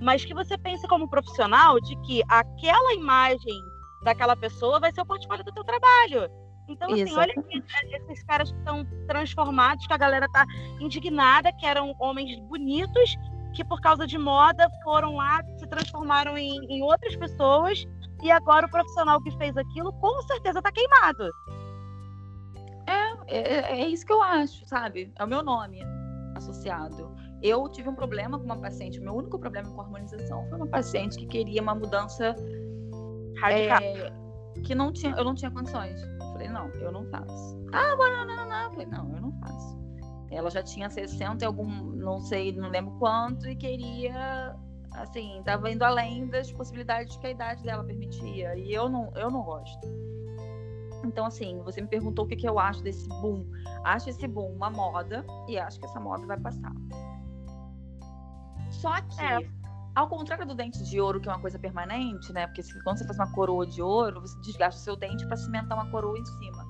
[0.00, 3.60] Mas que você pense como profissional de que aquela imagem
[4.02, 6.30] daquela pessoa vai ser o portfólio do teu trabalho.
[6.68, 10.44] Então, assim, olha esses caras que estão transformados, que a galera tá
[10.80, 13.16] indignada, que eram homens bonitos,
[13.54, 17.86] que por causa de moda foram lá, se transformaram em, em outras pessoas,
[18.22, 21.30] e agora o profissional que fez aquilo com certeza tá queimado.
[22.86, 25.12] É, é, é isso que eu acho, sabe?
[25.16, 25.80] É o meu nome
[26.36, 27.14] associado.
[27.42, 30.58] Eu tive um problema com uma paciente, o meu único problema com a harmonização foi
[30.58, 32.34] uma paciente que queria uma mudança
[33.40, 33.82] radical.
[33.82, 34.12] É,
[34.64, 36.00] que não tinha, eu não tinha condições
[36.38, 37.58] falei, não, eu não faço.
[37.72, 38.70] Ah, não, não, não, não.
[38.70, 39.87] Falei, não, eu não faço.
[40.30, 44.54] Ela já tinha 60 algum, não sei, não lembro quanto, e queria,
[44.92, 48.54] assim, tava indo além das possibilidades que a idade dela permitia.
[48.56, 49.88] E eu não, eu não gosto.
[51.04, 53.46] Então, assim, você me perguntou o que, que eu acho desse boom.
[53.84, 56.72] Acho esse boom uma moda e acho que essa moda vai passar.
[58.70, 59.58] Só que é.
[59.94, 62.46] Ao contrário do dente de ouro, que é uma coisa permanente, né?
[62.46, 65.36] Porque se, quando você faz uma coroa de ouro, você desgasta o seu dente para
[65.36, 66.64] cimentar uma coroa em cima.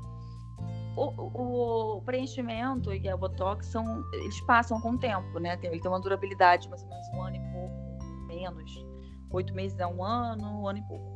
[0.99, 5.57] O, o, preenchimento e o botox são, eles passam com o tempo, né?
[5.63, 8.87] Ele tem uma durabilidade mais ou menos um ano e pouco, menos.
[9.31, 11.07] Oito meses a um ano, um ano e pouco.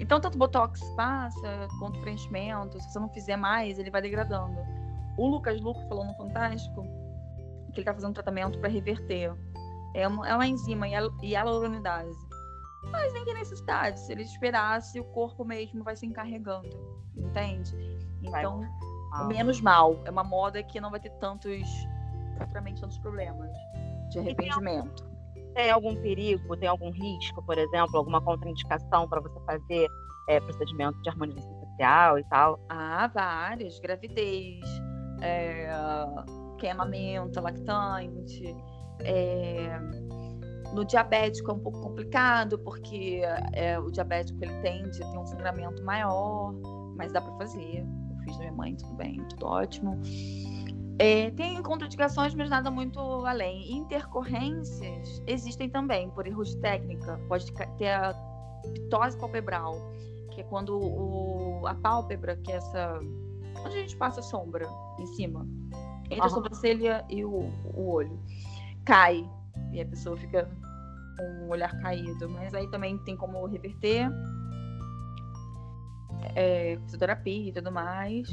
[0.00, 2.80] Então, tanto o botox passa quanto o preenchimento.
[2.80, 4.58] Se você não fizer mais, ele vai degradando.
[5.16, 6.82] O Lucas Luco falou no Fantástico
[7.72, 9.34] que ele está fazendo um tratamento para reverter
[9.94, 10.86] é uma, é uma enzima
[11.22, 12.18] hialuronidase.
[12.90, 14.00] Mas nem tem necessidade.
[14.00, 16.68] Se ele esperasse, o corpo mesmo vai se encarregando.
[17.16, 17.72] Entende?
[18.22, 18.62] Então,
[19.12, 19.24] ah.
[19.24, 19.98] menos mal.
[20.04, 21.68] É uma moda que não vai ter tantos,
[22.38, 23.50] futuramente, tantos problemas
[24.10, 25.10] de arrependimento.
[25.54, 29.86] Tem algum perigo, tem algum risco, por exemplo, alguma contraindicação para você fazer
[30.28, 32.58] é, procedimento de harmonização facial e tal?
[32.68, 33.78] Ah, vários.
[33.78, 34.64] Gravidez,
[35.20, 35.68] é,
[36.58, 38.56] queimamento, lactante,
[39.00, 39.78] é,
[40.72, 43.20] no diabético é um pouco complicado, porque
[43.52, 46.54] é, o diabético ele tende a ter um sangramento maior,
[46.96, 47.84] mas dá para fazer.
[48.24, 50.00] Fiz da minha mãe, tudo bem, tudo ótimo.
[50.98, 53.72] É, tem contraindicações, mas nada muito além.
[53.72, 57.18] Intercorrências existem também, por erros de técnica.
[57.28, 58.14] Pode ter a
[58.72, 59.74] pitose palpebral,
[60.30, 63.00] que é quando o, a pálpebra, que é essa.
[63.64, 64.68] onde a gente passa a sombra
[64.98, 65.46] em cima,
[66.04, 66.24] entre uhum.
[66.24, 68.20] a sobrancelha e o, o olho
[68.84, 69.28] cai
[69.72, 70.48] e a pessoa fica
[71.16, 72.28] com o olhar caído.
[72.28, 74.08] Mas aí também tem como reverter
[76.34, 78.28] é, fisioterapia e tudo mais.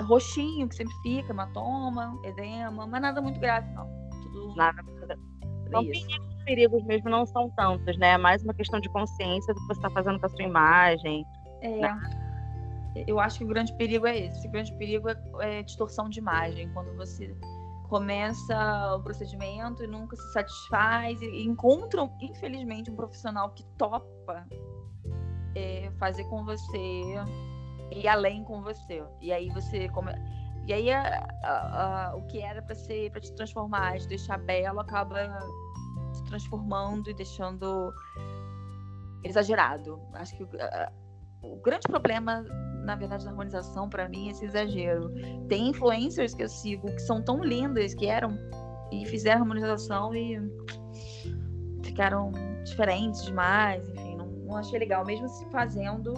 [0.00, 3.86] Roxinho, que sempre fica, hematoma, edema, mas nada muito grave, não.
[4.10, 5.22] Tudo nada muito grave.
[5.66, 8.10] Então, os perigos mesmo não são tantos, né?
[8.10, 11.24] É mais uma questão de consciência do que você está fazendo com a sua imagem.
[11.60, 11.76] É.
[11.78, 12.00] Né?
[13.06, 14.46] Eu acho que o grande perigo é esse.
[14.46, 16.68] O grande perigo é, é distorção de imagem.
[16.74, 17.34] Quando você
[17.88, 24.46] começa o procedimento e nunca se satisfaz e encontram, infelizmente, um profissional que topa
[25.54, 27.02] é, fazer com você
[27.94, 29.02] e além com você.
[29.20, 30.12] E aí você come...
[30.66, 34.38] e aí a, a, a, o que era para ser para te transformar, te deixar
[34.38, 35.38] belo, acaba
[36.12, 37.92] se transformando e deixando
[39.24, 40.00] exagerado.
[40.14, 40.44] Acho que
[41.42, 42.44] o grande problema
[42.84, 45.10] na verdade, da harmonização, para mim, esse exagero.
[45.48, 48.36] Tem influencers que eu sigo que são tão lindas que eram
[48.90, 50.38] e fizeram harmonização e
[51.82, 52.32] ficaram
[52.64, 54.01] diferentes demais, enfim,
[54.52, 55.04] não, achei legal.
[55.04, 56.14] Mesmo se fazendo,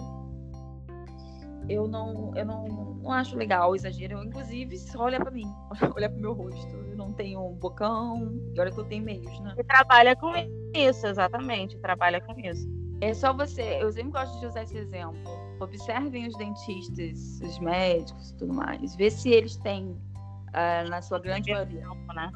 [1.67, 2.67] eu não, eu não,
[3.01, 4.17] não acho legal o exagero.
[4.17, 5.51] Eu, inclusive, só olhar para mim,
[5.95, 6.75] olhar para meu rosto.
[6.75, 9.55] Eu não tenho um bocão, e olha que eu tenho meios, né?
[9.57, 10.31] E trabalha com
[10.73, 12.67] isso, exatamente, trabalha com isso.
[13.01, 18.31] É só você, eu sempre gosto de usar esse exemplo observem os dentistas, os médicos
[18.31, 18.95] e tudo mais.
[18.95, 21.85] Vê se eles têm, uh, na sua grande maioria.
[22.13, 22.31] Né?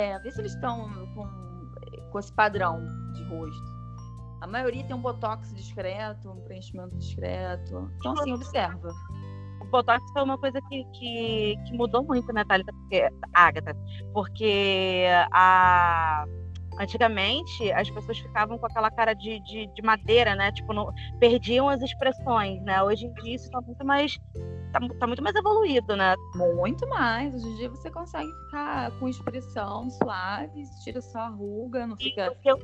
[0.00, 2.80] É, vê se eles estão com, com esse padrão
[3.12, 3.77] de rosto.
[4.40, 7.90] A maioria tem um botox discreto, um preenchimento discreto.
[7.98, 8.90] Então, assim, observa.
[9.60, 12.72] O botox foi uma coisa que, que, que mudou muito, né, Thalita?
[12.72, 13.76] Porque, Agatha,
[14.12, 16.24] porque a
[16.80, 20.52] Antigamente, as pessoas ficavam com aquela cara de, de, de madeira, né?
[20.52, 22.80] Tipo, não, perdiam as expressões, né?
[22.80, 24.16] Hoje em dia isso está muito mais
[24.72, 26.14] tá, tá, muito mais evoluído, né?
[26.54, 27.34] Muito mais.
[27.34, 32.32] Hoje em dia você consegue ficar com expressão suave, tira só a ruga, não fica.
[32.44, 32.56] E eu,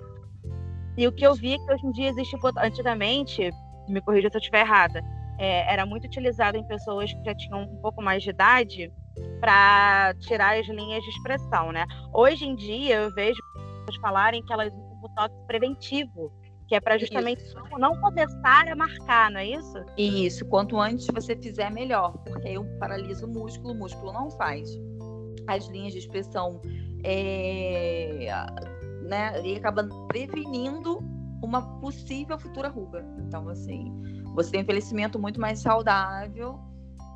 [0.96, 2.36] e o que eu vi é que hoje em dia existe.
[2.58, 3.50] Antigamente,
[3.88, 5.02] me corrija se eu estiver errada,
[5.38, 8.92] é, era muito utilizado em pessoas que já tinham um pouco mais de idade
[9.40, 11.84] para tirar as linhas de expressão, né?
[12.12, 13.40] Hoje em dia eu vejo
[13.86, 16.32] pessoas falarem que elas usam botox preventivo,
[16.66, 17.56] que é para justamente isso.
[17.78, 19.84] não começar a marcar, não é isso?
[19.98, 24.68] Isso, quanto antes você fizer, melhor, porque aí paralisa o músculo, o músculo não faz.
[25.46, 26.60] As linhas de expressão
[27.04, 28.26] é,
[29.04, 30.98] né, e acaba prevenindo
[31.42, 33.04] uma possível futura ruga.
[33.18, 33.92] Então, assim,
[34.34, 36.58] você tem um envelhecimento muito mais saudável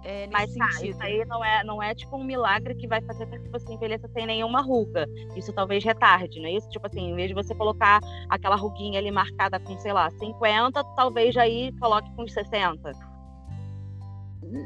[0.05, 3.27] é, Mas tá, isso aí não é, não é tipo um milagre que vai fazer
[3.27, 5.07] com que você envelheça sem nenhuma ruga.
[5.37, 6.69] Isso talvez retarde, não é isso?
[6.71, 10.83] Tipo assim, em vez de você colocar aquela ruguinha ali marcada com, sei lá, 50,
[10.95, 12.93] talvez aí coloque com 60.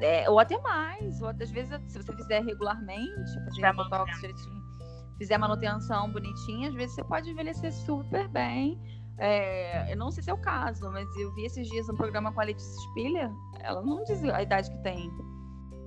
[0.01, 4.62] É, ou até mais, ou às vezes, se você fizer regularmente, fazer botox direitinho,
[5.23, 8.77] fizer manutenção bonitinha, às vezes você pode envelhecer super bem.
[9.19, 12.33] É, eu não sei se é o caso, mas eu vi esses dias um programa
[12.33, 13.31] com a Letícia Spiller,
[13.61, 15.09] ela não diz a idade que tem.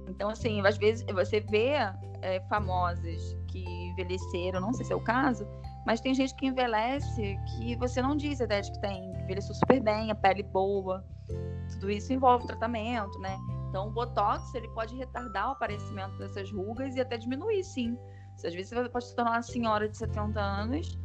[0.08, 1.74] Então, assim, às vezes você vê
[2.22, 3.60] é, famosas que
[3.90, 5.46] envelheceram, não sei se é o caso,
[5.86, 9.84] mas tem gente que envelhece que você não diz a idade que tem, envelheceu super
[9.84, 11.04] bem, a pele boa.
[11.74, 13.38] Tudo isso envolve tratamento, né?
[13.68, 17.98] Então, o Botox, ele pode retardar o aparecimento dessas rugas e até diminuir, sim.
[18.44, 20.98] Às vezes você pode se tornar uma senhora de 70 anos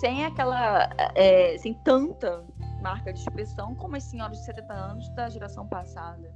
[0.00, 2.44] sem aquela, é, sem tanta
[2.82, 6.32] marca de expressão como as senhoras de 70 anos da geração passada.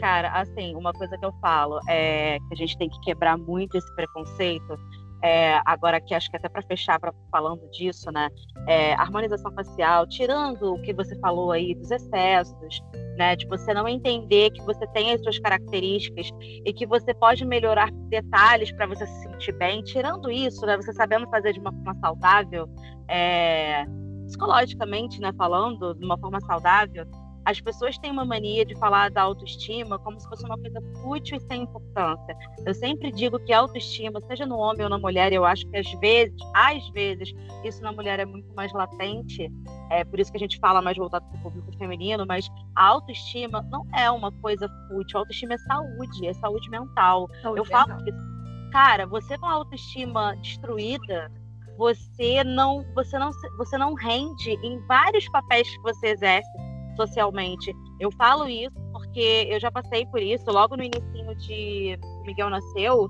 [0.00, 3.76] Cara, assim, uma coisa que eu falo é que a gente tem que quebrar muito
[3.76, 4.78] esse preconceito.
[5.24, 8.28] É, agora aqui acho que até para fechar pra, falando disso, né?
[8.68, 12.82] É, harmonização facial, tirando o que você falou aí dos excessos,
[13.16, 13.34] né?
[13.34, 16.28] De você não entender que você tem as suas características
[16.66, 19.82] e que você pode melhorar detalhes para você se sentir bem.
[19.82, 20.76] Tirando isso, né?
[20.76, 22.68] Você sabendo fazer de uma forma saudável,
[23.08, 23.86] é,
[24.26, 25.32] psicologicamente, né?
[25.38, 27.06] Falando de uma forma saudável,
[27.44, 31.36] as pessoas têm uma mania de falar da autoestima como se fosse uma coisa fútil
[31.36, 32.36] e sem importância.
[32.64, 35.76] Eu sempre digo que a autoestima, seja no homem ou na mulher, eu acho que
[35.76, 39.50] às vezes, às vezes, isso na mulher é muito mais latente.
[39.90, 42.86] É por isso que a gente fala mais voltado para o público feminino, mas a
[42.86, 45.18] autoestima não é uma coisa fútil.
[45.18, 47.28] A autoestima é saúde, é saúde mental.
[47.42, 47.88] Saúde eu mental.
[47.88, 48.34] falo isso.
[48.72, 51.30] Cara, você com a autoestima destruída,
[51.76, 57.74] você não, você não, você não rende em vários papéis que você exerce socialmente.
[58.00, 60.44] Eu falo isso porque eu já passei por isso.
[60.50, 63.08] Logo no início de Miguel nasceu,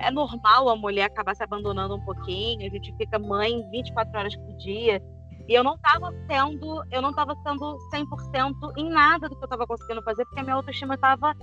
[0.00, 2.66] é normal a mulher acabar se abandonando um pouquinho.
[2.66, 5.02] A gente fica mãe 24 horas por dia.
[5.48, 9.46] E eu não estava tendo, eu não estava sendo 100% em nada do que eu
[9.46, 11.34] estava conseguindo fazer, porque a minha autoestima estava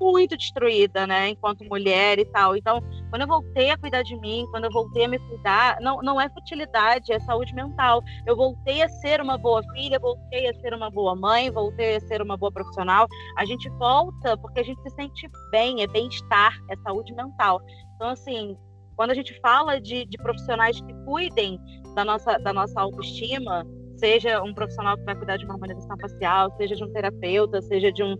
[0.00, 2.56] muito destruída, né, enquanto mulher e tal.
[2.56, 5.98] Então, quando eu voltei a cuidar de mim, quando eu voltei a me cuidar, não,
[5.98, 8.02] não é futilidade, é saúde mental.
[8.26, 12.00] Eu voltei a ser uma boa filha, voltei a ser uma boa mãe, voltei a
[12.00, 13.06] ser uma boa profissional.
[13.36, 17.60] A gente volta porque a gente se sente bem, é bem-estar, é saúde mental.
[17.96, 18.56] Então, assim,
[18.96, 21.58] quando a gente fala de, de profissionais que cuidem
[21.94, 23.64] da nossa, da nossa autoestima,
[24.00, 27.92] seja um profissional que vai cuidar de uma harmonização facial, seja de um terapeuta, seja
[27.92, 28.16] de, um,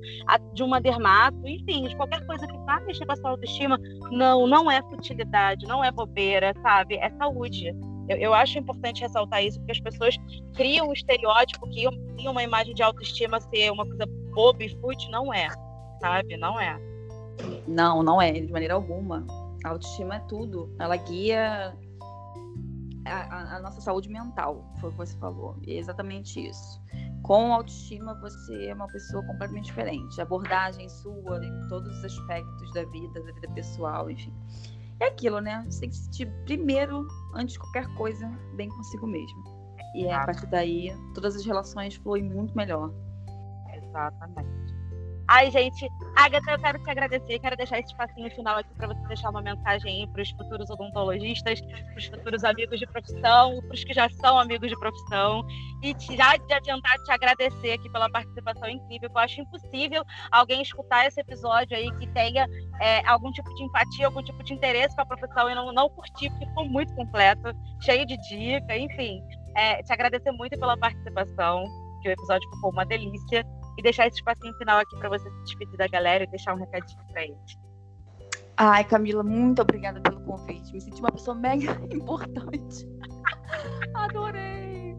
[0.52, 3.78] de uma dermato, enfim, de qualquer coisa que vá mexer com a sua autoestima,
[4.12, 6.96] não, não é futilidade, não é bobeira, sabe?
[6.96, 7.74] É saúde.
[8.08, 10.16] Eu, eu acho importante ressaltar isso, porque as pessoas
[10.54, 14.04] criam um estereótipo que criam uma imagem de autoestima ser uma coisa
[14.34, 15.48] boba e fútil, não é,
[16.00, 16.36] sabe?
[16.36, 16.78] Não é.
[17.66, 19.26] Não, não é, de maneira alguma.
[19.64, 20.74] A autoestima é tudo.
[20.78, 21.74] Ela guia
[23.10, 25.56] a, a, nossa saúde mental, foi o que você falou.
[25.66, 26.80] É exatamente isso.
[27.22, 30.20] Com autoestima, você é uma pessoa completamente diferente.
[30.20, 34.32] Abordagem sua em todos os aspectos da vida, da vida pessoal, enfim.
[35.00, 35.64] É aquilo, né?
[35.68, 38.26] Você tem que se sentir primeiro, antes de qualquer coisa,
[38.56, 39.44] bem consigo mesmo.
[39.94, 42.92] E é, a partir daí, todas as relações fluem muito melhor.
[43.74, 44.59] Exatamente.
[45.32, 49.00] Ai, gente, Agatha, eu quero te agradecer, quero deixar esse espacinho final aqui para você
[49.06, 53.84] deixar uma mensagem para os futuros odontologistas, para os futuros amigos de profissão, para os
[53.84, 55.46] que já são amigos de profissão,
[55.84, 59.08] e te, já de adiantar te agradecer aqui pela participação incrível.
[59.08, 60.02] Eu acho impossível
[60.32, 62.44] alguém escutar esse episódio aí que tenha
[62.80, 65.88] é, algum tipo de empatia, algum tipo de interesse com a profissão e não, não
[65.90, 67.52] curtir, porque ficou muito completo,
[67.82, 69.22] cheio de dica, enfim.
[69.54, 71.62] é, te agradecer muito pela participação,
[72.02, 73.46] que o episódio ficou uma delícia,
[73.78, 76.58] e deixar esse espacinho final aqui para você se despedir da galera e deixar um
[76.58, 77.58] recadinho para eles.
[78.56, 80.72] Ai, Camila, muito obrigada pelo convite.
[80.72, 82.86] Me senti uma pessoa mega importante.
[83.94, 84.96] Adorei!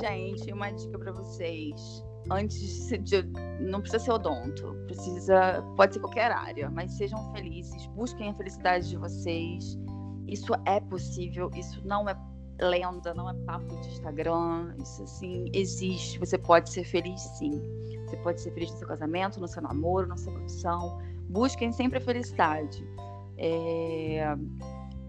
[0.00, 2.04] Gente, uma dica para vocês.
[2.30, 3.22] Antes de.
[3.60, 5.62] Não precisa ser odonto, precisa.
[5.76, 9.78] Pode ser qualquer área, mas sejam felizes, busquem a felicidade de vocês.
[10.26, 12.14] Isso é possível, isso não é
[12.60, 14.74] lenda, não é papo de Instagram.
[14.78, 16.18] Isso assim existe.
[16.18, 17.60] Você pode ser feliz sim.
[18.06, 20.98] Você pode ser feliz no seu casamento, no seu namoro, na sua profissão.
[21.28, 22.86] Busquem sempre a felicidade.
[23.36, 24.24] É...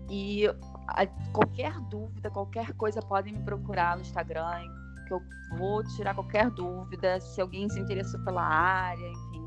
[0.10, 0.48] E
[0.88, 4.62] a, qualquer dúvida, qualquer coisa, podem me procurar no Instagram,
[5.08, 5.22] que eu
[5.58, 7.20] vou tirar qualquer dúvida.
[7.20, 9.46] Se alguém se interessou pela área, enfim,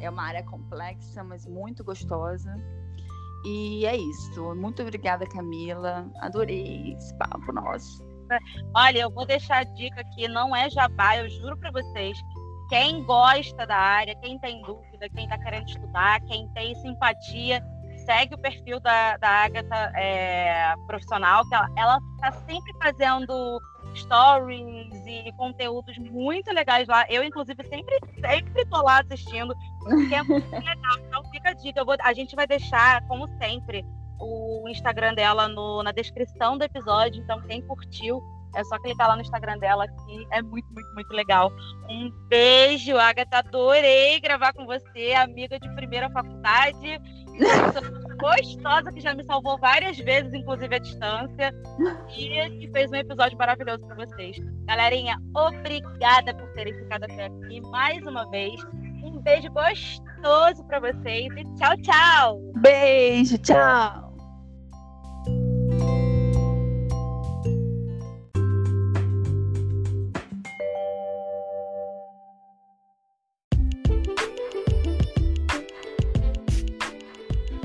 [0.00, 2.54] é uma área complexa, mas muito gostosa.
[3.44, 4.54] E é isso.
[4.54, 6.10] Muito obrigada, Camila.
[6.20, 8.06] Adorei esse papo nosso.
[8.74, 12.18] Olha, eu vou deixar a dica que não é jabá, eu juro para vocês.
[12.68, 17.64] Quem gosta da área, quem tem dúvida, quem está querendo estudar, quem tem simpatia,
[18.04, 23.58] segue o perfil da, da Agatha é, profissional, que ela está sempre fazendo
[23.94, 27.06] stories e conteúdos muito legais lá.
[27.08, 30.98] Eu, inclusive, sempre, sempre tô lá assistindo, porque é muito legal.
[31.06, 31.84] Então fica a dica.
[31.84, 33.84] Vou, a gente vai deixar, como sempre,
[34.20, 37.22] o Instagram dela no, na descrição do episódio.
[37.22, 38.20] Então, quem curtiu,
[38.54, 41.52] é só clicar lá no Instagram dela, que é muito, muito, muito legal.
[41.88, 43.38] Um beijo, Agatha.
[43.38, 47.00] Adorei gravar com você, amiga de primeira faculdade
[48.18, 51.54] gostosa que já me salvou várias vezes, inclusive à distância,
[52.16, 54.36] e que fez um episódio maravilhoso para vocês.
[54.66, 58.60] Galerinha, obrigada por terem ficado até aqui mais uma vez.
[59.04, 62.40] Um beijo gostoso para vocês e tchau, tchau.
[62.56, 64.07] Beijo, tchau.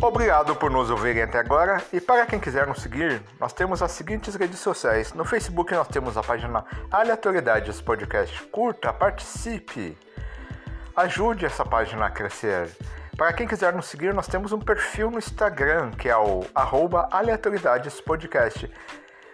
[0.04, 3.94] Obrigado por nos ouvirem até agora e para quem quiser nos seguir, nós temos as
[3.94, 5.14] seguintes redes sociais.
[5.14, 8.44] No Facebook nós temos a página Aleatoriedades Podcast.
[8.48, 9.98] Curta, participe,
[10.94, 12.70] ajude essa página a crescer.
[13.18, 17.08] Para quem quiser nos seguir, nós temos um perfil no Instagram que é o arroba
[17.10, 18.70] Aleatoriedades Podcast.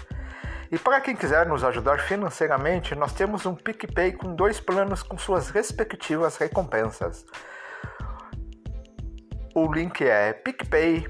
[0.71, 5.17] E para quem quiser nos ajudar financeiramente, nós temos um PicPay com dois planos com
[5.17, 7.25] suas respectivas recompensas.
[9.55, 11.07] O link é picpay.me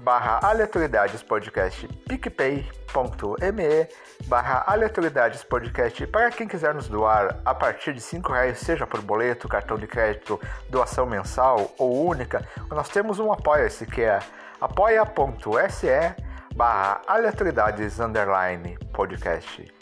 [0.00, 3.88] barra aleatoridadespodcast picpay.me
[4.26, 9.48] barra aleatoridadespodcast para quem quiser nos doar a partir de 5 reais, seja por boleto,
[9.48, 10.40] cartão de crédito,
[10.70, 14.20] doação mensal ou única, nós temos um apoia-se que é
[14.60, 15.88] apoia.se
[16.54, 19.72] barra aleatoriedades underline podcast.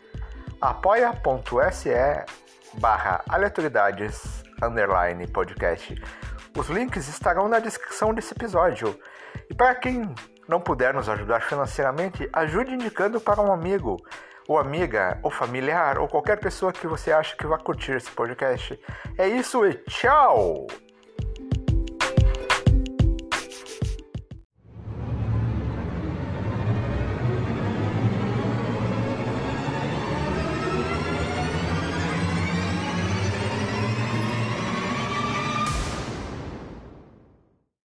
[0.60, 1.90] Apoia.se
[2.74, 6.01] barra aleatoriedades underline podcast.
[6.56, 8.98] Os links estarão na descrição desse episódio.
[9.48, 10.14] E para quem
[10.48, 13.97] não puder nos ajudar financeiramente ajude indicando para um amigo
[14.48, 18.78] ou amiga ou familiar ou qualquer pessoa que você acha que vai curtir esse podcast.
[19.16, 20.66] É isso e tchau